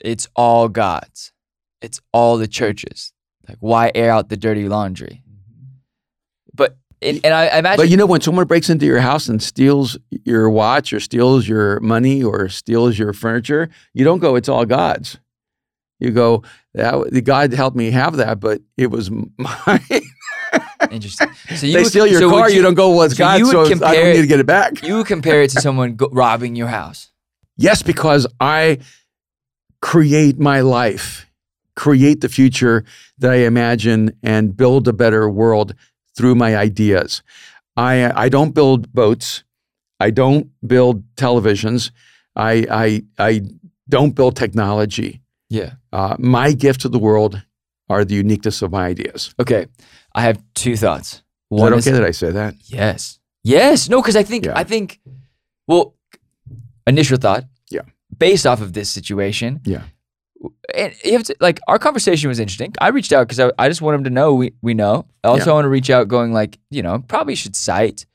"It's 0.00 0.28
all 0.34 0.70
God's. 0.70 1.32
It's 1.82 2.00
all 2.10 2.38
the 2.38 2.48
churches. 2.48 3.12
Like, 3.50 3.58
why 3.60 3.92
air 3.94 4.10
out 4.10 4.28
the 4.28 4.36
dirty 4.36 4.68
laundry?" 4.68 5.22
Mm-hmm. 5.28 5.66
But 6.54 6.76
and, 7.02 7.20
and 7.24 7.32
I, 7.34 7.46
I 7.46 7.58
imagine 7.58 7.76
But 7.84 7.88
you 7.88 7.96
know, 7.96 8.06
when 8.06 8.20
someone 8.20 8.46
breaks 8.46 8.68
into 8.70 8.86
your 8.86 9.00
house 9.00 9.28
and 9.28 9.42
steals 9.42 9.96
your 10.24 10.50
watch 10.50 10.92
or 10.92 11.00
steals 11.00 11.48
your 11.48 11.80
money 11.80 12.22
or 12.22 12.48
steals 12.48 12.98
your 12.98 13.12
furniture, 13.12 13.68
you 13.94 14.04
don't 14.04 14.18
go, 14.18 14.36
it's 14.36 14.48
all 14.48 14.64
God's. 14.66 15.18
You 15.98 16.10
go, 16.10 16.42
that, 16.74 17.10
the 17.10 17.20
God 17.20 17.52
helped 17.52 17.76
me 17.76 17.90
have 17.90 18.16
that, 18.16 18.40
but 18.40 18.62
it 18.76 18.90
was 18.90 19.10
mine. 19.38 19.80
Interesting. 20.90 21.28
So 21.56 21.66
you 21.66 21.72
they 21.74 21.78
would- 21.80 21.88
steal 21.88 22.06
your 22.06 22.20
so 22.20 22.30
car, 22.30 22.50
you, 22.50 22.62
don't 22.62 22.74
go, 22.74 22.90
well, 22.90 23.02
it's 23.02 23.16
so 23.16 23.24
God, 23.24 23.38
you 23.38 23.46
so 23.46 23.62
it's- 23.64 23.82
I 23.82 23.86
compare 23.94 24.04
don't 24.04 24.14
need 24.14 24.20
to 24.22 24.26
get 24.26 24.40
it 24.40 24.46
back. 24.46 24.82
You 24.82 24.96
would 24.96 25.06
compare 25.06 25.42
it 25.42 25.50
to 25.50 25.60
someone 25.60 25.96
go, 25.96 26.08
robbing 26.10 26.56
your 26.56 26.68
house. 26.68 27.10
Yes, 27.56 27.82
because 27.82 28.26
I 28.40 28.78
create 29.82 30.38
my 30.38 30.60
life, 30.62 31.26
create 31.76 32.20
the 32.20 32.28
future 32.28 32.84
that 33.18 33.30
I 33.32 33.46
imagine, 33.46 34.12
and 34.22 34.56
build 34.56 34.88
a 34.88 34.92
better 34.92 35.28
world 35.30 35.74
through 36.16 36.34
my 36.34 36.56
ideas. 36.56 37.22
I 37.76 38.26
I 38.26 38.28
don't 38.28 38.52
build 38.54 38.92
boats. 38.92 39.44
I 40.06 40.10
don't 40.10 40.48
build 40.66 41.02
televisions. 41.16 41.90
I 42.36 42.66
I 42.70 43.02
I 43.18 43.40
don't 43.88 44.14
build 44.14 44.36
technology. 44.36 45.20
Yeah. 45.48 45.72
Uh, 45.92 46.14
my 46.18 46.52
gift 46.52 46.80
to 46.82 46.88
the 46.88 46.98
world 46.98 47.42
are 47.88 48.04
the 48.04 48.14
uniqueness 48.14 48.62
of 48.62 48.70
my 48.70 48.86
ideas. 48.86 49.34
Okay. 49.38 49.66
I 50.14 50.20
have 50.22 50.38
two 50.54 50.76
thoughts. 50.76 51.12
Is 51.14 51.22
One 51.60 51.72
that 51.72 51.78
is 51.78 51.86
okay 51.88 51.96
that 51.98 52.04
I 52.08 52.12
say 52.12 52.30
that? 52.32 52.54
yes, 52.66 53.18
yes, 53.42 53.88
no, 53.88 54.00
because 54.00 54.14
I 54.20 54.22
think 54.24 54.44
Yeah. 54.46 54.60
I 54.60 54.64
think, 54.64 55.00
well, 55.66 55.94
initial 56.86 57.18
thought. 57.18 57.44
Yeah. 57.70 57.82
Based 58.18 58.46
off 58.46 58.60
of 58.60 58.72
this 58.72 58.90
situation. 58.90 59.60
Yeah. 59.64 59.82
And 60.74 60.94
you 61.04 61.12
have 61.12 61.24
to 61.24 61.36
like 61.40 61.60
our 61.68 61.78
conversation 61.78 62.28
was 62.28 62.38
interesting. 62.40 62.72
I 62.80 62.88
reached 62.88 63.12
out 63.12 63.28
because 63.28 63.40
I, 63.40 63.52
I 63.58 63.68
just 63.68 63.82
want 63.82 63.96
him 63.96 64.04
to 64.04 64.10
know 64.10 64.34
we 64.34 64.52
we 64.62 64.72
know. 64.74 65.06
I 65.24 65.28
also 65.28 65.46
Yeah. 65.50 65.54
want 65.54 65.64
to 65.66 65.68
reach 65.68 65.90
out 65.90 66.08
going 66.08 66.32
like 66.32 66.58
you 66.70 66.82
know 66.82 67.00
probably 67.08 67.34
should 67.34 67.54
cite, 67.56 68.06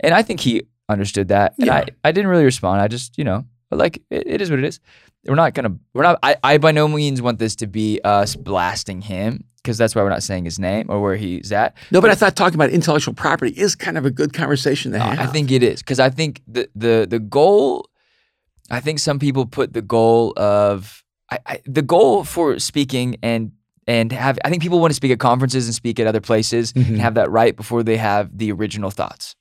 and 0.00 0.12
I 0.14 0.22
think 0.22 0.40
he 0.40 0.62
understood 0.88 1.28
that. 1.28 1.54
And 1.58 1.66
Yeah. 1.66 1.74
I 1.76 1.84
I 2.04 2.12
didn't 2.12 2.30
really 2.30 2.44
respond. 2.44 2.80
I 2.80 2.88
just 2.88 3.16
you 3.18 3.24
know 3.24 3.44
like 3.70 4.02
it, 4.10 4.26
it 4.26 4.40
is 4.42 4.50
what 4.50 4.58
it 4.58 4.64
is. 4.64 4.80
We're 5.26 5.34
not 5.36 5.54
gonna 5.54 5.76
we're 5.94 6.02
not. 6.04 6.18
I 6.22 6.36
I 6.42 6.58
by 6.58 6.72
no 6.72 6.88
means 6.88 7.20
want 7.22 7.38
this 7.38 7.54
to 7.56 7.66
be 7.66 8.00
us 8.02 8.34
blasting 8.34 9.02
him 9.02 9.44
because 9.62 9.76
that's 9.78 9.94
why 9.94 10.02
we're 10.02 10.08
not 10.08 10.22
saying 10.22 10.46
his 10.46 10.58
name 10.58 10.86
or 10.88 11.00
where 11.02 11.16
he's 11.16 11.52
at. 11.52 11.76
No, 11.90 12.00
but 12.00 12.10
I 12.10 12.14
thought 12.14 12.34
talking 12.34 12.54
about 12.54 12.70
intellectual 12.70 13.14
property 13.14 13.52
is 13.52 13.74
kind 13.76 13.98
of 13.98 14.06
a 14.06 14.10
good 14.10 14.32
conversation 14.32 14.92
to 14.92 14.98
Uh, 14.98 15.10
have. 15.10 15.28
I 15.28 15.30
think 15.30 15.50
it 15.52 15.62
is 15.62 15.80
because 15.82 16.00
I 16.00 16.08
think 16.10 16.40
the 16.48 16.68
the 16.74 17.06
the 17.08 17.18
goal. 17.20 17.88
I 18.70 18.80
think 18.80 18.98
some 18.98 19.18
people 19.18 19.46
put 19.46 19.72
the 19.74 19.82
goal 19.82 20.32
of 20.36 21.04
I, 21.30 21.38
I, 21.46 21.60
the 21.66 21.82
goal 21.82 22.24
for 22.24 22.58
speaking 22.58 23.16
and 23.22 23.52
and 23.86 24.12
have. 24.12 24.38
I 24.44 24.50
think 24.50 24.62
people 24.62 24.80
want 24.80 24.90
to 24.90 24.94
speak 24.94 25.12
at 25.12 25.18
conferences 25.18 25.66
and 25.66 25.74
speak 25.74 25.98
at 26.00 26.06
other 26.06 26.20
places 26.20 26.72
Mhm. 26.72 26.88
and 26.88 27.00
have 27.00 27.14
that 27.14 27.30
right 27.30 27.56
before 27.56 27.82
they 27.82 27.96
have 27.96 28.36
the 28.36 28.52
original 28.52 28.90
thoughts. 28.90 29.34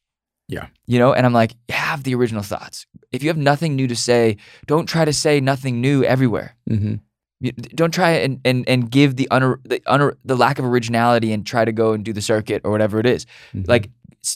Yeah. 0.48 0.68
You 0.86 1.00
know, 1.00 1.14
and 1.14 1.26
I'm 1.26 1.34
like, 1.34 1.56
have 1.70 2.04
the 2.04 2.16
original 2.16 2.44
thoughts. 2.44 2.86
If 3.12 3.22
you 3.24 3.30
have 3.30 3.38
nothing 3.38 3.76
new 3.76 3.88
to 3.88 3.96
say, 3.96 4.38
don't 4.66 4.86
try 4.86 5.04
to 5.04 5.12
say 5.12 5.42
nothing 5.42 5.82
new 5.82 6.04
everywhere. 6.04 6.56
Mhm. 6.70 7.02
You- 7.42 7.52
Don't 7.52 7.94
try 7.94 8.12
and 8.12 8.40
and 8.46 8.68
and 8.68 8.90
give 8.90 9.16
the 9.18 9.28
un 9.30 9.58
the 9.66 9.82
un 9.86 10.14
the 10.26 10.36
lack 10.36 10.60
of 10.60 10.66
originality 10.66 11.32
and 11.34 11.46
try 11.46 11.66
to 11.66 11.72
go 11.74 11.94
and 11.94 12.04
do 12.06 12.14
the 12.14 12.22
circuit 12.22 12.62
or 12.64 12.72
whatever 12.72 13.00
it 13.00 13.06
is. 13.06 13.26
Mhm. 13.54 13.68
Like 13.68 13.90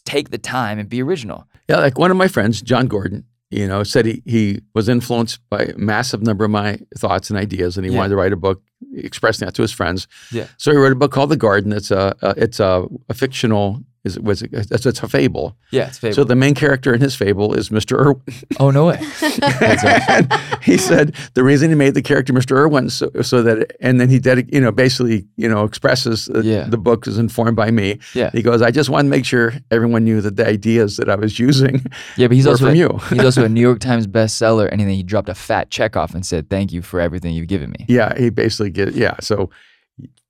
take 0.05 0.29
the 0.29 0.37
time 0.37 0.77
and 0.79 0.87
be 0.89 1.01
original. 1.01 1.47
Yeah, 1.69 1.77
like 1.77 1.97
one 1.97 2.11
of 2.11 2.17
my 2.17 2.27
friends, 2.27 2.61
Jon 2.61 2.87
Gordon, 2.87 3.23
you 3.51 3.67
know, 3.67 3.83
said 3.83 4.05
he, 4.05 4.23
he 4.25 4.61
was 4.73 4.87
influenced 4.89 5.39
by 5.49 5.63
a 5.63 5.77
massive 5.77 6.21
number 6.23 6.45
of 6.45 6.51
my 6.51 6.79
thoughts 6.97 7.29
and 7.29 7.37
ideas, 7.37 7.77
and 7.77 7.85
he 7.85 7.91
Yeah. 7.91 7.97
wanted 7.99 8.09
to 8.09 8.15
write 8.15 8.33
a 8.33 8.37
book 8.37 8.61
expressing 8.95 9.45
that 9.45 9.53
to 9.55 9.61
his 9.61 9.71
friends. 9.71 10.07
Yeah. 10.31 10.47
So 10.57 10.71
he 10.71 10.77
wrote 10.77 10.91
a 10.91 10.95
book 10.95 11.11
called 11.11 11.29
The 11.29 11.37
Garden. 11.37 11.71
It's 11.73 11.91
a, 11.91 12.15
a 12.21 12.33
it's 12.37 12.59
a, 12.59 12.85
a 13.09 13.13
fictional 13.13 13.83
is 14.03 14.17
it 14.17 14.23
was 14.23 14.41
it's, 14.41 14.85
it's 14.85 15.03
a 15.03 15.07
fable. 15.07 15.55
Yeah, 15.71 15.87
it's 15.87 15.99
fable. 15.99 16.15
So 16.15 16.23
the 16.23 16.35
main 16.35 16.55
character 16.55 16.93
in 16.93 17.01
his 17.01 17.15
fable 17.15 17.53
is 17.53 17.69
Mr. 17.69 17.99
Erwin. 17.99 18.21
Er-, 18.27 18.33
oh 18.59 18.71
no 18.71 18.87
way. 18.87 18.97
he 20.63 20.77
said 20.77 21.15
the 21.35 21.43
reason 21.43 21.69
he 21.69 21.75
made 21.75 21.93
the 21.93 22.01
character 22.01 22.33
Mr. 22.33 22.55
Erwin 22.57 22.89
so, 22.89 23.09
so 23.21 23.43
that 23.43 23.75
and 23.79 23.99
then 24.01 24.09
he 24.09 24.19
dedic- 24.19 24.51
you 24.53 24.59
know 24.59 24.71
basically 24.71 25.27
you 25.37 25.47
know 25.47 25.63
expresses 25.63 26.25
that 26.25 26.43
Yeah. 26.45 26.63
the 26.63 26.77
book 26.77 27.05
is 27.07 27.17
informed 27.17 27.55
by 27.55 27.69
me. 27.71 27.99
Yeah. 28.15 28.31
He 28.31 28.41
goes, 28.41 28.61
I 28.61 28.71
just 28.71 28.89
want 28.89 29.05
to 29.05 29.09
make 29.09 29.25
sure 29.25 29.53
everyone 29.69 30.03
knew 30.03 30.21
that 30.21 30.35
the 30.35 30.47
ideas 30.47 30.97
that 30.97 31.09
I 31.09 31.15
was 31.15 31.37
using 31.39 31.85
Yeah, 32.17 32.27
but 32.27 32.35
he's 32.35 32.47
also 32.47 32.65
from 32.65 32.73
a, 32.75 32.77
you. 32.77 32.99
he's 33.09 33.23
also 33.23 33.45
a 33.45 33.49
New 33.49 33.61
York 33.61 33.79
Times 33.89 34.07
bestseller, 34.07 34.67
and 34.71 34.79
then 34.81 34.89
he 34.89 35.03
dropped 35.03 35.29
a 35.29 35.35
fat 35.35 35.69
check 35.69 35.95
off 35.95 36.13
and 36.15 36.25
said, 36.25 36.49
"Thank 36.49 36.71
you 36.73 36.81
for 36.81 36.99
everything 36.99 37.33
you've 37.35 37.47
given 37.47 37.69
me." 37.71 37.85
yeah, 37.87 38.17
he 38.17 38.29
basically 38.31 38.71
get 38.71 38.93
yeah. 38.95 39.15
So 39.21 39.49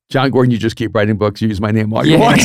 Jon 0.10 0.30
Gordon, 0.30 0.52
you 0.52 0.58
just 0.58 0.76
keep 0.76 0.94
writing 0.94 1.18
books, 1.18 1.42
you 1.42 1.48
use 1.48 1.62
my 1.62 1.72
name 1.72 1.94
all 1.94 2.06
you 2.06 2.18
Yeah. 2.18 2.20
want. 2.20 2.42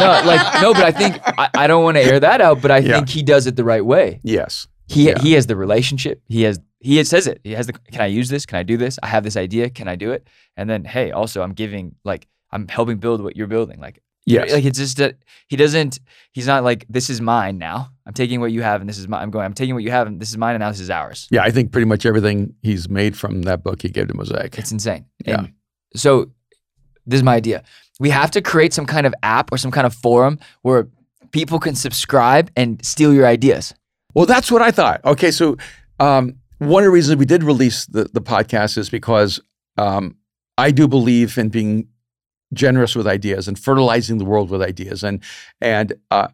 No, 0.00 0.22
like 0.26 0.62
no, 0.62 0.72
but 0.74 0.84
I 0.84 0.92
think 0.92 1.18
I, 1.38 1.48
I 1.54 1.66
don't 1.66 1.82
want 1.84 1.96
to 1.96 2.02
air 2.02 2.20
that 2.20 2.40
out, 2.40 2.60
but 2.62 2.70
I 2.70 2.78
Yeah. 2.78 2.94
think 2.96 3.08
he 3.08 3.22
does 3.22 3.46
it 3.46 3.56
the 3.56 3.64
right 3.64 3.84
way. 3.84 4.20
yes. 4.22 4.66
He 4.86 5.08
Yeah. 5.08 5.18
he 5.22 5.32
has 5.32 5.46
the 5.46 5.56
relationship. 5.56 6.20
He 6.28 6.42
has 6.42 6.58
he 6.80 7.02
says 7.04 7.26
it. 7.26 7.40
He 7.42 7.52
has 7.52 7.66
the. 7.66 7.72
Can 7.72 8.02
I 8.02 8.06
use 8.06 8.28
this? 8.28 8.44
Can 8.44 8.58
I 8.58 8.62
do 8.62 8.76
this? 8.76 8.98
I 9.02 9.06
have 9.06 9.24
this 9.24 9.36
idea. 9.38 9.70
Can 9.70 9.88
I 9.88 9.96
do 9.96 10.12
it? 10.12 10.28
And 10.56 10.68
then 10.68 10.84
hey, 10.84 11.10
also 11.10 11.42
I'm 11.42 11.52
giving 11.54 11.94
like 12.04 12.26
I'm 12.52 12.68
helping 12.68 12.98
build 12.98 13.22
what 13.22 13.34
you're 13.36 13.46
building. 13.46 13.80
Like 13.80 14.00
Yes. 14.26 14.52
like 14.52 14.64
it's 14.66 14.78
just 14.78 14.98
that 14.98 15.16
he 15.48 15.56
doesn't. 15.56 16.00
He's 16.32 16.46
not 16.46 16.64
like 16.64 16.84
this 16.90 17.08
is 17.08 17.20
mine 17.22 17.56
now. 17.58 17.88
I'm 18.06 18.12
taking 18.12 18.40
what 18.40 18.52
you 18.52 18.60
have 18.62 18.80
and 18.82 18.88
this 18.88 18.98
is 18.98 19.08
mine. 19.08 19.22
I'm 19.22 19.30
going. 19.30 19.46
I'm 19.46 19.54
taking 19.54 19.74
what 19.74 19.82
you 19.84 19.90
have 19.90 20.06
and 20.06 20.20
this 20.20 20.28
is 20.28 20.36
mine 20.36 20.54
and 20.54 20.60
now 20.60 20.70
this 20.70 20.80
is 20.80 20.90
ours. 20.90 21.28
yeah, 21.30 21.42
I 21.42 21.50
think 21.50 21.72
pretty 21.72 21.86
much 21.86 22.04
everything 22.04 22.54
he's 22.62 22.88
made 22.88 23.16
from 23.16 23.42
that 23.42 23.62
book 23.64 23.80
he 23.80 23.88
gave 23.88 24.08
to 24.08 24.14
Mosaic. 24.14 24.58
It's 24.58 24.70
insane. 24.72 25.06
Yeah. 25.26 25.46
So 25.96 26.30
this 27.06 27.18
is 27.18 27.24
my 27.24 27.34
idea. 27.34 27.62
We 28.00 28.10
have 28.10 28.30
to 28.32 28.42
create 28.42 28.72
some 28.72 28.86
kind 28.86 29.06
of 29.06 29.14
app 29.22 29.52
or 29.52 29.58
some 29.58 29.70
kind 29.70 29.86
of 29.86 29.94
forum 29.94 30.38
where 30.62 30.88
people 31.30 31.58
can 31.58 31.74
subscribe 31.74 32.50
and 32.56 32.84
steal 32.84 33.12
your 33.12 33.26
ideas. 33.26 33.74
Well, 34.14 34.26
that's 34.26 34.50
what 34.50 34.62
I 34.62 34.70
thought. 34.70 35.04
Okay, 35.04 35.30
so 35.30 35.56
um, 36.00 36.36
one 36.58 36.82
of 36.82 36.86
the 36.86 36.90
reasons 36.90 37.18
we 37.18 37.24
did 37.24 37.42
release 37.42 37.86
the, 37.86 38.04
the 38.04 38.20
podcast 38.20 38.78
is 38.78 38.88
because 38.88 39.40
um, 39.76 40.16
I 40.56 40.70
do 40.70 40.88
believe 40.88 41.36
in 41.38 41.48
being 41.48 41.88
generous 42.52 42.94
with 42.94 43.06
ideas 43.06 43.48
and 43.48 43.58
fertilizing 43.58 44.18
the 44.18 44.24
world 44.24 44.50
with 44.50 44.62
ideas. 44.62 45.02
And 45.02 45.22
and 45.60 45.94
uh, 46.10 46.28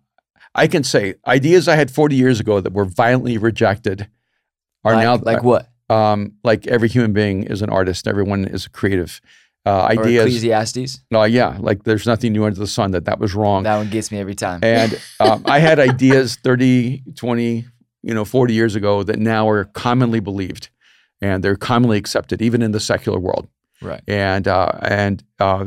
I 0.55 0.67
can 0.67 0.85
say 0.85 1.15
ideas 1.27 1.69
I 1.69 1.77
had 1.77 1.91
40 1.91 2.17
years 2.17 2.41
ago 2.41 2.61
that 2.61 2.73
were 2.73 2.85
violently 2.85 3.39
rejected 3.39 4.09
are 4.85 4.95
like, 4.95 5.03
now 5.03 5.17
like 5.17 5.43
what? 5.43 5.69
um, 5.89 6.33
like 6.45 6.67
every 6.67 6.89
human 6.89 7.13
being 7.13 7.45
is 7.45 7.63
an 7.63 7.71
artist. 7.71 8.07
Everyone 8.07 8.45
is 8.45 8.67
a 8.67 8.71
creative. 8.71 9.21
Uh, 9.67 9.71
Or 9.97 10.05
ideas, 10.05 10.25
Ecclesiastes. 10.25 11.01
no, 11.11 11.25
yeah, 11.25 11.59
like 11.61 11.85
there's 11.85 12.07
nothing 12.07 12.33
new 12.33 12.45
under 12.45 12.59
the 12.59 12.67
sun. 12.67 12.93
That 12.93 13.05
that 13.05 13.19
was 13.19 13.35
wrong. 13.35 13.65
That 13.65 13.77
one 13.77 13.91
gets 13.91 14.11
me 14.11 14.19
every 14.19 14.35
time. 14.35 14.61
And 14.63 14.99
um, 15.21 15.43
I 15.45 15.59
had 15.59 15.79
ideas 15.79 16.37
30, 16.37 17.03
20, 17.15 17.67
you 18.03 18.15
know, 18.15 18.25
40 18.25 18.55
years 18.55 18.75
ago 18.75 19.03
that 19.03 19.19
now 19.19 19.49
are 19.51 19.65
commonly 19.65 20.21
believed 20.21 20.71
and 21.21 21.45
they're 21.45 21.57
commonly 21.57 21.99
accepted, 21.99 22.41
even 22.41 22.63
in 22.63 22.73
the 22.73 22.81
secular 22.81 23.19
world. 23.19 23.49
right. 23.83 24.01
And, 24.09 24.49
uh, 24.49 24.73
and 24.81 25.23
uh, 25.39 25.67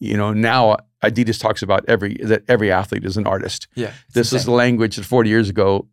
you 0.00 0.16
know, 0.16 0.32
now 0.32 0.78
Adidas 1.04 1.38
talks 1.40 1.62
about 1.62 1.84
every, 1.86 2.14
that 2.24 2.42
every 2.48 2.72
athlete 2.72 3.04
is 3.04 3.16
an 3.16 3.26
artist. 3.28 3.68
Yeah. 3.76 3.92
This 4.14 4.32
is 4.32 4.46
the 4.46 4.50
language 4.50 4.96
that 4.96 5.04
40 5.04 5.30
years 5.30 5.48
ago 5.48 5.86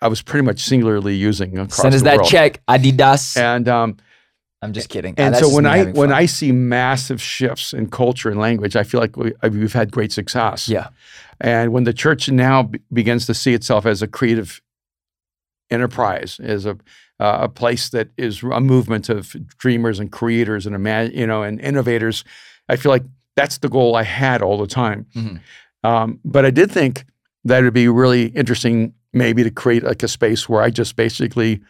I 0.00 0.08
was 0.08 0.20
pretty 0.20 0.44
much 0.44 0.58
singularly 0.64 1.14
using 1.14 1.56
across 1.58 1.76
Send 1.82 1.94
us 1.94 2.02
that 2.02 2.16
world. 2.16 2.28
check, 2.28 2.60
Adidas. 2.66 3.36
And, 3.36 3.68
um, 3.68 3.96
I'm 4.62 4.72
just 4.72 4.88
kidding. 4.88 5.14
and 5.18 5.34
that's 5.34 5.46
so 5.46 5.54
when 5.54 5.66
I 5.66 5.86
when. 5.86 6.12
I 6.12 6.26
see 6.26 6.52
massive 6.52 7.20
shifts 7.20 7.72
in 7.72 7.90
culture 7.90 8.30
and 8.30 8.38
language, 8.38 8.76
I 8.76 8.84
feel 8.84 9.00
like 9.00 9.16
we, 9.16 9.32
we've 9.50 9.72
had 9.72 9.90
great 9.90 10.12
success. 10.12 10.68
Yeah. 10.68 10.88
And 11.40 11.72
when 11.72 11.82
the 11.84 11.92
church 11.92 12.28
now 12.30 12.62
be- 12.62 12.78
begins 12.92 13.26
to 13.26 13.34
see 13.34 13.54
itself 13.54 13.84
as 13.86 14.02
a 14.02 14.06
creative 14.06 14.62
enterprise, 15.70 16.38
as 16.40 16.66
a 16.66 16.78
uh, 17.20 17.38
a 17.42 17.48
place 17.48 17.88
that 17.90 18.08
is 18.16 18.42
a 18.42 18.60
movement 18.60 19.08
of 19.08 19.36
dreamers 19.58 20.00
and 20.00 20.10
creators 20.10 20.66
and 20.66 20.74
ima- 20.74 21.10
you 21.12 21.26
know 21.26 21.42
and 21.42 21.60
innovators, 21.60 22.24
I 22.68 22.76
feel 22.76 22.90
like 22.90 23.04
that's 23.36 23.58
the 23.58 23.68
goal 23.68 23.96
I 23.96 24.02
had 24.04 24.42
all 24.42 24.58
the 24.58 24.66
time. 24.66 25.06
Mhm. 25.14 25.40
Um, 25.84 26.20
but 26.24 26.44
I 26.44 26.50
did 26.50 26.70
think 26.70 27.04
that 27.44 27.58
it'd 27.60 27.74
be 27.74 27.88
really 27.88 28.26
interesting, 28.26 28.94
maybe 29.12 29.42
to 29.42 29.50
create 29.50 29.82
like 29.82 30.02
a 30.02 30.08
space 30.08 30.48
where 30.48 30.62
I 30.62 30.70
just 30.70 30.94
basically 30.96 31.60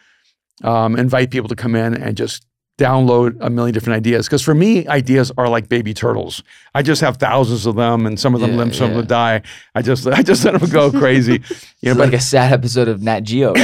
um, 0.63 0.95
invite 0.95 1.31
people 1.31 1.49
to 1.49 1.55
come 1.55 1.75
in 1.75 1.95
and 1.95 2.15
just 2.15 2.45
download 2.77 3.37
a 3.39 3.49
million 3.49 3.73
different 3.73 3.97
ideas. 3.97 4.25
Because 4.27 4.41
for 4.41 4.55
me, 4.55 4.87
ideas 4.87 5.31
are 5.37 5.47
like 5.47 5.69
baby 5.69 5.93
turtles. 5.93 6.41
I 6.73 6.81
just 6.81 7.01
have 7.01 7.17
thousands 7.17 7.65
of 7.65 7.75
them, 7.75 8.05
and 8.05 8.19
some 8.19 8.33
of 8.35 8.41
them 8.41 8.51
Yeah, 8.51 8.57
live, 8.57 8.75
some 8.75 8.91
of 8.91 8.97
them 8.97 9.05
die. 9.05 9.41
I 9.75 9.81
just 9.81 10.07
I 10.19 10.23
just 10.23 10.43
let 10.45 10.59
them 10.59 10.69
go 10.69 10.91
crazy. 10.91 11.33
You 11.33 11.39
know, 11.39 11.91
It's 11.91 11.97
but 11.97 12.05
like 12.09 12.13
a 12.13 12.19
sad 12.21 12.51
episode 12.51 12.87
of 12.87 13.01
Nat 13.01 13.21
Geo. 13.21 13.53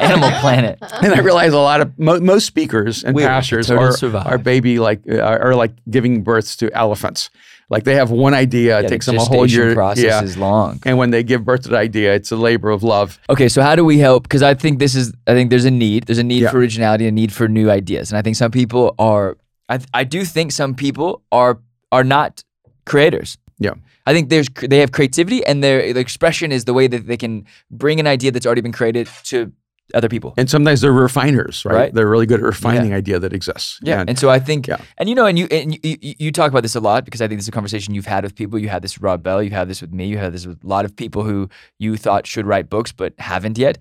Animal 0.00 0.30
Planet. 0.40 0.78
and 1.02 1.14
I 1.14 1.20
realize 1.20 1.52
a 1.52 1.58
lot 1.58 1.80
of 1.80 1.98
mo- 1.98 2.20
most 2.20 2.46
speakers 2.46 3.04
and 3.04 3.16
the 3.16 3.22
pastors 3.22 3.70
are, 3.70 3.92
survive? 3.92 4.26
are 4.26 4.38
baby 4.38 4.78
like 4.78 5.02
uh, 5.08 5.18
are 5.20 5.54
like 5.54 5.72
giving 5.88 6.22
birth 6.22 6.56
to 6.58 6.72
elephants. 6.76 7.30
Like 7.70 7.84
they 7.84 7.94
have 7.94 8.10
one 8.10 8.34
idea, 8.34 8.78
it 8.78 8.82
Yeah, 8.82 8.82
the 8.82 8.88
takes 8.88 9.06
them 9.06 9.16
a 9.16 9.24
whole 9.24 9.46
year. 9.46 9.74
process 9.74 10.04
yeah, 10.04 10.22
is 10.22 10.36
long. 10.36 10.80
and 10.84 10.98
when 10.98 11.10
they 11.10 11.22
give 11.22 11.44
birth 11.44 11.62
to 11.62 11.68
the 11.68 11.78
idea, 11.78 12.14
it's 12.14 12.32
a 12.32 12.36
labor 12.36 12.70
of 12.70 12.82
love. 12.82 13.18
Okay, 13.30 13.48
so 13.48 13.62
how 13.62 13.74
do 13.76 13.84
we 13.84 13.98
help? 13.98 14.24
Because 14.24 14.42
I 14.42 14.54
think 14.54 14.78
this 14.80 14.94
is, 14.94 15.12
I 15.26 15.32
think 15.34 15.50
there's 15.50 15.64
a 15.64 15.70
need. 15.70 16.04
There's 16.06 16.18
a 16.18 16.24
need 16.24 16.42
Yeah. 16.42 16.50
for 16.50 16.58
originality, 16.58 17.06
a 17.06 17.12
need 17.12 17.32
for 17.32 17.46
new 17.48 17.70
ideas, 17.70 18.10
and 18.10 18.18
I 18.18 18.22
think 18.22 18.36
some 18.36 18.50
people 18.50 18.94
are. 18.98 19.36
I 19.68 19.78
I 19.94 20.04
do 20.04 20.24
think 20.24 20.52
some 20.52 20.74
people 20.74 21.22
are 21.30 21.58
are 21.92 22.04
not 22.04 22.42
creators. 22.84 23.38
Yeah. 23.58 23.74
I 24.06 24.12
think 24.14 24.30
there's 24.30 24.48
they 24.68 24.80
have 24.80 24.90
creativity, 24.90 25.44
and 25.46 25.62
their 25.62 25.92
the 25.92 26.00
expression 26.00 26.50
is 26.52 26.64
the 26.64 26.72
way 26.74 26.88
that 26.88 27.06
they 27.06 27.16
can 27.16 27.44
bring 27.70 28.00
an 28.00 28.06
idea 28.06 28.30
that's 28.32 28.46
already 28.46 28.62
been 28.62 28.72
created 28.72 29.06
to 29.30 29.52
other 29.94 30.08
people. 30.08 30.34
And 30.36 30.48
sometimes 30.50 30.80
they're 30.80 30.92
refiners, 30.92 31.64
right? 31.64 31.74
Right. 31.74 31.94
They're 31.94 32.08
really 32.08 32.26
good 32.26 32.40
at 32.40 32.46
refining 32.46 32.92
idea 32.94 33.18
that 33.18 33.32
exists. 33.32 33.78
Yeah, 33.82 34.00
And, 34.00 34.10
and 34.10 34.18
so 34.18 34.30
I 34.30 34.38
think, 34.38 34.66
Yeah. 34.66 34.78
and 34.98 35.08
you 35.08 35.14
know, 35.14 35.26
and 35.26 35.38
you 35.38 35.46
and 35.50 35.78
you, 35.84 35.96
you, 36.00 36.30
talk 36.32 36.50
about 36.50 36.62
this 36.62 36.74
a 36.74 36.80
lot 36.80 37.04
because 37.04 37.20
I 37.20 37.28
think 37.28 37.38
this 37.38 37.44
is 37.44 37.48
a 37.48 37.52
conversation 37.52 37.94
you've 37.94 38.06
had 38.06 38.24
with 38.24 38.34
people. 38.34 38.58
You 38.58 38.68
had 38.68 38.82
this 38.82 38.96
with 38.96 39.02
Rob 39.02 39.22
Bell, 39.22 39.42
you 39.42 39.50
had 39.50 39.68
this 39.68 39.80
with 39.80 39.92
me, 39.92 40.06
you 40.06 40.18
had 40.18 40.32
this 40.32 40.46
with 40.46 40.62
a 40.62 40.66
lot 40.66 40.84
of 40.84 40.94
people 40.94 41.22
who 41.24 41.48
you 41.78 41.96
thought 41.96 42.26
should 42.26 42.46
write 42.46 42.68
books 42.70 42.92
but 42.92 43.12
haven't 43.18 43.58
yet. 43.58 43.78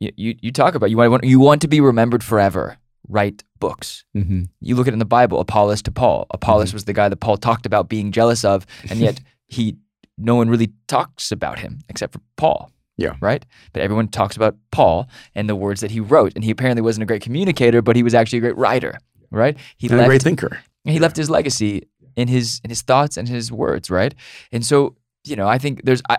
You 0.00 0.10
you, 0.16 0.34
you 0.42 0.52
talk 0.52 0.74
about 0.74 0.90
you 0.90 0.96
want 0.96 1.24
you 1.24 1.40
want 1.40 1.60
to 1.62 1.68
be 1.68 1.80
remembered 1.80 2.22
forever. 2.22 2.76
Write 3.08 3.42
books. 3.58 4.04
Mhm. 4.14 4.48
You 4.60 4.74
look 4.76 4.86
at 4.86 4.92
it 4.92 4.94
in 4.94 4.98
the 4.98 5.04
Bible, 5.06 5.40
Apollos 5.40 5.80
to 5.82 5.90
Paul. 5.90 6.26
Apollos 6.30 6.74
was 6.74 6.84
the 6.84 6.92
guy 6.92 7.08
that 7.08 7.16
Paul 7.20 7.36
talked 7.38 7.64
about 7.64 7.88
being 7.88 8.12
jealous 8.12 8.44
of, 8.44 8.66
and 8.90 8.98
yet 9.00 9.20
he 9.46 9.76
no 10.18 10.34
one 10.34 10.50
really 10.50 10.72
talks 10.88 11.32
about 11.32 11.58
him 11.60 11.78
except 11.88 12.12
for 12.12 12.20
Paul. 12.36 12.70
Yeah. 12.98 13.14
Right? 13.20 13.46
But 13.72 13.82
everyone 13.82 14.08
talks 14.08 14.36
about 14.36 14.56
Paul 14.70 15.08
and 15.34 15.48
the 15.48 15.56
words 15.56 15.80
that 15.80 15.90
he 15.90 16.00
wrote. 16.00 16.32
And 16.34 16.44
he 16.44 16.50
apparently 16.50 16.82
wasn't 16.82 17.04
a 17.04 17.06
great 17.06 17.22
communicator, 17.22 17.80
but 17.80 17.96
he 17.96 18.02
was 18.02 18.14
actually 18.14 18.38
a 18.38 18.42
great 18.42 18.56
writer. 18.56 18.98
Right? 19.30 19.56
He 19.78 19.88
And 19.88 20.00
a 20.00 20.04
great 20.04 20.22
thinker. 20.22 20.60
he 20.84 20.98
left 20.98 21.16
his 21.16 21.30
legacy 21.30 21.88
in 22.16 22.28
his 22.28 22.60
in 22.64 22.70
his 22.70 22.82
thoughts 22.82 23.16
and 23.16 23.28
his 23.28 23.50
words, 23.52 23.90
right? 23.90 24.14
And 24.52 24.66
so, 24.66 24.96
you 25.24 25.36
know, 25.36 25.46
I 25.46 25.58
think 25.58 25.84
there's 25.84 26.02
I 26.10 26.18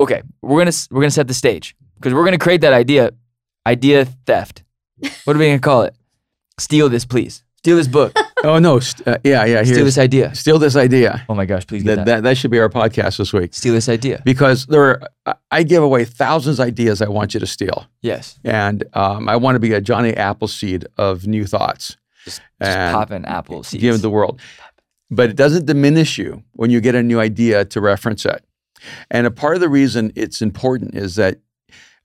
okay, 0.00 0.22
we're 0.40 0.64
to 0.64 0.88
we're 0.90 1.00
going 1.00 1.10
to 1.10 1.14
set 1.14 1.28
the 1.28 1.34
stage 1.34 1.76
because 1.96 2.14
we're 2.14 2.22
going 2.22 2.38
to 2.38 2.38
create 2.38 2.60
that 2.60 2.72
idea 2.72 3.10
idea 3.66 4.04
theft. 4.26 4.62
What 5.24 5.34
are 5.34 5.38
we 5.38 5.46
going 5.46 5.58
to 5.58 5.62
call 5.62 5.82
it? 5.82 5.96
Steal 6.58 6.88
this, 6.88 7.04
please. 7.04 7.42
Steal 7.58 7.76
this 7.76 7.88
book. 7.88 8.14
Oh 8.44 8.58
no, 8.58 8.78
st- 8.78 9.08
uh, 9.08 9.18
yeah, 9.24 9.44
yeah. 9.46 9.62
Steal 9.64 9.84
this 9.84 9.98
idea. 9.98 10.34
steal 10.34 10.58
this 10.58 10.76
idea. 10.76 11.24
Oh 11.28 11.34
my 11.34 11.46
gosh, 11.46 11.66
please 11.66 11.82
get 11.82 11.96
That, 11.96 11.96
that. 11.96 12.04
that 12.16 12.22
that 12.22 12.36
should 12.36 12.50
be 12.50 12.58
our 12.60 12.68
podcast 12.68 13.16
this 13.18 13.32
week 13.32 13.54
Steal 13.54 13.72
this 13.74 13.88
idea. 13.88 14.20
because 14.24 14.66
there 14.66 14.82
are. 14.82 15.02
I- 15.26 15.34
I 15.50 15.62
give 15.62 15.82
away 15.84 16.04
thousands 16.04 16.58
of 16.58 16.66
ideas 16.66 17.00
I 17.00 17.08
want 17.08 17.32
you 17.34 17.40
to 17.40 17.46
steal, 17.46 17.86
Yes. 18.02 18.38
and 18.44 18.82
um, 18.94 19.28
I 19.28 19.36
want 19.36 19.54
to 19.56 19.60
be 19.60 19.72
a 19.72 19.80
Johnny 19.80 20.12
Appleseed 20.14 20.84
of 20.98 21.26
new 21.26 21.46
thoughts. 21.46 21.96
Just, 22.24 22.40
just 22.60 22.76
And 22.76 22.94
pop 22.94 23.10
an 23.12 23.24
apple 23.24 23.62
seeds. 23.62 23.80
give 23.80 24.02
the 24.02 24.10
world. 24.10 24.40
But 25.10 25.30
it 25.30 25.36
doesn't 25.36 25.66
diminish 25.66 26.18
you 26.18 26.42
when 26.54 26.70
you 26.70 26.80
get 26.80 26.94
a 26.96 27.02
new 27.02 27.20
idea 27.20 27.64
to 27.66 27.80
reference 27.80 28.24
it. 28.26 28.44
And 29.10 29.26
a 29.26 29.30
part 29.30 29.54
of 29.54 29.60
the 29.60 29.68
reason 29.68 30.12
it's 30.16 30.42
important 30.42 30.94
is 30.96 31.14
that 31.14 31.38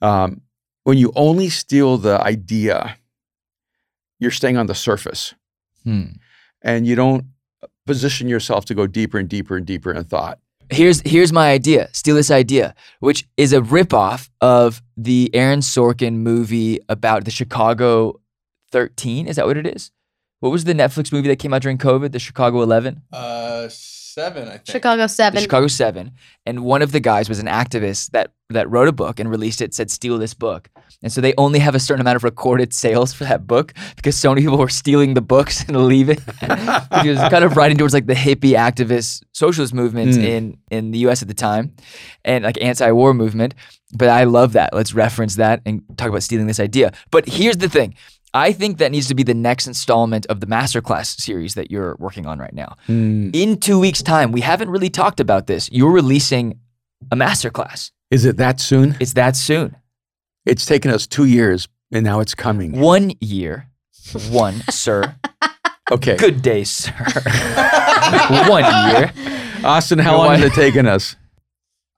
um, 0.01 0.41
when 0.83 0.97
you 0.99 1.11
only 1.15 1.49
steal 1.49 1.97
the 1.97 2.21
idea, 2.21 2.97
you're 4.19 4.31
staying 4.31 4.57
on 4.57 4.67
the 4.67 4.75
surface 4.75 5.33
Hmm. 5.85 6.03
And 6.61 6.87
you 6.87 6.95
don't 6.95 7.25
position 7.85 8.29
yourself 8.29 8.65
to 8.65 8.75
go 8.75 8.87
deeper 8.87 9.17
and 9.17 9.27
deeper 9.27 9.57
and 9.57 9.65
deeper 9.65 9.91
in 9.91 10.03
thought. 10.03 10.39
Here's 10.71 11.01
here's 11.01 11.33
my 11.33 11.51
idea. 11.51 11.89
Steal 11.93 12.15
this 12.15 12.29
idea, 12.29 12.75
which 12.99 13.27
is 13.37 13.53
a 13.53 13.61
ripoff 13.61 14.29
of 14.39 14.83
the 14.95 15.31
Aaron 15.33 15.61
Sorkin 15.61 16.17
movie 16.17 16.79
about 16.87 17.25
the 17.25 17.31
Chicago 17.31 18.19
13. 18.71 19.27
Is 19.27 19.37
that 19.37 19.47
what 19.47 19.57
it 19.57 19.65
is? 19.65 19.91
What 20.41 20.51
was 20.51 20.65
the 20.65 20.73
Netflix 20.73 21.11
movie 21.11 21.27
that 21.27 21.39
came 21.39 21.53
out 21.53 21.63
during 21.63 21.79
COVID? 21.79 22.11
The 22.11 22.19
Chicago 22.19 22.61
11. 22.61 23.01
Uh, 23.11 23.67
Seven, 24.19 24.47
I 24.47 24.51
think. 24.53 24.65
Chicago 24.67 25.01
the 25.03 25.07
Seven. 25.07 25.41
Chicago 25.41 25.67
Seven, 25.67 26.11
and 26.45 26.63
one 26.63 26.81
of 26.81 26.91
the 26.91 26.99
guys 26.99 27.29
was 27.29 27.39
an 27.39 27.47
activist 27.47 28.11
that 28.11 28.31
that 28.51 28.69
wrote 28.69 28.87
a 28.87 28.91
book 28.91 29.19
and 29.19 29.29
released 29.29 29.61
it. 29.61 29.73
Said 29.73 29.89
steal 29.91 30.17
this 30.17 30.33
book, 30.33 30.69
and 31.03 31.11
so 31.11 31.21
they 31.21 31.33
only 31.37 31.59
have 31.59 31.75
a 31.75 31.79
certain 31.79 32.01
amount 32.01 32.15
of 32.17 32.23
recorded 32.23 32.73
sales 32.73 33.13
for 33.13 33.23
that 33.25 33.47
book 33.47 33.73
because 33.95 34.15
so 34.17 34.29
many 34.29 34.41
people 34.41 34.57
were 34.57 34.69
stealing 34.69 35.13
the 35.13 35.21
books 35.21 35.63
and 35.67 35.85
leaving. 35.85 36.17
he 37.03 37.09
was 37.09 37.19
kind 37.29 37.43
of 37.43 37.55
writing 37.57 37.77
towards 37.77 37.93
like 37.93 38.07
the 38.07 38.13
hippie 38.15 38.55
activist 38.55 39.23
socialist 39.33 39.73
movements 39.73 40.17
Mm. 40.17 40.23
in 40.23 40.57
in 40.71 40.91
the 40.91 40.99
U.S. 40.99 41.21
at 41.21 41.27
the 41.27 41.33
time, 41.33 41.73
and 42.25 42.43
like 42.43 42.61
anti-war 42.61 43.13
movement. 43.13 43.53
But 43.97 44.09
I 44.09 44.25
love 44.25 44.53
that. 44.53 44.73
Let's 44.73 44.93
reference 44.93 45.35
that 45.37 45.61
and 45.65 45.81
talk 45.97 46.09
about 46.09 46.21
stealing 46.21 46.45
this 46.45 46.59
idea. 46.59 46.91
But 47.09 47.27
here's 47.27 47.57
the 47.57 47.69
thing. 47.69 47.95
I 48.33 48.51
think 48.51 48.77
that 48.77 48.91
needs 48.91 49.07
to 49.07 49.15
be 49.15 49.23
the 49.23 49.33
next 49.33 49.65
installment 49.67 50.25
of 50.27 50.39
the 50.39 50.45
masterclass 50.45 51.19
series 51.19 51.55
that 51.55 51.71
you're 51.71 51.95
working 51.99 52.25
on 52.27 52.37
right 52.39 52.53
now 52.53 52.75
Mm. 52.87 53.31
in 53.35 53.59
two 53.59 53.79
weeks' 53.79 54.03
time, 54.03 54.31
we 54.31 54.41
haven't 54.41 54.69
really 54.69 54.89
talked 54.89 55.19
about 55.19 55.47
this. 55.47 55.69
You're 55.71 55.91
releasing 55.91 56.59
a 57.11 57.15
masterclass. 57.15 57.91
Is 58.11 58.25
it 58.25 58.37
that 58.37 58.59
soon? 58.59 58.95
It's 58.99 59.13
that 59.13 59.35
soon. 59.35 59.75
It's 60.45 60.65
taken 60.65 60.91
us 60.91 61.07
two 61.07 61.25
years, 61.25 61.67
and 61.91 62.03
now 62.03 62.19
it's 62.19 62.35
coming. 62.35 62.79
One 62.79 63.13
year. 63.19 63.67
One, 64.29 64.61
sir. 64.69 65.15
Okay, 65.91 66.17
Good 66.17 66.41
day, 66.43 66.63
sir. 66.65 66.93
One 68.47 68.63
year. 68.91 69.11
Austin, 69.63 69.97
how 69.99 70.17
long 70.17 70.35
has 70.35 70.43
it 70.43 70.53
taken 70.53 70.85
us? 70.87 71.15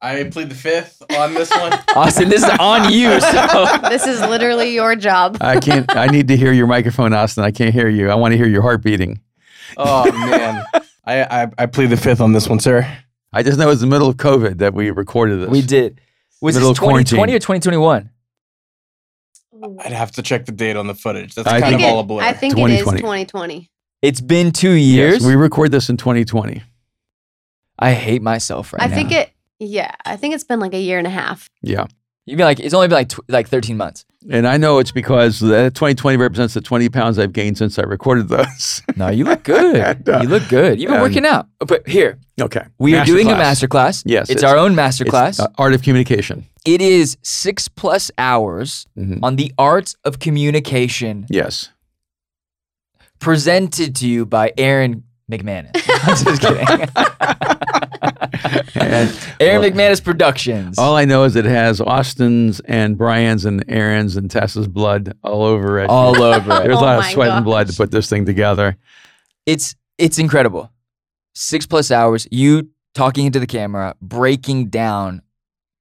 I 0.03 0.23
plead 0.25 0.49
the 0.49 0.55
fifth 0.55 1.03
on 1.15 1.33
this 1.35 1.51
one. 1.51 1.73
Austin, 1.95 2.29
this 2.29 2.43
is 2.43 2.49
on 2.59 2.91
you. 2.91 3.19
So 3.21 3.77
this 3.89 4.07
is 4.07 4.19
literally 4.21 4.73
your 4.73 4.95
job. 4.95 5.37
I 5.41 5.59
can't. 5.59 5.95
I 5.95 6.07
need 6.07 6.27
to 6.29 6.37
hear 6.37 6.51
your 6.51 6.65
microphone, 6.67 7.13
Austin. 7.13 7.43
I 7.43 7.51
can't 7.51 7.73
hear 7.73 7.87
you. 7.87 8.09
I 8.09 8.15
want 8.15 8.31
to 8.31 8.37
hear 8.37 8.47
your 8.47 8.63
heart 8.63 8.81
beating. 8.83 9.21
Oh 9.77 10.11
man, 10.11 10.63
I, 11.05 11.43
I 11.43 11.47
I 11.59 11.65
plead 11.67 11.91
the 11.91 11.97
fifth 11.97 12.19
on 12.19 12.33
this 12.33 12.47
one, 12.49 12.59
sir. 12.59 12.85
I 13.31 13.43
just 13.43 13.57
know 13.59 13.69
it's 13.69 13.81
the 13.81 13.87
middle 13.87 14.07
of 14.09 14.17
COVID 14.17 14.57
that 14.57 14.73
we 14.73 14.89
recorded 14.91 15.39
this. 15.41 15.49
we 15.49 15.61
did. 15.61 16.01
Was 16.41 16.55
Middle 16.55 16.69
this 16.71 16.79
2020 16.79 17.33
or 17.33 17.39
2021? 17.39 18.09
I'd 19.79 19.93
have 19.93 20.11
to 20.13 20.23
check 20.23 20.45
the 20.45 20.51
date 20.51 20.75
on 20.75 20.87
the 20.87 20.95
footage. 20.95 21.35
That's 21.35 21.47
I 21.47 21.61
kind 21.61 21.75
think 21.75 21.81
of 21.83 21.87
it- 21.87 21.91
all 21.91 21.99
a 21.99 22.03
blur. 22.03 22.21
I 22.23 22.33
think 22.33 22.57
it 22.57 22.69
is 22.71 22.79
2020. 22.83 23.69
It's 24.01 24.19
been 24.19 24.51
two 24.51 24.71
Yes, 24.71 24.95
years. 25.21 25.25
we 25.25 25.35
record 25.35 25.71
this 25.71 25.87
in 25.89 25.97
2020. 25.97 26.63
I 27.77 27.93
hate 27.93 28.23
myself 28.23 28.73
right 28.73 28.81
I 28.81 28.87
now. 28.87 28.93
I 28.93 28.95
think 28.95 29.11
it. 29.11 29.29
Yeah, 29.63 29.93
I 30.05 30.15
think 30.17 30.33
it's 30.33 30.43
been 30.43 30.59
like 30.59 30.73
a 30.73 30.79
year 30.81 30.97
and 30.97 31.05
a 31.05 31.11
half. 31.11 31.47
Yeah. 31.61 31.85
You'd 32.25 32.37
be 32.37 32.43
like, 32.43 32.59
it's 32.59 32.73
only 32.73 32.87
been 32.87 32.95
like 32.97 33.09
tw- 33.09 33.19
like 33.29 33.47
13 33.47 33.77
months. 33.77 34.05
And 34.29 34.47
I 34.47 34.57
know 34.57 34.79
it's 34.79 34.91
because 34.91 35.39
the 35.39 35.69
2020 35.71 36.17
represents 36.17 36.53
the 36.55 36.61
20 36.61 36.89
pounds 36.89 37.19
I've 37.19 37.31
gained 37.33 37.57
since 37.59 37.77
I 37.77 37.83
recorded 37.83 38.27
those. 38.29 38.81
No, 38.95 39.09
you 39.09 39.23
look 39.23 39.43
good. 39.43 39.75
And, 39.87 40.07
uh, 40.09 40.19
you 40.23 40.27
look 40.29 40.47
good. 40.49 40.79
You've 40.79 40.87
been 40.89 40.95
and- 40.95 41.03
working 41.03 41.25
out. 41.27 41.47
But 41.59 41.87
here, 41.87 42.17
okay. 42.39 42.65
we 42.79 42.95
are 42.95 43.05
doing 43.05 43.27
a 43.29 43.33
Masterclass. 43.33 43.67
masterclass. 43.67 44.03
Yes, 44.05 44.29
It's, 44.29 44.41
it's- 44.41 44.51
our 44.51 44.57
own 44.57 44.77
It's, 44.77 44.99
masterclass. 44.99 45.39
uh, 45.39 45.47
art 45.59 45.73
of 45.73 45.83
communication. 45.83 46.45
It 46.65 46.81
is 46.81 47.17
six 47.23 47.67
plus 47.67 48.09
hours 48.17 48.87
Mhm. 48.97 49.19
on 49.21 49.35
the 49.35 49.51
art 49.57 49.93
of 50.03 50.17
communication 50.19 51.25
Yes. 51.29 51.69
presented 53.19 53.95
to 53.97 54.07
you 54.07 54.25
by 54.25 54.53
Aaron 54.57 55.03
McManus. 55.31 55.71
I'm 56.03 56.25
just 56.25 56.41
kidding. 56.41 56.67
And- 58.75 59.27
Aaron 59.39 59.61
well, 59.61 59.71
McManus 59.71 60.03
Productions. 60.03 60.77
All 60.77 60.95
I 60.95 61.05
know 61.05 61.23
is 61.23 61.35
it 61.35 61.45
has 61.45 61.81
Austin's 61.81 62.59
and 62.61 62.97
Brian's 62.97 63.45
and 63.45 63.63
Aaron's 63.67 64.15
and 64.17 64.29
Tessa's 64.29 64.67
blood 64.67 65.13
all 65.23 65.43
over 65.43 65.79
it. 65.79 65.89
all 65.89 66.21
over 66.21 66.51
it. 66.61 66.63
There's 66.63 66.75
a 66.75 66.79
Oh 66.79 66.81
lot 66.81 66.97
of 66.99 67.03
my 67.05 67.11
sweat 67.13 67.29
and 67.29 67.45
blood 67.45 67.67
to 67.67 67.73
put 67.73 67.91
this 67.91 68.09
thing 68.09 68.25
together. 68.25 68.77
It's 69.45 69.75
it's 69.97 70.19
incredible. 70.19 70.71
Six 71.33 71.65
plus 71.65 71.91
hours, 71.91 72.27
you 72.31 72.69
talking 72.93 73.25
into 73.25 73.39
the 73.39 73.47
camera, 73.47 73.95
breaking 74.01 74.67
down 74.69 75.21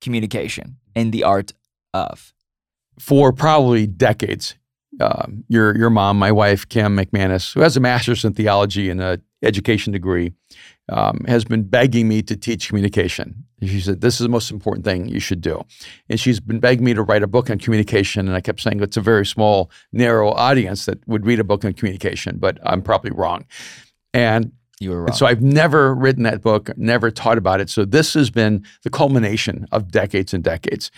communication 0.01 0.77
and 0.95 1.13
the 1.13 1.25
art 1.25 1.53
of. 1.93 2.33
for 2.99 3.33
probably 3.33 3.87
decades. 3.87 4.55
Um, 5.01 5.45
your 5.49 5.77
your 5.77 5.91
mom, 5.91 6.19
my 6.19 6.33
wife, 6.33 6.69
Kim 6.69 6.97
McManus, 6.97 7.55
who 7.55 7.61
has 7.61 7.77
a 7.77 7.81
master's 7.81 8.25
in 8.25 8.35
theology 8.35 8.91
and 8.91 9.01
a 9.01 9.21
education 9.43 9.93
degree, 9.93 10.32
um, 10.88 11.24
has 11.28 11.45
been 11.45 11.62
begging 11.62 12.09
me 12.09 12.22
to 12.22 12.36
teach 12.36 12.68
communication. 12.68 13.45
She 13.62 13.80
said, 13.80 14.01
"This 14.01 14.14
is 14.14 14.20
the 14.20 14.28
most 14.28 14.51
important 14.51 14.84
thing 14.84 15.09
you 15.09 15.20
should 15.20 15.41
do," 15.41 15.62
and 16.09 16.18
she's 16.18 16.41
been 16.41 16.61
begging 16.61 16.84
me 16.84 16.95
to 16.95 17.03
write 17.03 17.22
a 17.22 17.26
book 17.26 17.51
on 17.51 17.59
communication. 17.59 18.26
And 18.26 18.36
I 18.36 18.41
kept 18.41 18.61
saying 18.61 18.80
it's 18.82 18.97
a 18.97 19.01
very 19.03 19.26
small, 19.26 19.70
narrow 19.93 20.30
audience 20.30 20.86
that 20.86 21.07
would 21.07 21.26
read 21.26 21.41
a 21.41 21.45
book 21.45 21.64
on 21.64 21.72
communication, 21.74 22.38
but 22.38 22.59
I'm 22.64 22.82
probably 22.82 23.11
wrong. 23.11 23.45
And 24.14 24.53
You 24.80 24.91
were 24.91 25.01
wrong. 25.01 25.09
and 25.09 25.16
so 25.16 25.26
I've 25.26 25.43
never 25.43 25.95
written 25.95 26.22
that 26.24 26.41
book, 26.43 26.70
never 26.76 27.11
taught 27.11 27.38
about 27.38 27.61
it. 27.61 27.68
So 27.70 27.84
this 27.84 28.14
has 28.14 28.30
been 28.30 28.64
the 28.82 28.91
culmination 28.91 29.66
of 29.72 29.91
decades 29.91 30.32
and 30.34 30.43
decades. 30.43 30.91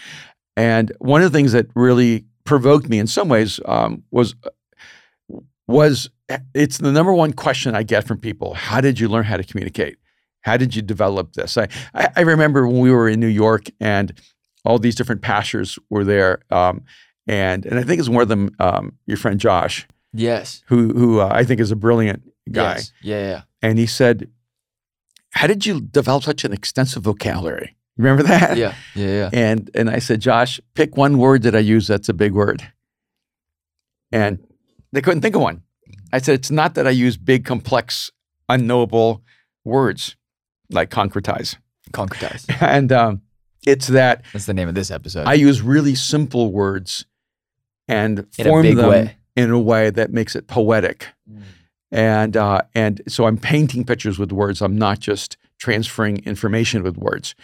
And 0.56 0.92
one 0.98 1.22
of 1.22 1.32
the 1.32 1.36
things 1.36 1.52
that 1.52 1.66
really 1.74 2.24
provoked 2.44 2.88
me 2.88 2.98
in 2.98 3.06
some 3.06 3.28
ways 3.28 3.58
um, 3.66 4.02
was 4.10 4.34
was 5.66 6.10
it's 6.54 6.78
the 6.78 6.92
number 6.92 7.12
one 7.12 7.32
question 7.32 7.74
I 7.74 7.82
get 7.82 8.06
from 8.06 8.18
people. 8.18 8.54
How 8.54 8.80
did 8.80 8.98
you 8.98 9.08
learn 9.08 9.24
how 9.24 9.36
to 9.36 9.44
communicate? 9.44 9.96
How 10.42 10.56
did 10.56 10.74
you 10.74 10.82
develop 10.82 11.34
this? 11.34 11.56
I, 11.56 11.68
I, 11.94 12.22
remember 12.22 12.66
when 12.66 12.80
we 12.80 12.90
were 12.90 13.08
in 13.08 13.20
New 13.20 13.28
York 13.28 13.66
and 13.80 14.12
all 14.64 14.78
these 14.78 14.96
different 14.96 15.22
pastors 15.22 15.78
were 15.88 16.04
there. 16.04 16.40
Um, 16.50 16.84
and, 17.28 17.64
and 17.64 17.78
I 17.78 17.84
think 17.84 18.00
it's 18.00 18.08
one 18.08 18.22
of 18.22 18.28
them, 18.28 18.50
um, 18.58 18.98
your 19.06 19.16
friend 19.16 19.38
Josh, 19.38 19.86
yes. 20.12 20.64
who, 20.66 20.92
who 20.92 21.20
uh, 21.20 21.28
I 21.30 21.44
think 21.44 21.60
is 21.60 21.70
a 21.70 21.76
brilliant 21.76 22.24
guy 22.50 22.74
Yes. 22.74 22.92
Yeah, 23.02 23.20
yeah. 23.20 23.42
and 23.60 23.78
he 23.78 23.86
said, 23.86 24.30
"How 25.30 25.46
did 25.46 25.64
you 25.64 25.80
develop 25.80 26.24
such 26.24 26.44
an 26.44 26.52
extensive 26.52 27.04
vocabulary?" 27.04 27.76
Remember 27.96 28.22
that? 28.24 28.56
Yeah. 28.56 28.74
Yeah. 28.94 29.06
Yeah. 29.06 29.30
And 29.32 29.70
and 29.74 29.90
I 29.90 29.98
said, 29.98 30.20
"Josh, 30.20 30.60
pick 30.74 30.96
one 30.96 31.18
word 31.18 31.42
that 31.42 31.54
I 31.54 31.60
use 31.60 31.86
that's 31.86 32.08
a 32.08 32.14
big 32.14 32.32
word." 32.32 32.72
And 34.10 34.44
they 34.92 35.00
couldn't 35.00 35.20
think 35.22 35.34
of 35.34 35.42
one. 35.42 35.62
I 36.12 36.18
said, 36.18 36.34
"It's 36.34 36.50
not 36.50 36.74
that 36.74 36.86
I 36.86 36.90
use 36.90 37.16
big, 37.16 37.44
complex, 37.44 38.10
unknowable 38.48 39.22
words 39.64 40.16
like 40.70 40.90
concretize, 40.90 41.56
Concretize. 41.92 42.44
and 42.62 42.90
um, 42.92 43.22
it's 43.66 43.88
that 43.88 44.22
That's 44.32 44.46
the 44.46 44.54
name 44.54 44.68
of 44.68 44.74
this 44.74 44.90
episode. 44.90 45.26
I 45.26 45.34
use 45.34 45.60
really 45.62 45.94
simple 45.94 46.50
words 46.52 47.04
and 47.88 48.26
In 48.38 48.44
form 48.46 48.74
them 48.74 48.88
way. 48.88 49.16
in 49.36 49.50
a 49.50 49.58
way 49.60 49.90
that 49.90 50.12
makes 50.12 50.34
it 50.36 50.46
poetic." 50.46 51.08
and 51.90 52.36
uh, 52.36 52.62
and 52.74 53.02
so 53.08 53.26
I'm 53.26 53.36
painting 53.38 53.84
pictures 53.84 54.18
with 54.18 54.32
words. 54.32 54.62
I'm 54.62 54.76
not 54.76 54.98
just 55.00 55.36
transferring 55.58 56.18
information 56.24 56.82
with 56.82 56.96
words. 56.96 57.34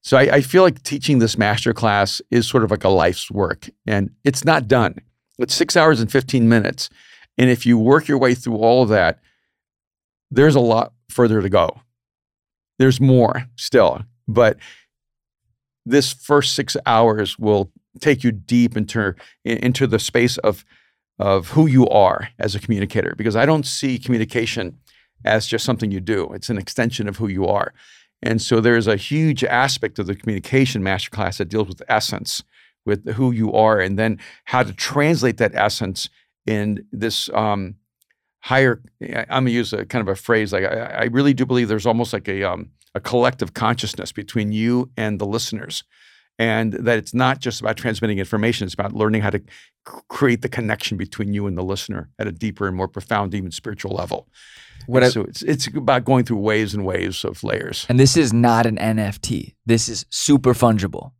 So 0.00 0.16
I, 0.16 0.36
I 0.36 0.40
feel 0.40 0.62
like 0.62 0.82
teaching 0.84 1.18
this 1.18 1.36
master 1.36 1.74
class 1.74 2.22
is 2.30 2.46
sort 2.48 2.62
of 2.64 2.70
like 2.70 2.84
a 2.84 2.88
life's 2.88 3.30
work, 3.30 3.68
and 3.86 4.10
it's 4.24 4.44
not 4.44 4.68
done. 4.68 4.94
It's 5.38 5.54
six 5.54 5.76
hours 5.76 6.00
and 6.00 6.10
fifteen 6.10 6.48
minutes, 6.48 6.90
and 7.36 7.48
if 7.50 7.64
you 7.64 7.78
work 7.78 8.08
your 8.08 8.18
way 8.18 8.34
through 8.34 8.56
all 8.56 8.82
of 8.82 8.88
that, 8.88 9.20
there's 10.30 10.54
a 10.54 10.60
lot 10.60 10.92
further 11.08 11.40
to 11.40 11.48
go. 11.48 11.80
There's 12.78 13.00
more 13.00 13.46
still, 13.56 14.02
but 14.26 14.58
this 15.86 16.12
first 16.12 16.54
six 16.54 16.76
hours 16.86 17.38
will 17.38 17.72
take 18.00 18.22
you 18.22 18.32
deep 18.32 18.76
into 18.76 19.14
into 19.44 19.86
the 19.86 19.98
space 19.98 20.38
of 20.38 20.64
of 21.18 21.48
who 21.48 21.66
you 21.66 21.88
are 21.88 22.28
as 22.38 22.54
a 22.54 22.60
communicator 22.60 23.14
because 23.16 23.34
I 23.34 23.46
don't 23.46 23.66
see 23.66 23.98
communication 23.98 24.78
as 25.24 25.46
just 25.46 25.64
something 25.64 25.90
you 25.90 26.00
do. 26.00 26.30
It's 26.32 26.48
an 26.48 26.58
extension 26.58 27.08
of 27.08 27.16
who 27.16 27.26
you 27.26 27.46
are. 27.46 27.72
And 28.22 28.40
so 28.40 28.60
there's 28.60 28.86
a 28.86 28.96
huge 28.96 29.42
aspect 29.44 29.98
of 29.98 30.06
the 30.06 30.14
communication 30.14 30.82
masterclass 30.82 31.38
that 31.38 31.48
deals 31.48 31.68
with 31.68 31.82
essence, 31.88 32.42
with 32.86 33.08
who 33.14 33.32
you 33.32 33.52
are, 33.52 33.80
and 33.80 33.98
then 33.98 34.18
how 34.44 34.62
to 34.62 34.72
translate 34.72 35.36
that 35.38 35.54
essence 35.54 36.08
in 36.46 36.86
this 36.92 37.28
um, 37.34 37.74
higher. 38.40 38.82
I'm 39.02 39.26
gonna 39.44 39.50
use 39.50 39.72
a 39.72 39.84
kind 39.84 40.00
of 40.06 40.08
a 40.08 40.16
phrase 40.16 40.52
like 40.52 40.64
I, 40.64 40.84
I 40.84 41.04
really 41.04 41.34
do 41.34 41.44
believe 41.46 41.68
there's 41.68 41.86
almost 41.86 42.12
like 42.12 42.28
a 42.28 42.42
um, 42.44 42.70
a 42.94 43.00
collective 43.00 43.54
consciousness 43.54 44.12
between 44.12 44.52
you 44.52 44.90
and 44.96 45.18
the 45.18 45.26
listeners, 45.26 45.84
and 46.38 46.72
that 46.72 46.98
it's 46.98 47.14
not 47.14 47.40
just 47.40 47.60
about 47.60 47.76
transmitting 47.76 48.18
information; 48.18 48.64
it's 48.64 48.74
about 48.74 48.92
learning 48.94 49.22
how 49.22 49.30
to 49.30 49.42
create 50.08 50.42
the 50.42 50.48
connection 50.48 50.96
between 50.98 51.32
you 51.32 51.46
and 51.46 51.56
the 51.56 51.62
listener 51.62 52.10
at 52.18 52.26
a 52.26 52.32
deeper 52.32 52.66
and 52.66 52.76
more 52.76 52.88
profound, 52.88 53.34
even 53.34 53.50
spiritual 53.50 53.92
level. 53.94 54.28
What 54.86 55.02
I- 55.02 55.08
so 55.10 55.22
it's 55.22 55.42
it's 55.42 55.66
about 55.66 56.04
going 56.04 56.24
through 56.24 56.38
waves 56.38 56.72
and 56.74 56.84
waves 56.84 57.24
of 57.24 57.42
layers. 57.44 57.84
And 57.88 57.98
this 58.00 58.16
is 58.16 58.32
not 58.32 58.64
an 58.66 58.76
NFT. 58.78 59.54
This 59.66 59.88
is 59.88 60.06
super 60.08 60.54
fungible. 60.54 61.12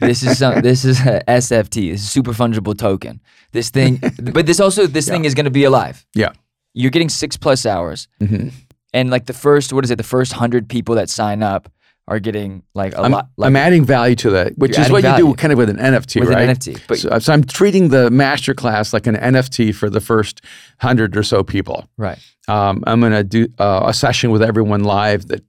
This 0.00 0.22
is 0.22 0.38
some, 0.38 0.60
this 0.62 0.84
is 0.84 1.00
a 1.00 1.22
SFT. 1.28 1.92
This 1.92 2.00
is 2.02 2.10
super 2.10 2.32
fungible 2.32 2.76
token. 2.76 3.20
This 3.52 3.70
thing, 3.70 4.00
but 4.22 4.46
this 4.46 4.60
also 4.60 4.86
this 4.86 5.08
thing 5.08 5.24
is 5.24 5.34
going 5.34 5.44
to 5.44 5.50
be 5.50 5.64
alive. 5.64 6.04
Yeah. 6.14 6.32
You're 6.74 6.90
getting 6.90 7.08
six 7.08 7.36
plus 7.36 7.64
hours, 7.64 8.08
Mhm. 8.20 8.52
and 8.92 9.10
like 9.10 9.26
the 9.26 9.32
first 9.32 9.72
what 9.72 9.84
is 9.84 9.90
it? 9.90 9.96
The 9.96 10.02
first 10.04 10.32
hundred 10.32 10.68
people 10.68 10.94
that 10.96 11.08
sign 11.08 11.42
up 11.42 11.70
are 12.08 12.20
getting 12.20 12.62
like 12.74 12.92
a 12.94 13.00
I'm, 13.00 13.10
lot. 13.12 13.28
Like, 13.36 13.48
I'm 13.48 13.56
adding 13.56 13.84
value 13.84 14.14
to 14.16 14.30
that, 14.30 14.56
which 14.58 14.78
is 14.78 14.90
what 14.90 14.98
you 14.98 15.02
value. 15.02 15.26
do 15.28 15.34
kind 15.34 15.52
of 15.52 15.58
with 15.58 15.70
an 15.70 15.78
NFT, 15.78 16.20
with 16.20 16.28
right? 16.28 16.48
an 16.48 16.54
NFT, 16.56 16.80
but 16.86 16.98
so, 16.98 17.18
so 17.18 17.32
I'm 17.32 17.42
treating 17.44 17.88
the 17.88 18.10
master 18.10 18.54
class 18.54 18.92
like 18.92 19.06
an 19.08 19.16
NFT 19.16 19.74
for 19.74 19.88
the 19.90 20.00
first 20.00 20.40
hundred 20.80 21.16
or 21.16 21.22
so 21.22 21.42
people. 21.42 21.88
right. 21.96 22.18
Um, 22.48 22.84
I'm 22.86 23.00
going 23.00 23.10
to 23.12 23.24
do 23.24 23.48
uh, 23.58 23.86
a 23.86 23.92
session 23.92 24.30
with 24.30 24.40
everyone 24.40 24.84
live 24.84 25.26
that 25.26 25.42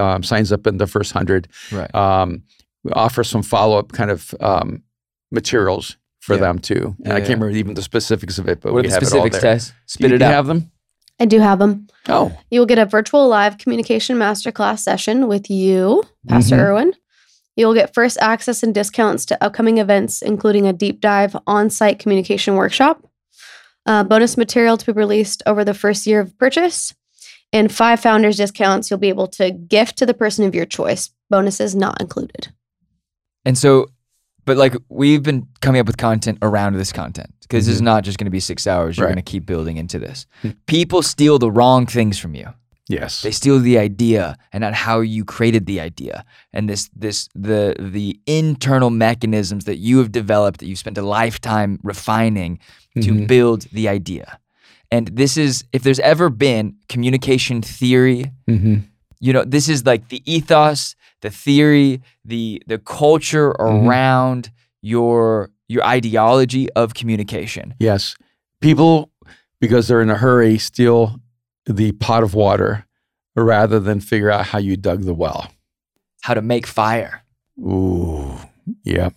um, 0.00 0.22
signs 0.22 0.52
up 0.52 0.68
in 0.68 0.76
the 0.76 0.86
first 0.86 1.10
hundred. 1.12 1.48
Right. 1.72 1.92
Um, 1.92 2.44
we 2.84 2.92
offer 2.92 3.24
some 3.24 3.42
follow 3.42 3.78
up 3.78 3.92
kind 3.92 4.10
of 4.10 4.34
um, 4.40 4.82
materials 5.32 5.96
for 6.20 6.34
Yeah. 6.34 6.40
them 6.40 6.58
too. 6.58 6.94
And 6.98 7.08
Yeah, 7.08 7.14
I 7.14 7.20
can't 7.20 7.40
remember 7.40 7.50
even 7.50 7.74
the 7.74 7.82
specifics 7.82 8.38
of 8.38 8.48
it, 8.48 8.60
but 8.60 8.72
what 8.72 8.82
we 8.82 8.88
are 8.88 8.90
the 8.90 8.94
have 8.94 9.06
specifics, 9.06 9.36
it. 9.38 9.40
Tess? 9.40 9.72
Spit 9.86 10.10
you, 10.10 10.14
it 10.16 10.18
do 10.18 10.24
you 10.24 10.30
out. 10.30 10.34
have 10.34 10.46
them? 10.46 10.70
I 11.20 11.26
do 11.26 11.38
have 11.40 11.58
them. 11.58 11.86
Oh, 12.08 12.36
You 12.50 12.60
will 12.60 12.66
get 12.66 12.78
a 12.78 12.86
virtual 12.86 13.28
live 13.28 13.58
communication 13.58 14.16
masterclass 14.16 14.80
session 14.80 15.28
with 15.28 15.48
you, 15.50 16.02
Pastor 16.28 16.56
Mhm. 16.56 16.60
Erwin. 16.60 16.92
You'll 17.56 17.74
get 17.74 17.94
first 17.94 18.18
access 18.20 18.62
and 18.64 18.74
discounts 18.74 19.24
to 19.26 19.42
upcoming 19.44 19.78
events, 19.78 20.22
including 20.22 20.66
a 20.66 20.72
deep 20.72 21.00
dive 21.00 21.36
on 21.46 21.70
site 21.70 22.00
communication 22.00 22.56
workshop, 22.56 23.06
uh, 23.86 24.02
bonus 24.02 24.36
material 24.36 24.76
to 24.76 24.86
be 24.86 24.98
released 24.98 25.42
over 25.46 25.64
the 25.64 25.74
first 25.74 26.04
year 26.06 26.18
of 26.20 26.36
purchase, 26.36 26.94
and 27.52 27.70
five 27.72 28.00
founders 28.00 28.36
discounts 28.36 28.90
you'll 28.90 28.98
be 28.98 29.08
able 29.08 29.28
to 29.28 29.52
gift 29.52 29.96
to 29.98 30.06
the 30.06 30.14
person 30.14 30.44
of 30.44 30.54
your 30.54 30.66
choice. 30.66 31.10
Bonuses 31.30 31.76
not 31.76 32.00
included. 32.00 32.48
And 33.44 33.56
so, 33.58 33.86
but 34.44 34.56
like 34.56 34.74
we've 34.88 35.22
been 35.22 35.46
coming 35.60 35.80
up 35.80 35.86
with 35.86 35.96
content 35.96 36.38
around 36.42 36.74
this 36.74 36.92
content 36.92 37.32
because 37.42 37.66
this 37.66 37.74
is 37.74 37.82
not 37.82 38.04
just 38.04 38.18
going 38.18 38.26
to 38.26 38.30
be 38.30 38.40
six 38.40 38.66
hours. 38.66 38.96
You're 38.96 39.06
Right. 39.06 39.14
going 39.14 39.24
to 39.24 39.30
keep 39.30 39.46
building 39.46 39.76
into 39.76 39.98
this. 39.98 40.26
Hmm. 40.42 40.50
People 40.66 41.02
steal 41.02 41.38
the 41.38 41.50
wrong 41.50 41.86
things 41.86 42.18
from 42.18 42.34
you. 42.34 42.48
yes. 42.88 43.22
They 43.22 43.30
steal 43.30 43.58
the 43.60 43.78
idea 43.78 44.36
and 44.52 44.60
not 44.60 44.74
how 44.74 45.00
you 45.00 45.24
created 45.24 45.64
the 45.64 45.80
idea. 45.80 46.22
And 46.52 46.68
this, 46.68 46.90
this, 46.94 47.28
the, 47.34 47.74
the 47.78 48.20
internal 48.26 48.90
mechanisms 48.90 49.64
that 49.64 49.78
you 49.78 49.96
have 49.98 50.12
developed 50.12 50.60
that 50.60 50.66
you've 50.66 50.78
spent 50.78 50.98
a 50.98 51.02
lifetime 51.02 51.78
refining 51.82 52.58
to 53.00 53.10
Mhm. 53.12 53.26
build 53.26 53.62
the 53.72 53.88
idea. 53.88 54.38
And 54.90 55.08
this 55.08 55.38
is, 55.38 55.64
if 55.72 55.82
there's 55.82 55.98
ever 56.00 56.28
been 56.28 56.76
communication 56.90 57.62
theory 57.62 58.30
Mhm. 58.48 58.84
you 59.20 59.32
know 59.32 59.44
this 59.44 59.68
is 59.70 59.86
like 59.86 60.08
the 60.10 60.20
ethos 60.30 60.94
the 61.24 61.30
theory 61.30 62.00
the 62.24 62.62
the 62.68 62.78
culture 62.78 63.48
Mhm. 63.58 63.86
around 63.88 64.50
your 64.82 65.50
your 65.68 65.82
ideology 65.96 66.70
of 66.74 66.92
communication 66.94 67.74
Yes. 67.80 68.16
People, 68.60 69.10
because 69.60 69.88
they're 69.88 70.00
in 70.02 70.10
a 70.10 70.16
hurry, 70.26 70.58
steal 70.58 71.20
the 71.66 71.92
pot 71.92 72.22
of 72.22 72.34
water 72.34 72.84
rather 73.36 73.80
than 73.80 74.00
figure 74.00 74.30
out 74.30 74.46
how 74.52 74.58
you 74.58 74.76
dug 74.76 75.02
the 75.04 75.14
well. 75.14 75.50
how 76.22 76.34
to 76.34 76.42
make 76.42 76.66
fire 76.66 77.22
Ooh, 77.58 78.38
yeah. 78.84 79.10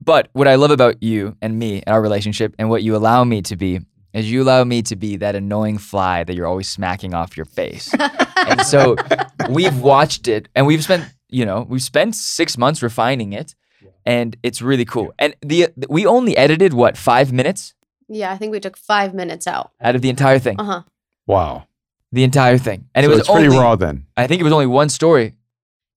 but 0.00 0.28
what 0.32 0.46
i 0.48 0.54
love 0.56 0.70
about 0.70 1.02
you 1.02 1.36
and 1.42 1.58
me 1.58 1.74
and 1.84 1.88
our 1.94 2.02
relationship 2.02 2.54
and 2.58 2.68
what 2.68 2.82
you 2.82 2.96
allow 2.96 3.24
me 3.24 3.40
to 3.42 3.56
be 3.56 3.80
is 4.12 4.30
you 4.30 4.42
allow 4.42 4.62
me 4.64 4.82
to 4.82 4.96
be 4.96 5.16
that 5.16 5.34
annoying 5.34 5.78
fly 5.78 6.22
that 6.24 6.34
you're 6.36 6.46
always 6.46 6.68
smacking 6.68 7.14
off 7.14 7.36
your 7.36 7.46
face 7.46 7.94
and 8.50 8.60
so 8.62 8.96
we've 9.50 9.80
watched 9.80 10.28
it 10.28 10.48
and 10.54 10.66
we've 10.66 10.82
spent 10.84 11.04
you 11.28 11.44
know 11.46 11.66
we've 11.68 11.82
spent 11.82 12.14
six 12.14 12.56
months 12.58 12.82
refining 12.82 13.32
it 13.32 13.54
and 14.06 14.36
it's 14.42 14.60
really 14.62 14.84
cool 14.84 15.12
and 15.18 15.34
the 15.42 15.68
we 15.88 16.06
only 16.06 16.36
edited 16.36 16.72
what 16.74 16.96
five 16.96 17.32
minutes 17.32 17.74
Yeah, 18.08 18.32
I 18.32 18.36
think 18.36 18.52
we 18.52 18.60
took 18.60 18.76
five 18.76 19.14
minutes 19.14 19.46
out. 19.46 19.70
out 19.80 19.94
of 19.96 20.02
the 20.02 20.10
entire 20.10 20.38
thing 20.38 20.60
Uh 20.60 20.64
huh. 20.64 20.82
Wow. 21.26 21.66
the 22.12 22.22
entire 22.24 22.58
thing 22.58 22.86
and 22.94 23.04
so 23.04 23.10
it 23.10 23.10
was 23.10 23.20
it's 23.20 23.28
pretty 23.30 23.46
only, 23.46 23.58
raw 23.58 23.76
then. 23.76 24.06
i 24.16 24.26
think 24.26 24.40
it 24.40 24.44
was 24.44 24.52
only 24.52 24.66
one 24.66 24.88
story 24.88 25.34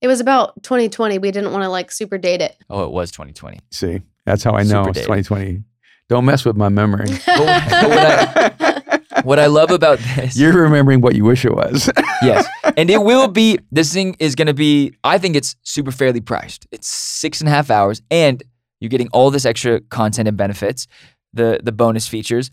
It 0.00 0.06
was 0.08 0.20
about 0.20 0.62
2020. 0.62 1.18
We 1.18 1.30
didn't 1.32 1.50
want 1.52 1.64
to 1.64 1.68
like 1.68 1.90
super 1.92 2.18
date 2.18 2.40
it. 2.40 2.56
oh 2.70 2.84
it 2.84 2.90
was 2.92 3.10
2020 3.10 3.58
See, 3.70 4.00
that's 4.24 4.42
how 4.44 4.52
I 4.52 4.62
know 4.62 4.84
Super 4.84 4.90
it's 4.90 4.98
dated. 5.06 5.24
2020. 5.26 5.64
Don't 6.08 6.24
mess 6.24 6.44
with 6.44 6.56
my 6.56 6.68
memory. 6.70 7.08
but 7.26 7.88
what 7.92 9.24
what 9.24 9.38
i 9.38 9.46
love 9.46 9.70
about 9.72 9.98
this 10.16 10.36
You're 10.38 10.54
remembering 10.62 11.00
what 11.00 11.14
you 11.16 11.24
wish 11.24 11.44
it 11.44 11.54
was. 11.54 11.90
yes 12.22 12.46
and 12.78 12.90
it 12.90 13.02
will 13.02 13.28
be 13.28 13.58
this 13.72 13.92
thing 13.92 14.16
is 14.18 14.34
going 14.34 14.46
to 14.46 14.54
be 14.54 14.92
i 15.04 15.18
think 15.18 15.36
it's 15.36 15.56
super 15.62 15.90
fairly 15.90 16.20
priced 16.20 16.66
it's 16.70 16.88
six 16.88 17.40
and 17.40 17.48
a 17.48 17.50
half 17.50 17.70
hours 17.70 18.00
and 18.10 18.42
you're 18.80 18.88
getting 18.88 19.08
all 19.12 19.30
this 19.30 19.44
extra 19.44 19.80
content 19.80 20.28
and 20.28 20.36
benefits 20.36 20.86
the 21.34 21.60
the 21.62 21.72
bonus 21.72 22.08
features 22.08 22.50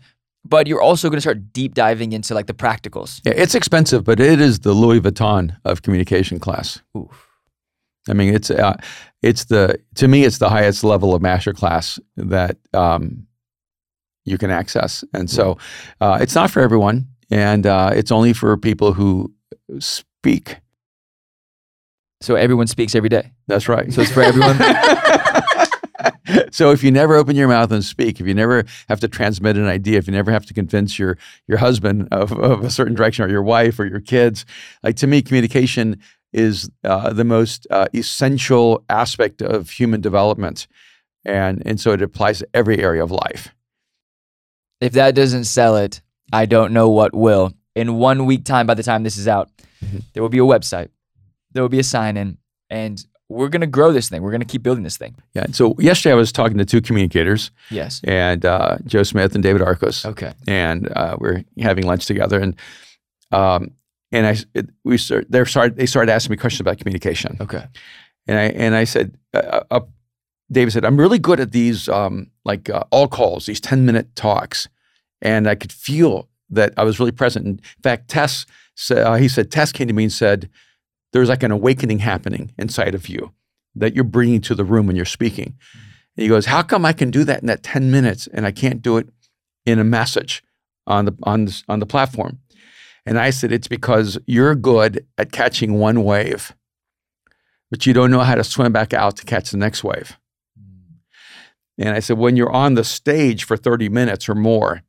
but 0.48 0.66
you're 0.66 0.82
also 0.82 1.08
going 1.08 1.16
to 1.16 1.20
start 1.20 1.52
deep 1.52 1.74
diving 1.74 2.12
into 2.12 2.34
like 2.34 2.46
the 2.46 2.54
practicals 2.54 3.20
Yeah, 3.24 3.34
it's 3.36 3.54
expensive, 3.54 4.04
but 4.04 4.20
it 4.20 4.40
is 4.40 4.60
the 4.60 4.72
Louis 4.72 5.00
Vuitton 5.00 5.56
of 5.64 5.82
communication 5.82 6.38
class. 6.38 6.80
Oof. 6.96 7.26
I 8.08 8.12
mean, 8.12 8.32
it's 8.32 8.50
uh, 8.50 8.76
it's 9.22 9.46
the 9.46 9.80
to 9.96 10.06
me 10.06 10.24
it's 10.24 10.38
the 10.38 10.48
highest 10.48 10.84
level 10.84 11.14
of 11.14 11.22
master 11.22 11.52
class 11.52 11.98
that 12.16 12.56
um, 12.72 13.26
you 14.24 14.38
can 14.38 14.50
access, 14.50 15.04
and 15.12 15.28
so 15.28 15.58
uh, 16.00 16.18
it's 16.20 16.36
not 16.36 16.50
for 16.50 16.60
everyone, 16.60 17.08
and 17.30 17.66
uh, 17.66 17.90
it's 17.92 18.12
only 18.12 18.32
for 18.32 18.56
people 18.56 18.92
who 18.92 19.32
speak. 20.26 20.56
so 22.20 22.34
everyone 22.34 22.66
speaks 22.66 22.94
every 22.94 23.08
day 23.08 23.30
That's 23.46 23.68
right. 23.68 23.92
So 23.92 24.02
it's 24.02 24.10
for 24.10 24.22
everyone? 24.22 24.56
so 26.50 26.72
if 26.72 26.82
you 26.82 26.90
never 26.90 27.14
open 27.14 27.36
your 27.36 27.46
mouth 27.46 27.70
and 27.70 27.84
speak, 27.84 28.20
if 28.20 28.26
you 28.26 28.34
never 28.34 28.64
have 28.88 28.98
to 29.00 29.08
transmit 29.08 29.56
an 29.56 29.66
idea, 29.66 29.98
if 29.98 30.06
you 30.08 30.12
never 30.12 30.32
have 30.32 30.44
to 30.46 30.54
convince 30.54 30.98
your 30.98 31.16
your 31.46 31.58
husband 31.58 32.08
of, 32.10 32.32
of 32.32 32.64
a 32.64 32.70
certain 32.70 32.94
direction 32.94 33.24
or 33.24 33.28
your 33.28 33.42
wife 33.42 33.78
or 33.78 33.86
your 33.86 34.00
kids, 34.00 34.44
like 34.82 34.96
to 34.96 35.06
me, 35.06 35.22
communication 35.22 36.00
is 36.32 36.68
uh, 36.82 37.12
the 37.12 37.24
most 37.24 37.66
uh, 37.70 37.86
essential 37.94 38.84
aspect 38.88 39.40
of 39.42 39.70
human 39.70 40.00
development, 40.00 40.66
and 41.24 41.62
and 41.64 41.78
so 41.80 41.92
it 41.92 42.02
applies 42.02 42.40
to 42.40 42.48
every 42.52 42.78
area 42.82 43.02
of 43.04 43.10
life. 43.10 43.54
if 44.80 44.92
that 44.92 45.14
doesn't 45.14 45.44
sell 45.44 45.76
it 45.76 46.02
i 46.32 46.44
don't 46.46 46.72
know 46.72 46.88
what 46.90 47.14
will 47.14 47.52
in 47.74 47.94
one 48.08 48.26
week 48.26 48.44
time 48.44 48.66
by 48.66 48.74
the 48.74 48.82
time 48.82 49.02
this 49.04 49.16
is 49.16 49.28
out 49.28 49.48
Mhm. 49.84 50.02
there 50.12 50.22
will 50.22 50.30
be 50.30 50.38
a 50.38 50.42
website 50.54 50.88
there 51.52 51.62
will 51.62 51.68
be 51.70 51.78
a 51.78 51.84
sign 51.84 52.16
in 52.16 52.38
and 52.70 53.04
we're 53.28 53.48
going 53.48 53.60
to 53.60 53.66
grow 53.78 53.92
this 53.92 54.08
thing 54.08 54.22
we're 54.22 54.30
going 54.30 54.40
to 54.48 54.52
keep 54.52 54.62
building 54.62 54.84
this 54.84 54.96
thing 54.96 55.14
Yeah. 55.34 55.44
and 55.44 55.54
So 55.56 55.74
yesterday 55.78 56.12
I 56.12 56.16
was 56.16 56.32
talking 56.32 56.58
to 56.58 56.64
two 56.64 56.80
communicators, 56.80 57.50
yes 57.70 58.00
and 58.04 58.44
uh, 58.44 58.76
Joe 58.86 59.02
Smith 59.04 59.34
and 59.34 59.42
David 59.42 59.62
Arcos. 59.62 60.04
okay 60.06 60.32
and 60.46 60.88
uh, 60.96 61.16
we're 61.20 61.44
having 61.60 61.86
lunch 61.86 62.06
together. 62.06 62.40
And 62.40 62.54
um, 63.32 63.70
and 64.12 64.26
I 64.26 64.36
it, 64.54 64.70
we 64.84 64.98
start 64.98 65.26
they 65.30 65.44
started 65.44 65.76
they 65.76 65.86
started 65.86 66.12
asking 66.12 66.30
me 66.32 66.36
questions 66.36 66.60
about 66.60 66.78
communication. 66.78 67.36
okay 67.40 67.64
And 68.28 68.38
I 68.38 68.44
and 68.64 68.74
I 68.82 68.84
said, 68.84 69.16
uh, 69.34 69.60
uh, 69.70 69.80
David 70.50 70.72
said, 70.72 70.84
I'm 70.84 70.96
really 71.00 71.18
good 71.18 71.40
at 71.40 71.50
these 71.52 71.88
um, 71.88 72.30
like 72.44 72.70
uh, 72.70 72.84
all 72.90 73.08
calls, 73.08 73.46
these 73.46 73.60
ten 73.60 73.84
minute 73.84 74.06
talks, 74.14 74.68
and 75.20 75.48
I 75.48 75.54
could 75.56 75.72
feel 75.72 76.28
that 76.54 76.70
I 76.76 76.84
was 76.84 76.98
really 77.00 77.12
present. 77.12 77.46
In 77.46 77.60
fact, 77.82 78.08
Tess 78.08 78.46
said, 78.76 78.98
uh, 78.98 79.14
he 79.14 79.28
said 79.28 79.50
Tess 79.50 79.72
came 79.72 79.88
to 79.88 79.92
me 79.92 80.04
and 80.04 80.12
said, 80.12 80.48
there's 81.12 81.28
like 81.28 81.42
an 81.42 81.50
awakening 81.50 81.98
happening 81.98 82.52
inside 82.56 82.94
of 82.94 83.08
you 83.08 83.32
that 83.74 83.94
you're 83.94 84.04
bringing 84.04 84.40
to 84.42 84.54
the 84.54 84.64
room 84.64 84.86
when 84.86 84.94
you're 84.94 85.04
speaking. 85.04 85.56
And 86.16 86.22
he 86.22 86.28
goes, 86.28 86.46
how 86.46 86.62
come 86.62 86.84
I 86.84 86.92
can 86.92 87.10
do 87.10 87.24
that 87.24 87.40
in 87.40 87.46
that 87.46 87.62
ten 87.62 87.90
minutes 87.90 88.28
and 88.28 88.46
I 88.46 88.52
can't 88.52 88.80
do 88.80 88.96
it 88.96 89.08
in 89.64 89.78
a 89.78 89.84
message 89.84 90.42
on 90.86 91.06
the 91.06 91.16
on 91.24 91.46
the, 91.46 91.62
on 91.68 91.80
the 91.80 91.86
platform? 91.86 92.38
And 93.04 93.18
I 93.18 93.30
said, 93.30 93.50
it's 93.50 93.68
because 93.68 94.18
you're 94.26 94.54
good 94.54 95.06
at 95.18 95.32
catching 95.32 95.78
one 95.78 96.04
wave 96.04 96.54
but 97.70 97.86
you 97.86 97.92
don't 97.92 98.10
know 98.10 98.20
how 98.20 98.34
to 98.34 98.44
swim 98.44 98.72
back 98.72 98.94
out 98.94 99.16
to 99.16 99.24
catch 99.24 99.50
the 99.50 99.56
next 99.56 99.82
wave. 99.82 100.16
And 101.78 101.90
I 101.90 102.00
said, 102.00 102.16
when 102.16 102.36
you're 102.36 102.52
on 102.52 102.74
the 102.74 102.84
stage 102.84 103.44
for 103.44 103.56
30 103.56 103.88
minutes 103.88 104.28
or 104.28 104.34
more, 104.34 104.82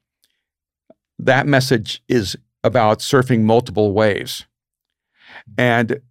that 1.20 1.48
message 1.48 2.02
is 2.08 2.38
about 2.68 2.99
surfing 2.99 3.41
multiple 3.41 3.93
waves. 3.93 4.45
And 5.57 6.01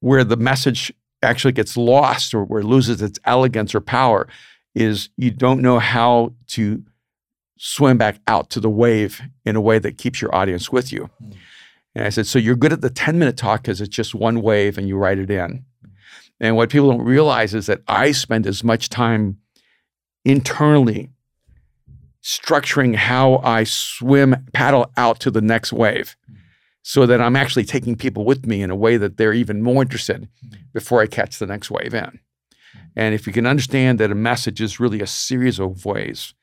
where 0.00 0.24
the 0.24 0.36
message 0.36 0.92
actually 1.22 1.52
gets 1.52 1.76
lost 1.76 2.34
or 2.34 2.44
where 2.44 2.60
it 2.60 2.66
loses 2.66 3.00
its 3.00 3.20
elegance 3.24 3.74
or 3.74 3.80
power 3.80 4.26
is 4.74 5.08
you 5.16 5.30
don't 5.30 5.62
know 5.62 5.78
how 5.78 6.32
to 6.48 6.82
swim 7.56 7.96
back 7.96 8.18
out 8.26 8.50
to 8.50 8.58
the 8.58 8.70
wave 8.70 9.22
in 9.44 9.54
a 9.54 9.60
way 9.60 9.78
that 9.78 9.98
keeps 9.98 10.20
your 10.20 10.34
audience 10.34 10.72
with 10.72 10.92
you. 10.92 11.08
Mm. 11.22 11.36
And 11.94 12.06
I 12.06 12.08
said, 12.08 12.26
so 12.26 12.38
you're 12.38 12.56
good 12.56 12.72
at 12.72 12.80
the 12.80 12.90
10 12.90 13.18
minute 13.18 13.36
talk 13.36 13.62
because 13.62 13.80
it's 13.80 13.94
just 13.94 14.14
one 14.14 14.42
wave 14.42 14.78
and 14.78 14.88
you 14.88 14.96
write 14.96 15.18
it 15.18 15.30
in. 15.30 15.64
And 16.40 16.56
what 16.56 16.70
people 16.70 16.90
don't 16.90 17.04
realize 17.04 17.54
is 17.54 17.66
that 17.66 17.82
I 17.86 18.10
spend 18.10 18.48
as 18.48 18.64
much 18.64 18.88
time 18.88 19.38
internally 20.24 21.10
structuring 22.22 22.94
how 22.94 23.38
I 23.38 23.64
swim, 23.64 24.46
paddle 24.52 24.90
out 24.96 25.20
to 25.20 25.30
the 25.30 25.40
next 25.40 25.72
wave 25.72 26.16
so 26.82 27.06
that 27.06 27.20
I'm 27.20 27.36
actually 27.36 27.64
taking 27.64 27.96
people 27.96 28.24
with 28.24 28.46
me 28.46 28.62
in 28.62 28.70
a 28.70 28.76
way 28.76 28.96
that 28.96 29.16
they're 29.16 29.32
even 29.32 29.62
more 29.62 29.82
interested 29.82 30.28
before 30.72 31.00
I 31.00 31.06
catch 31.06 31.38
the 31.38 31.46
next 31.46 31.70
wave 31.70 31.94
in. 31.94 32.18
And 32.96 33.14
if 33.14 33.26
you 33.26 33.32
can 33.32 33.46
understand 33.46 33.98
that 34.00 34.10
a 34.10 34.16
message 34.16 34.60
is 34.60 34.80
really 34.80 35.00
a 35.00 35.06
series 35.06 35.58
of 35.58 35.84
ways, 35.84 36.34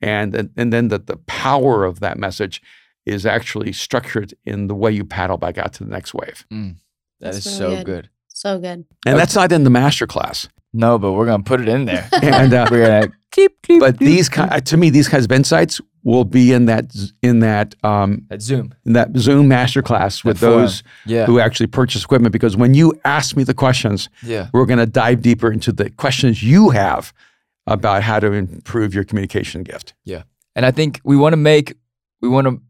and, 0.00 0.34
and, 0.34 0.50
and 0.56 0.72
then 0.72 0.88
that 0.88 1.06
the 1.06 1.16
power 1.16 1.84
of 1.84 2.00
that 2.00 2.18
message 2.18 2.62
is 3.04 3.26
actually 3.26 3.72
structured 3.72 4.34
in 4.44 4.66
the 4.66 4.74
way 4.74 4.90
you 4.90 5.04
paddle 5.04 5.36
back 5.36 5.58
out 5.58 5.72
to 5.74 5.84
the 5.84 5.90
next 5.90 6.14
wave. 6.14 6.46
Mm. 6.52 6.76
That 7.20 7.32
That's 7.34 7.46
is 7.46 7.60
really 7.60 7.76
so 7.76 7.84
good. 7.84 7.86
good. 7.86 8.10
So 8.28 8.58
good. 8.58 8.84
And 9.06 9.18
that's 9.18 9.34
not 9.34 9.52
in 9.52 9.64
the 9.64 9.70
master 9.70 10.06
class. 10.06 10.48
No, 10.72 10.98
but 10.98 11.12
we're 11.12 11.26
gonna 11.26 11.42
put 11.42 11.60
it 11.60 11.68
in 11.68 11.84
there. 11.84 12.08
And 12.22 12.52
uh, 12.54 12.66
we're 12.70 12.86
gonna 12.86 13.12
keep, 13.30 13.60
keep 13.62 13.80
but 13.80 13.98
these 13.98 14.28
kind, 14.28 14.64
to 14.66 14.76
me, 14.76 14.90
these 14.90 15.08
kinds 15.08 15.24
of 15.26 15.32
insights 15.32 15.80
will 16.04 16.24
be 16.24 16.52
in 16.52 16.64
that 16.66 16.94
in 17.22 17.40
that 17.40 17.74
um, 17.84 18.26
at 18.30 18.42
Zoom. 18.42 18.74
in 18.86 18.94
that 18.94 19.16
Zoom 19.16 19.48
master 19.48 19.82
class 19.82 20.24
with 20.24 20.40
those 20.40 20.82
Yeah. 21.06 21.26
who 21.26 21.38
actually 21.40 21.66
purchase 21.68 22.02
equipment. 22.04 22.32
Because 22.32 22.56
when 22.56 22.74
you 22.74 22.92
ask 23.04 23.36
me 23.36 23.44
the 23.44 23.54
questions, 23.54 24.08
Yeah. 24.22 24.48
we're 24.52 24.66
going 24.66 24.78
to 24.80 24.86
dive 24.86 25.22
deeper 25.22 25.52
into 25.52 25.72
the 25.72 25.90
questions 25.90 26.42
you 26.42 26.70
have 26.70 27.12
about 27.66 28.02
how 28.02 28.18
to 28.18 28.32
improve 28.32 28.94
your 28.94 29.04
communication 29.04 29.62
gift. 29.62 29.94
Yeah, 30.04 30.22
and 30.56 30.66
I 30.66 30.70
think 30.72 31.00
we 31.04 31.16
want 31.16 31.34
to 31.34 31.36
make 31.36 31.74
we 32.20 32.28
want 32.28 32.46
to 32.46 32.60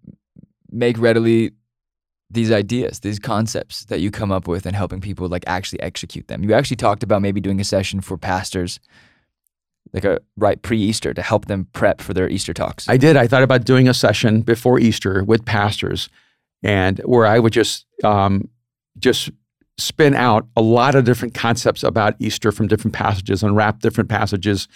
make 0.71 0.99
readily 0.99 1.53
these 2.33 2.51
ideas, 2.51 3.01
these 3.01 3.19
concepts 3.19 3.85
that 3.87 4.01
you 4.01 4.11
come 4.11 4.33
up 4.33 4.49
with 4.49 4.67
and 4.67 4.75
helping 4.75 5.01
people 5.01 5.29
like 5.29 5.45
actually 5.47 5.81
execute 5.81 6.29
them. 6.29 6.43
You 6.43 6.55
actually 6.55 6.77
talked 6.77 7.03
about 7.03 7.23
maybe 7.23 7.41
doing 7.41 7.61
a 7.61 7.65
session 7.65 8.01
for 8.01 8.17
pastors 8.17 8.81
like 9.93 10.05
a 10.05 10.19
right 10.37 10.61
pre-Easter 10.63 11.13
to 11.13 11.23
help 11.23 11.47
them 11.47 11.67
prep 11.73 12.01
for 12.01 12.15
their 12.15 12.29
Easter 12.29 12.55
talks. 12.55 12.89
I 12.89 12.97
did. 12.97 13.17
I 13.17 13.27
thought 13.27 13.43
about 13.43 13.65
doing 13.65 13.89
a 13.89 13.95
session 13.95 14.41
before 14.41 14.79
Easter 14.79 15.23
with 15.25 15.45
pastors, 15.45 16.09
and 16.63 16.99
where 17.01 17.27
I 17.27 17.39
would 17.39 17.53
just 17.53 17.87
um, 18.03 18.49
just 18.99 19.31
spin 19.79 20.15
out 20.15 20.47
a 20.57 20.63
lot 20.63 20.95
of 20.95 21.05
different 21.05 21.35
concepts 21.35 21.83
about 21.83 22.15
Easter 22.19 22.53
from 22.53 22.69
different 22.69 22.95
passages, 22.95 23.43
unwrap 23.43 23.81
different 23.81 24.09
passages, 24.09 24.69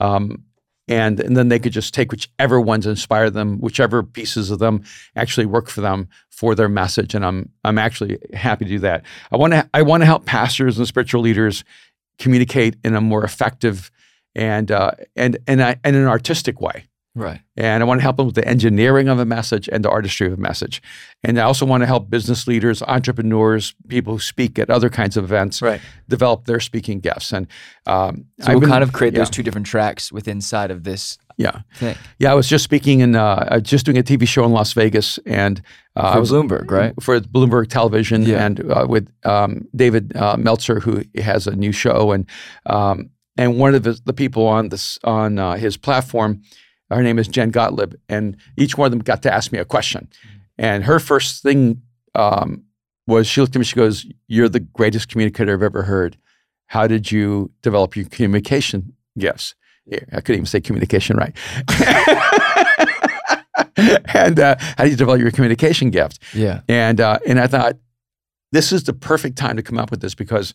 um, 0.00 0.42
and 0.88 1.20
and 1.20 1.36
then 1.36 1.48
they 1.48 1.58
could 1.58 1.72
just 1.72 1.94
take 1.94 2.10
whichever 2.12 2.60
ones 2.60 2.86
inspire 2.86 3.30
them, 3.30 3.58
whichever 3.58 4.02
pieces 4.02 4.50
of 4.50 4.58
them 4.58 4.84
actually 5.16 5.46
work 5.46 5.68
for 5.68 5.80
them 5.80 6.08
for 6.30 6.54
their 6.54 6.68
message. 6.68 7.14
And 7.14 7.24
I'm 7.24 7.50
I'm 7.64 7.78
actually 7.78 8.18
happy 8.32 8.64
to 8.64 8.70
do 8.70 8.78
that. 8.80 9.04
I 9.32 9.36
want 9.36 9.52
to 9.52 9.68
I 9.72 9.82
want 9.82 10.02
to 10.02 10.06
help 10.06 10.26
pastors 10.26 10.78
and 10.78 10.86
spiritual 10.86 11.22
leaders 11.22 11.64
communicate 12.18 12.76
in 12.84 12.94
a 12.94 13.00
more 13.00 13.24
effective 13.24 13.90
and 14.34 14.70
uh, 14.70 14.92
and 15.16 15.38
and 15.46 15.62
I, 15.62 15.76
and 15.84 15.96
an 15.96 16.06
artistic 16.06 16.60
way 16.60 16.86
right. 17.14 17.40
and 17.56 17.82
I 17.82 17.86
want 17.86 17.98
to 18.00 18.02
help 18.02 18.16
them 18.16 18.26
with 18.26 18.34
the 18.34 18.46
engineering 18.46 19.08
of 19.08 19.18
a 19.18 19.24
message 19.24 19.68
and 19.72 19.84
the 19.84 19.90
artistry 19.90 20.26
of 20.26 20.32
a 20.34 20.36
message. 20.36 20.82
And 21.22 21.38
I 21.38 21.42
also 21.44 21.64
want 21.66 21.82
to 21.82 21.86
help 21.86 22.10
business 22.10 22.46
leaders, 22.46 22.82
entrepreneurs, 22.82 23.74
people 23.88 24.14
who 24.14 24.18
speak 24.20 24.58
at 24.58 24.70
other 24.70 24.88
kinds 24.90 25.16
of 25.16 25.24
events, 25.24 25.62
Right. 25.62 25.80
develop 26.08 26.44
their 26.46 26.60
speaking 26.60 27.00
gifts. 27.00 27.32
And 27.32 27.46
um, 27.86 28.26
So 28.40 28.46
I've 28.46 28.54
we'll 28.54 28.60
been- 28.60 28.70
kind 28.70 28.82
of 28.82 28.92
create 28.92 29.12
yeah, 29.14 29.20
those 29.20 29.30
two 29.30 29.42
different 29.42 29.66
tracks 29.66 30.12
within 30.12 30.34
inside 30.38 30.70
of 30.72 30.82
this 30.84 31.16
Yeah, 31.36 31.60
thing. 31.76 31.96
yeah. 32.18 32.30
I 32.32 32.34
was 32.34 32.48
just 32.48 32.64
speaking 32.64 33.00
in, 33.00 33.14
uh, 33.16 33.24
uh, 33.50 33.60
just 33.60 33.86
doing 33.86 33.98
a 33.98 34.02
TV 34.02 34.26
show 34.26 34.44
in 34.44 34.52
Las 34.52 34.72
Vegas, 34.72 35.18
and 35.26 35.62
uh, 35.96 36.08
I 36.08 36.12
For 36.14 36.20
was 36.20 36.30
Bloomberg, 36.32 36.70
right? 36.70 36.92
for 37.00 37.18
Bloomberg 37.20 37.68
Television, 37.68 38.22
Yeah. 38.22 38.44
and 38.44 38.60
uh, 38.70 38.86
with 38.88 39.08
um, 39.24 39.66
David 39.74 40.16
uh, 40.16 40.36
Meltzer, 40.36 40.80
who 40.80 41.02
has 41.20 41.46
a 41.46 41.54
new 41.56 41.72
show, 41.72 42.12
and 42.12 42.26
um, 42.66 43.10
and 43.36 43.58
one 43.58 43.74
of 43.74 43.82
the, 43.82 43.98
the 44.04 44.12
people 44.12 44.46
on 44.46 44.68
this 44.68 44.98
on 45.04 45.38
uh, 45.40 45.54
his 45.54 45.76
platform, 45.76 46.40
her 46.94 47.02
name 47.02 47.18
is 47.18 47.28
Jen 47.28 47.50
Gottlieb, 47.50 47.94
and 48.08 48.36
each 48.56 48.78
one 48.78 48.86
of 48.86 48.92
them 48.92 49.00
got 49.00 49.22
to 49.22 49.32
ask 49.32 49.52
me 49.52 49.58
a 49.58 49.64
question, 49.64 50.08
and 50.58 50.84
her 50.84 50.98
first 50.98 51.42
thing 51.42 51.82
um, 52.14 52.64
was 53.06 53.26
she 53.26 53.40
looked 53.40 53.56
at 53.56 53.58
me, 53.58 53.64
she 53.64 53.76
goes, 53.76 54.06
"You're 54.28 54.48
the 54.48 54.60
greatest 54.60 55.08
communicator 55.08 55.54
I've 55.54 55.62
ever 55.62 55.82
heard. 55.82 56.16
How 56.66 56.86
did 56.86 57.12
you 57.12 57.50
develop 57.62 57.96
your 57.96 58.06
communication 58.06 58.94
gifts?" 59.18 59.54
I 60.12 60.20
couldn't 60.20 60.36
even 60.36 60.46
say 60.46 60.60
communication 60.60 61.16
right. 61.16 61.36
and 64.14 64.40
uh, 64.40 64.56
how 64.78 64.84
do 64.84 64.90
you 64.90 64.96
develop 64.96 65.20
your 65.20 65.30
communication 65.30 65.90
gift? 65.90 66.20
Yeah. 66.32 66.60
And 66.68 67.00
uh, 67.00 67.18
and 67.26 67.38
I 67.38 67.46
thought 67.46 67.76
this 68.52 68.72
is 68.72 68.84
the 68.84 68.92
perfect 68.92 69.36
time 69.36 69.56
to 69.56 69.62
come 69.62 69.78
up 69.78 69.90
with 69.90 70.00
this 70.00 70.14
because 70.14 70.54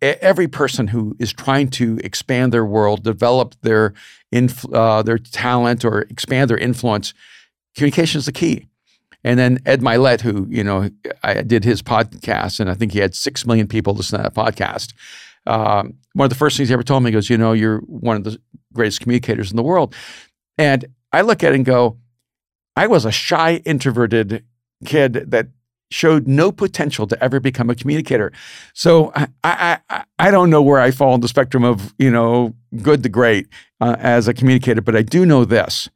every 0.00 0.48
person 0.48 0.88
who 0.88 1.16
is 1.18 1.32
trying 1.32 1.68
to 1.68 1.98
expand 2.04 2.52
their 2.52 2.64
world, 2.64 3.02
develop 3.02 3.54
their 3.62 3.94
inf- 4.32 4.72
uh, 4.72 5.02
their 5.02 5.18
talent, 5.18 5.84
or 5.84 6.02
expand 6.02 6.50
their 6.50 6.58
influence, 6.58 7.14
communication 7.74 8.18
is 8.18 8.26
the 8.26 8.32
key. 8.32 8.66
And 9.24 9.38
then 9.38 9.58
Ed 9.66 9.80
Mylett, 9.80 10.20
who 10.20 10.46
you 10.48 10.62
know, 10.62 10.88
I 11.22 11.42
did 11.42 11.64
his 11.64 11.82
podcast, 11.82 12.60
and 12.60 12.70
I 12.70 12.74
think 12.74 12.92
he 12.92 13.00
had 13.00 13.14
six 13.14 13.44
million 13.44 13.66
people 13.66 13.94
listen 13.94 14.18
to 14.18 14.22
that 14.22 14.34
podcast. 14.34 14.92
Um, 15.46 15.94
one 16.14 16.26
of 16.26 16.30
the 16.30 16.36
first 16.36 16.56
things 16.56 16.68
he 16.68 16.72
ever 16.72 16.82
told 16.82 17.02
me 17.02 17.10
goes, 17.10 17.28
"You 17.28 17.38
know, 17.38 17.52
you're 17.52 17.78
one 17.80 18.16
of 18.16 18.24
the 18.24 18.38
greatest 18.72 19.00
communicators 19.00 19.50
in 19.50 19.56
the 19.56 19.62
world," 19.62 19.94
and 20.58 20.84
I 21.12 21.22
look 21.22 21.42
at 21.42 21.52
it 21.52 21.56
and 21.56 21.64
go, 21.64 21.98
"I 22.76 22.86
was 22.86 23.04
a 23.04 23.12
shy, 23.12 23.56
introverted 23.64 24.44
kid 24.84 25.30
that 25.30 25.48
showed 25.90 26.26
no 26.26 26.50
potential 26.50 27.06
to 27.06 27.22
ever 27.22 27.40
become 27.40 27.70
a 27.70 27.74
communicator. 27.74 28.32
So 28.74 29.12
I, 29.14 29.28
I, 29.44 29.78
I, 29.88 30.04
I 30.18 30.30
don't 30.30 30.50
know 30.50 30.62
where 30.62 30.80
I 30.80 30.90
fall 30.90 31.12
on 31.12 31.20
the 31.20 31.28
spectrum 31.28 31.64
of 31.64 31.94
you 31.98 32.10
know 32.10 32.54
good 32.82 33.02
to 33.02 33.08
great 33.08 33.48
uh, 33.80 33.96
as 33.98 34.28
a 34.28 34.34
communicator, 34.34 34.80
but 34.80 34.96
I 34.96 35.02
do 35.02 35.24
know 35.24 35.44
this: 35.44 35.88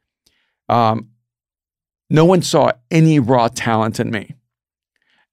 um, 0.69 1.09
no 2.09 2.25
one 2.25 2.43
saw 2.43 2.73
any 2.91 3.19
raw 3.19 3.49
talent 3.49 4.01
in 4.01 4.11
me, 4.11 4.35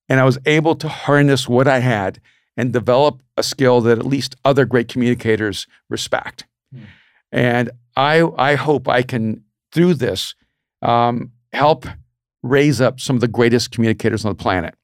and 0.09 0.19
I 0.19 0.23
was 0.23 0.37
able 0.45 0.75
to 0.75 0.87
harness 0.87 1.47
what 1.47 1.67
I 1.67 1.79
had 1.79 2.19
and 2.57 2.73
develop 2.73 3.21
a 3.37 3.43
skill 3.43 3.81
that 3.81 3.99
at 3.99 4.05
least 4.05 4.35
other 4.43 4.65
great 4.65 4.87
communicators 4.87 5.67
respect. 5.89 6.45
And 7.31 7.69
I, 7.95 8.27
I 8.37 8.55
hope 8.55 8.87
I 8.87 9.03
can 9.03 9.43
through 9.71 9.95
this 9.95 10.33
um, 10.81 11.31
help 11.53 11.85
raise 12.43 12.81
up 12.81 12.99
some 12.99 13.15
of 13.15 13.21
the 13.21 13.27
greatest 13.27 13.71
communicators 13.71 14.25
on 14.25 14.31
the 14.31 14.35
planet. 14.35 14.75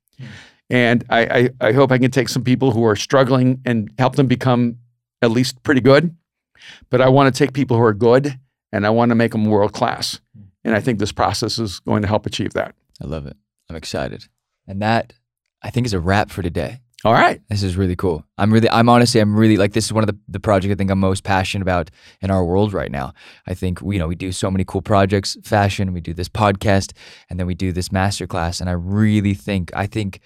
And 0.70 1.04
I, 1.10 1.50
I, 1.62 1.68
I 1.68 1.72
hope 1.74 1.92
I 1.92 1.98
can 1.98 2.12
take 2.12 2.30
some 2.30 2.44
people 2.44 2.72
who 2.72 2.84
are 2.86 2.96
struggling 2.96 3.62
and 3.66 3.92
help 4.00 4.16
them 4.16 4.28
become 4.28 4.78
at 5.22 5.32
least 5.32 5.62
pretty 5.64 5.82
good. 5.82 6.16
But 6.90 7.02
I 7.02 7.10
want 7.10 7.34
to 7.34 7.38
take 7.38 7.54
people 7.54 7.78
who 7.78 7.84
are 7.84 7.94
good 7.94 8.40
and 8.72 8.86
I 8.86 8.90
want 8.90 9.10
to 9.10 9.16
make 9.16 9.32
them 9.34 9.46
world 9.46 9.74
class. 9.74 10.20
And 10.64 10.76
I 10.76 10.80
think 10.80 11.00
this 11.00 11.12
process 11.12 11.60
is 11.60 11.80
going 11.82 12.02
to 12.02 12.08
help 12.08 12.26
achieve 12.26 12.54
that. 12.54 12.74
I 13.02 13.06
love 13.06 13.26
it. 13.28 13.36
I'm 13.70 13.76
excited. 13.76 14.28
And 14.68 14.82
that 14.82 15.14
I 15.62 15.70
think 15.70 15.86
is 15.86 15.94
a 15.94 16.00
wrap 16.00 16.30
for 16.30 16.42
today. 16.42 16.82
All 17.06 17.12
right. 17.14 17.42
This 17.50 17.64
is 17.64 17.76
really 17.76 17.98
cool. 17.98 18.24
I'm 18.38 18.52
really, 18.52 18.70
I'm 18.70 18.88
honestly, 18.88 19.20
I'm 19.20 19.36
really 19.36 19.58
like, 19.58 19.74
this 19.74 19.86
is 19.86 19.92
one 19.92 20.04
of 20.04 20.08
the, 20.08 20.18
the 20.30 20.40
projects 20.40 20.72
I 20.72 20.76
think 20.76 20.90
I'm 20.90 21.00
most 21.00 21.24
passionate 21.26 21.62
about 21.62 21.92
in 22.22 22.32
our 22.32 22.46
world 22.46 22.72
right 22.72 22.90
now. 22.92 23.14
I 23.46 23.54
think, 23.54 23.82
we, 23.82 23.96
you 23.96 24.00
know, 24.00 24.08
we 24.08 24.16
do 24.16 24.32
so 24.32 24.50
many 24.50 24.64
cool 24.64 24.82
projects, 24.82 25.36
fashion, 25.44 25.92
we 25.92 26.00
do 26.00 26.14
this 26.14 26.30
podcast, 26.30 26.94
and 27.30 27.38
then 27.38 27.46
we 27.46 27.56
do 27.56 27.74
this 27.74 27.90
masterclass. 27.90 28.62
And 28.62 28.70
I 28.70 28.74
really 28.74 29.34
think, 29.34 29.70
I 29.76 29.86
think 29.86 30.22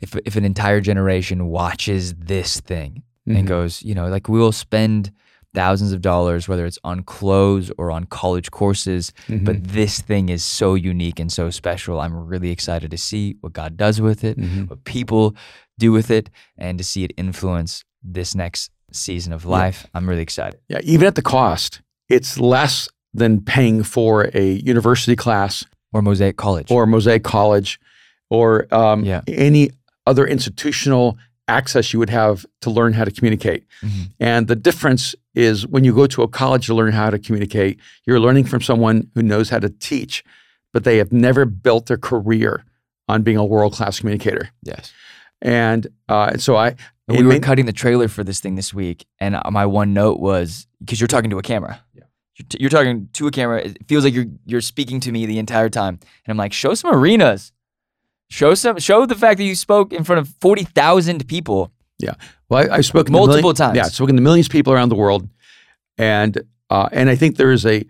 if, 0.00 0.16
if 0.24 0.36
an 0.36 0.44
entire 0.46 0.80
generation 0.80 1.46
watches 1.48 2.14
this 2.14 2.60
thing 2.60 3.02
Mhm. 3.28 3.38
and 3.38 3.46
goes, 3.46 3.82
you 3.82 3.94
know, 3.94 4.08
like 4.08 4.28
we 4.28 4.38
will 4.38 4.52
spend 4.52 5.12
thousands 5.54 5.92
of 5.92 6.00
dollars, 6.00 6.48
whether 6.48 6.64
it's 6.64 6.78
on 6.82 7.02
clothes 7.02 7.70
or 7.76 7.90
on 7.90 8.04
college 8.06 8.50
courses, 8.50 9.12
Mhm. 9.28 9.44
but 9.44 9.62
this 9.62 10.00
thing 10.00 10.30
is 10.30 10.42
so 10.42 10.74
unique 10.74 11.20
and 11.20 11.30
so 11.30 11.50
special. 11.50 12.00
I'm 12.00 12.14
really 12.26 12.50
excited 12.50 12.90
to 12.90 12.96
see 12.96 13.36
what 13.42 13.52
God 13.52 13.76
does 13.76 14.00
with 14.00 14.24
it 14.24 14.38
Mhm. 14.38 14.70
what 14.70 14.82
people 14.84 15.36
do 15.78 15.92
with 15.92 16.10
it 16.10 16.30
and 16.58 16.78
to 16.78 16.84
see 16.84 17.04
it 17.04 17.12
influence 17.16 17.84
this 18.02 18.34
next 18.34 18.70
season 18.92 19.32
of 19.32 19.44
life. 19.44 19.86
I'm 19.94 20.08
really 20.08 20.22
excited. 20.22 20.60
Yeah, 20.68 20.80
even 20.84 21.06
at 21.06 21.14
the 21.14 21.22
cost, 21.22 21.80
it's 22.08 22.38
less 22.38 22.88
than 23.14 23.40
paying 23.42 23.82
for 23.82 24.30
a 24.34 24.52
university 24.52 25.16
class 25.16 25.64
Or 25.92 26.02
Mosaic 26.02 26.36
College. 26.36 26.70
or 26.70 26.86
Mosaic 26.86 27.24
College 27.24 27.78
or 28.30 28.72
um, 28.74 29.04
Yeah. 29.04 29.22
any 29.28 29.70
other 30.06 30.26
institutional 30.26 31.16
access 31.48 31.92
you 31.92 31.98
would 31.98 32.10
have 32.10 32.46
to 32.60 32.70
learn 32.70 32.92
how 32.92 33.04
to 33.04 33.10
communicate. 33.10 33.64
Mhm. 33.82 34.10
And 34.20 34.48
the 34.48 34.56
difference 34.56 35.14
is 35.34 35.66
when 35.66 35.84
you 35.84 35.94
go 35.94 36.06
to 36.06 36.22
a 36.22 36.28
college 36.28 36.66
to 36.66 36.74
learn 36.74 36.92
how 36.92 37.10
to 37.10 37.18
communicate, 37.18 37.78
you're 38.06 38.20
learning 38.20 38.44
from 38.44 38.60
someone 38.62 39.08
who 39.14 39.22
knows 39.22 39.50
how 39.50 39.58
to 39.58 39.68
teach, 39.68 40.22
but 40.72 40.84
they 40.84 40.98
have 40.98 41.12
never 41.12 41.44
built 41.44 41.86
their 41.86 41.96
career 41.98 42.64
on 43.08 43.22
being 43.22 43.36
a 43.36 43.44
world 43.44 43.72
class 43.74 44.00
communicator. 44.00 44.50
yes. 44.62 44.92
And 45.42 45.88
uh, 46.08 46.38
so 46.38 46.56
I, 46.56 46.76
we 47.08 47.18
were 47.22 47.30
made- 47.30 47.42
cutting 47.42 47.66
the 47.66 47.72
trailer 47.72 48.06
for 48.08 48.22
this 48.24 48.38
thing 48.40 48.54
this 48.54 48.72
week, 48.72 49.06
and 49.18 49.34
uh, 49.34 49.42
my 49.50 49.66
one 49.66 49.92
note 49.92 50.20
was 50.20 50.66
because 50.78 51.00
you're 51.00 51.08
talking 51.08 51.30
to 51.30 51.38
a 51.38 51.42
camera. 51.42 51.82
Yeah. 51.94 52.04
You're, 52.38 52.46
t- 52.48 52.58
you're 52.60 52.70
talking 52.70 53.08
to 53.14 53.26
a 53.26 53.30
camera. 53.30 53.60
It 53.62 53.78
feels 53.88 54.04
like 54.04 54.14
you're 54.14 54.26
you're 54.46 54.60
speaking 54.60 55.00
to 55.00 55.10
me 55.12 55.26
the 55.26 55.38
entire 55.40 55.68
time, 55.68 55.98
and 56.24 56.30
I'm 56.30 56.36
like, 56.36 56.52
show 56.52 56.74
some 56.74 56.94
arenas, 56.94 57.52
show 58.30 58.54
some, 58.54 58.78
show 58.78 59.04
the 59.04 59.16
fact 59.16 59.38
that 59.38 59.44
you 59.44 59.56
spoke 59.56 59.92
in 59.92 60.04
front 60.04 60.20
of 60.20 60.28
forty 60.40 60.62
thousand 60.64 61.26
people. 61.26 61.72
Yeah. 61.98 62.14
Well, 62.48 62.70
I, 62.70 62.76
I've 62.76 62.86
spoken 62.86 63.12
Multiple 63.12 63.36
million- 63.42 63.56
times. 63.56 63.76
Yeah, 63.76 63.84
I've 63.86 63.92
spoken 63.94 64.14
to 64.16 64.22
millions 64.22 64.46
of 64.46 64.52
people 64.52 64.72
around 64.72 64.88
the 64.90 64.94
world, 64.94 65.28
and 65.98 66.40
uh, 66.70 66.88
and 66.92 67.10
I 67.10 67.16
think 67.16 67.36
there 67.36 67.50
is 67.52 67.66
a 67.66 67.84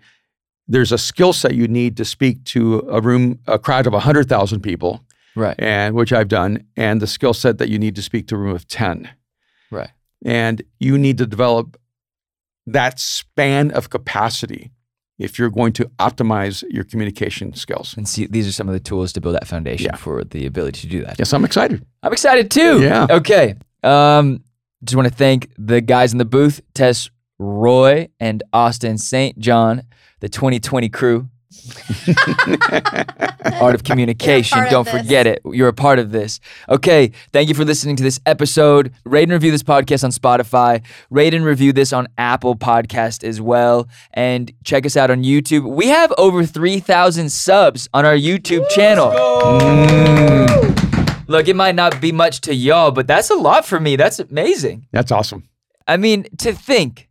there's 0.67 0.91
a 0.91 0.97
skill 0.97 1.33
set 1.33 1.53
you 1.53 1.67
need 1.67 1.97
to 1.97 2.05
speak 2.05 2.43
to 2.45 2.79
a 2.89 2.99
room, 2.99 3.37
a 3.47 3.59
crowd 3.59 3.85
of 3.85 3.93
hundred 3.93 4.27
thousand 4.27 4.61
people, 4.61 5.03
Right. 5.35 5.55
and 5.59 5.95
which 5.95 6.13
I've 6.13 6.27
done, 6.27 6.63
and 6.77 7.01
the 7.01 7.07
skill 7.07 7.33
set 7.33 7.57
that 7.57 7.69
you 7.69 7.79
need 7.79 7.95
to 7.95 8.01
speak 8.01 8.27
to 8.27 8.35
a 8.35 8.37
room 8.37 8.55
of 8.55 8.67
ten, 8.67 9.09
Right. 9.71 9.89
and 10.25 10.61
you 10.79 10.97
need 10.97 11.17
to 11.17 11.25
develop 11.25 11.77
that 12.67 12.99
span 12.99 13.71
of 13.71 13.89
capacity 13.89 14.71
if 15.19 15.37
you're 15.37 15.49
going 15.49 15.73
to 15.73 15.85
optimize 15.99 16.63
your 16.69 16.83
communication 16.83 17.53
skills. 17.53 17.93
And 17.97 18.07
see, 18.07 18.25
these 18.25 18.47
are 18.47 18.51
some 18.51 18.67
of 18.67 18.73
the 18.73 18.79
tools 18.79 19.13
to 19.13 19.21
build 19.21 19.35
that 19.35 19.47
foundation 19.47 19.85
Yeah. 19.91 19.95
for 19.95 20.23
the 20.23 20.45
ability 20.45 20.81
to 20.81 20.87
do 20.87 21.03
that. 21.03 21.17
Yes, 21.19 21.33
I'm 21.33 21.45
excited. 21.45 21.85
I'm 22.01 22.11
excited 22.13 22.49
too. 22.49 22.81
Yeah. 22.81 23.07
Okay. 23.09 23.55
Um, 23.83 24.43
Just 24.83 24.95
want 24.97 25.07
to 25.07 25.13
thank 25.13 25.49
the 25.57 25.79
guys 25.79 26.11
in 26.11 26.17
the 26.17 26.25
booth, 26.25 26.59
Tess 26.73 27.09
Roy 27.39 28.09
and 28.19 28.43
Austin 28.51 28.97
St. 28.97 29.39
John, 29.39 29.83
the 30.19 30.27
2020 30.27 30.89
crew. 30.89 31.29
Art 33.61 33.75
of 33.75 33.83
communication. 33.83 34.55
part 34.55 34.67
of 34.67 34.71
Don't 34.71 34.85
this. 34.85 35.01
forget 35.01 35.27
it. 35.27 35.41
You're 35.45 35.67
a 35.67 35.73
part 35.73 35.99
of 35.99 36.11
this. 36.11 36.39
Okay. 36.69 37.11
Thank 37.31 37.49
you 37.49 37.55
for 37.55 37.65
listening 37.65 37.95
to 37.97 38.03
this 38.03 38.19
episode. 38.25 38.93
Rate 39.05 39.23
and 39.23 39.31
review 39.31 39.51
this 39.51 39.63
podcast 39.63 40.03
on 40.03 40.11
Spotify. 40.11 40.83
Rate 41.09 41.33
and 41.33 41.45
review 41.45 41.73
this 41.73 41.93
on 41.93 42.07
Apple 42.17 42.55
Podcast 42.55 43.23
as 43.23 43.41
well. 43.41 43.87
And 44.13 44.51
check 44.63 44.85
us 44.85 44.97
out 44.97 45.11
on 45.11 45.23
YouTube. 45.23 45.69
We 45.69 45.87
have 45.87 46.13
over 46.17 46.45
3,000 46.45 47.31
subs 47.31 47.87
on 47.93 48.05
our 48.05 48.15
YouTube 48.15 48.67
channel. 48.69 49.11
Mm. 49.11 51.27
Look, 51.27 51.47
it 51.47 51.55
might 51.55 51.75
not 51.75 51.99
be 52.01 52.11
much 52.11 52.41
to 52.41 52.53
y'all, 52.53 52.91
but 52.91 53.07
that's 53.07 53.29
a 53.29 53.35
lot 53.35 53.65
for 53.65 53.79
me. 53.79 53.95
That's 53.95 54.19
amazing. 54.19 54.87
That's 54.91 55.11
awesome. 55.11 55.47
I 55.87 55.97
mean, 55.97 56.27
to 56.39 56.53
think, 56.53 57.09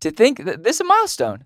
to 0.00 0.10
think 0.10 0.44
that 0.44 0.64
this 0.64 0.76
is 0.76 0.80
a 0.82 0.84
milestone. 0.84 1.44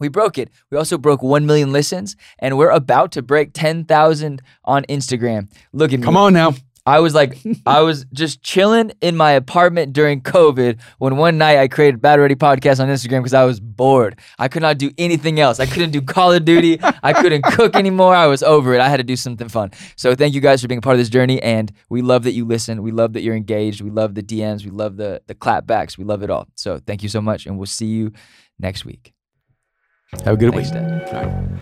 We 0.00 0.08
broke 0.08 0.38
it. 0.38 0.50
We 0.70 0.76
also 0.76 0.98
broke 0.98 1.22
1 1.22 1.46
million 1.46 1.72
listens, 1.72 2.16
and 2.38 2.58
we're 2.58 2.70
about 2.70 3.12
to 3.12 3.22
break 3.22 3.52
10,000 3.52 4.42
on 4.64 4.82
Instagram. 4.84 5.52
Look 5.72 5.92
at 5.92 6.00
me. 6.00 6.04
Come 6.04 6.16
on 6.16 6.32
now. 6.32 6.54
I 6.86 7.00
was 7.00 7.14
like, 7.14 7.38
I 7.66 7.82
was 7.82 8.06
just 8.12 8.42
chilling 8.42 8.92
in 9.00 9.16
my 9.16 9.32
apartment 9.32 9.92
during 9.92 10.22
COVID 10.22 10.80
when 10.98 11.16
one 11.16 11.38
night 11.38 11.58
I 11.58 11.68
created 11.68 12.00
Bad 12.00 12.18
Ready 12.18 12.34
Podcast 12.34 12.80
on 12.80 12.88
Instagram 12.88 13.20
because 13.20 13.34
I 13.34 13.44
was 13.44 13.60
bored. 13.60 14.18
I 14.38 14.48
could 14.48 14.62
not 14.62 14.78
do 14.78 14.90
anything 14.96 15.38
else. 15.38 15.60
I 15.60 15.66
couldn't 15.66 15.90
do 15.90 16.00
Call 16.00 16.32
of 16.32 16.44
Duty. 16.44 16.80
I 17.02 17.12
couldn't 17.12 17.42
cook 17.42 17.76
anymore. 17.76 18.14
I 18.14 18.26
was 18.26 18.42
over 18.42 18.74
it. 18.74 18.80
I 18.80 18.88
had 18.88 18.96
to 18.96 19.04
do 19.04 19.16
something 19.16 19.48
fun. 19.48 19.70
So 19.96 20.14
thank 20.14 20.34
you 20.34 20.40
guys 20.40 20.62
for 20.62 20.68
being 20.68 20.78
a 20.78 20.82
part 20.82 20.94
of 20.94 20.98
this 20.98 21.10
journey. 21.10 21.40
And 21.42 21.70
we 21.90 22.02
love 22.02 22.24
that 22.24 22.32
you 22.32 22.44
listen. 22.44 22.82
We 22.82 22.92
love 22.92 23.12
that 23.12 23.22
you're 23.22 23.36
engaged. 23.36 23.82
We 23.82 23.90
love 23.90 24.14
the 24.14 24.22
DMs. 24.22 24.64
We 24.64 24.70
love 24.70 24.96
the, 24.96 25.22
the 25.26 25.34
clapbacks. 25.34 25.98
We 25.98 26.04
love 26.04 26.22
it 26.22 26.30
all. 26.30 26.48
So 26.56 26.78
thank 26.78 27.02
you 27.02 27.08
so 27.08 27.20
much. 27.20 27.46
And 27.46 27.58
we'll 27.58 27.66
see 27.66 27.86
you 27.86 28.12
next 28.58 28.84
week. 28.84 29.12
Have 30.24 30.34
a 30.34 30.36
good 30.36 30.52
Thanks, 30.52 30.72
week. 30.72 31.10
Dad. 31.10 31.60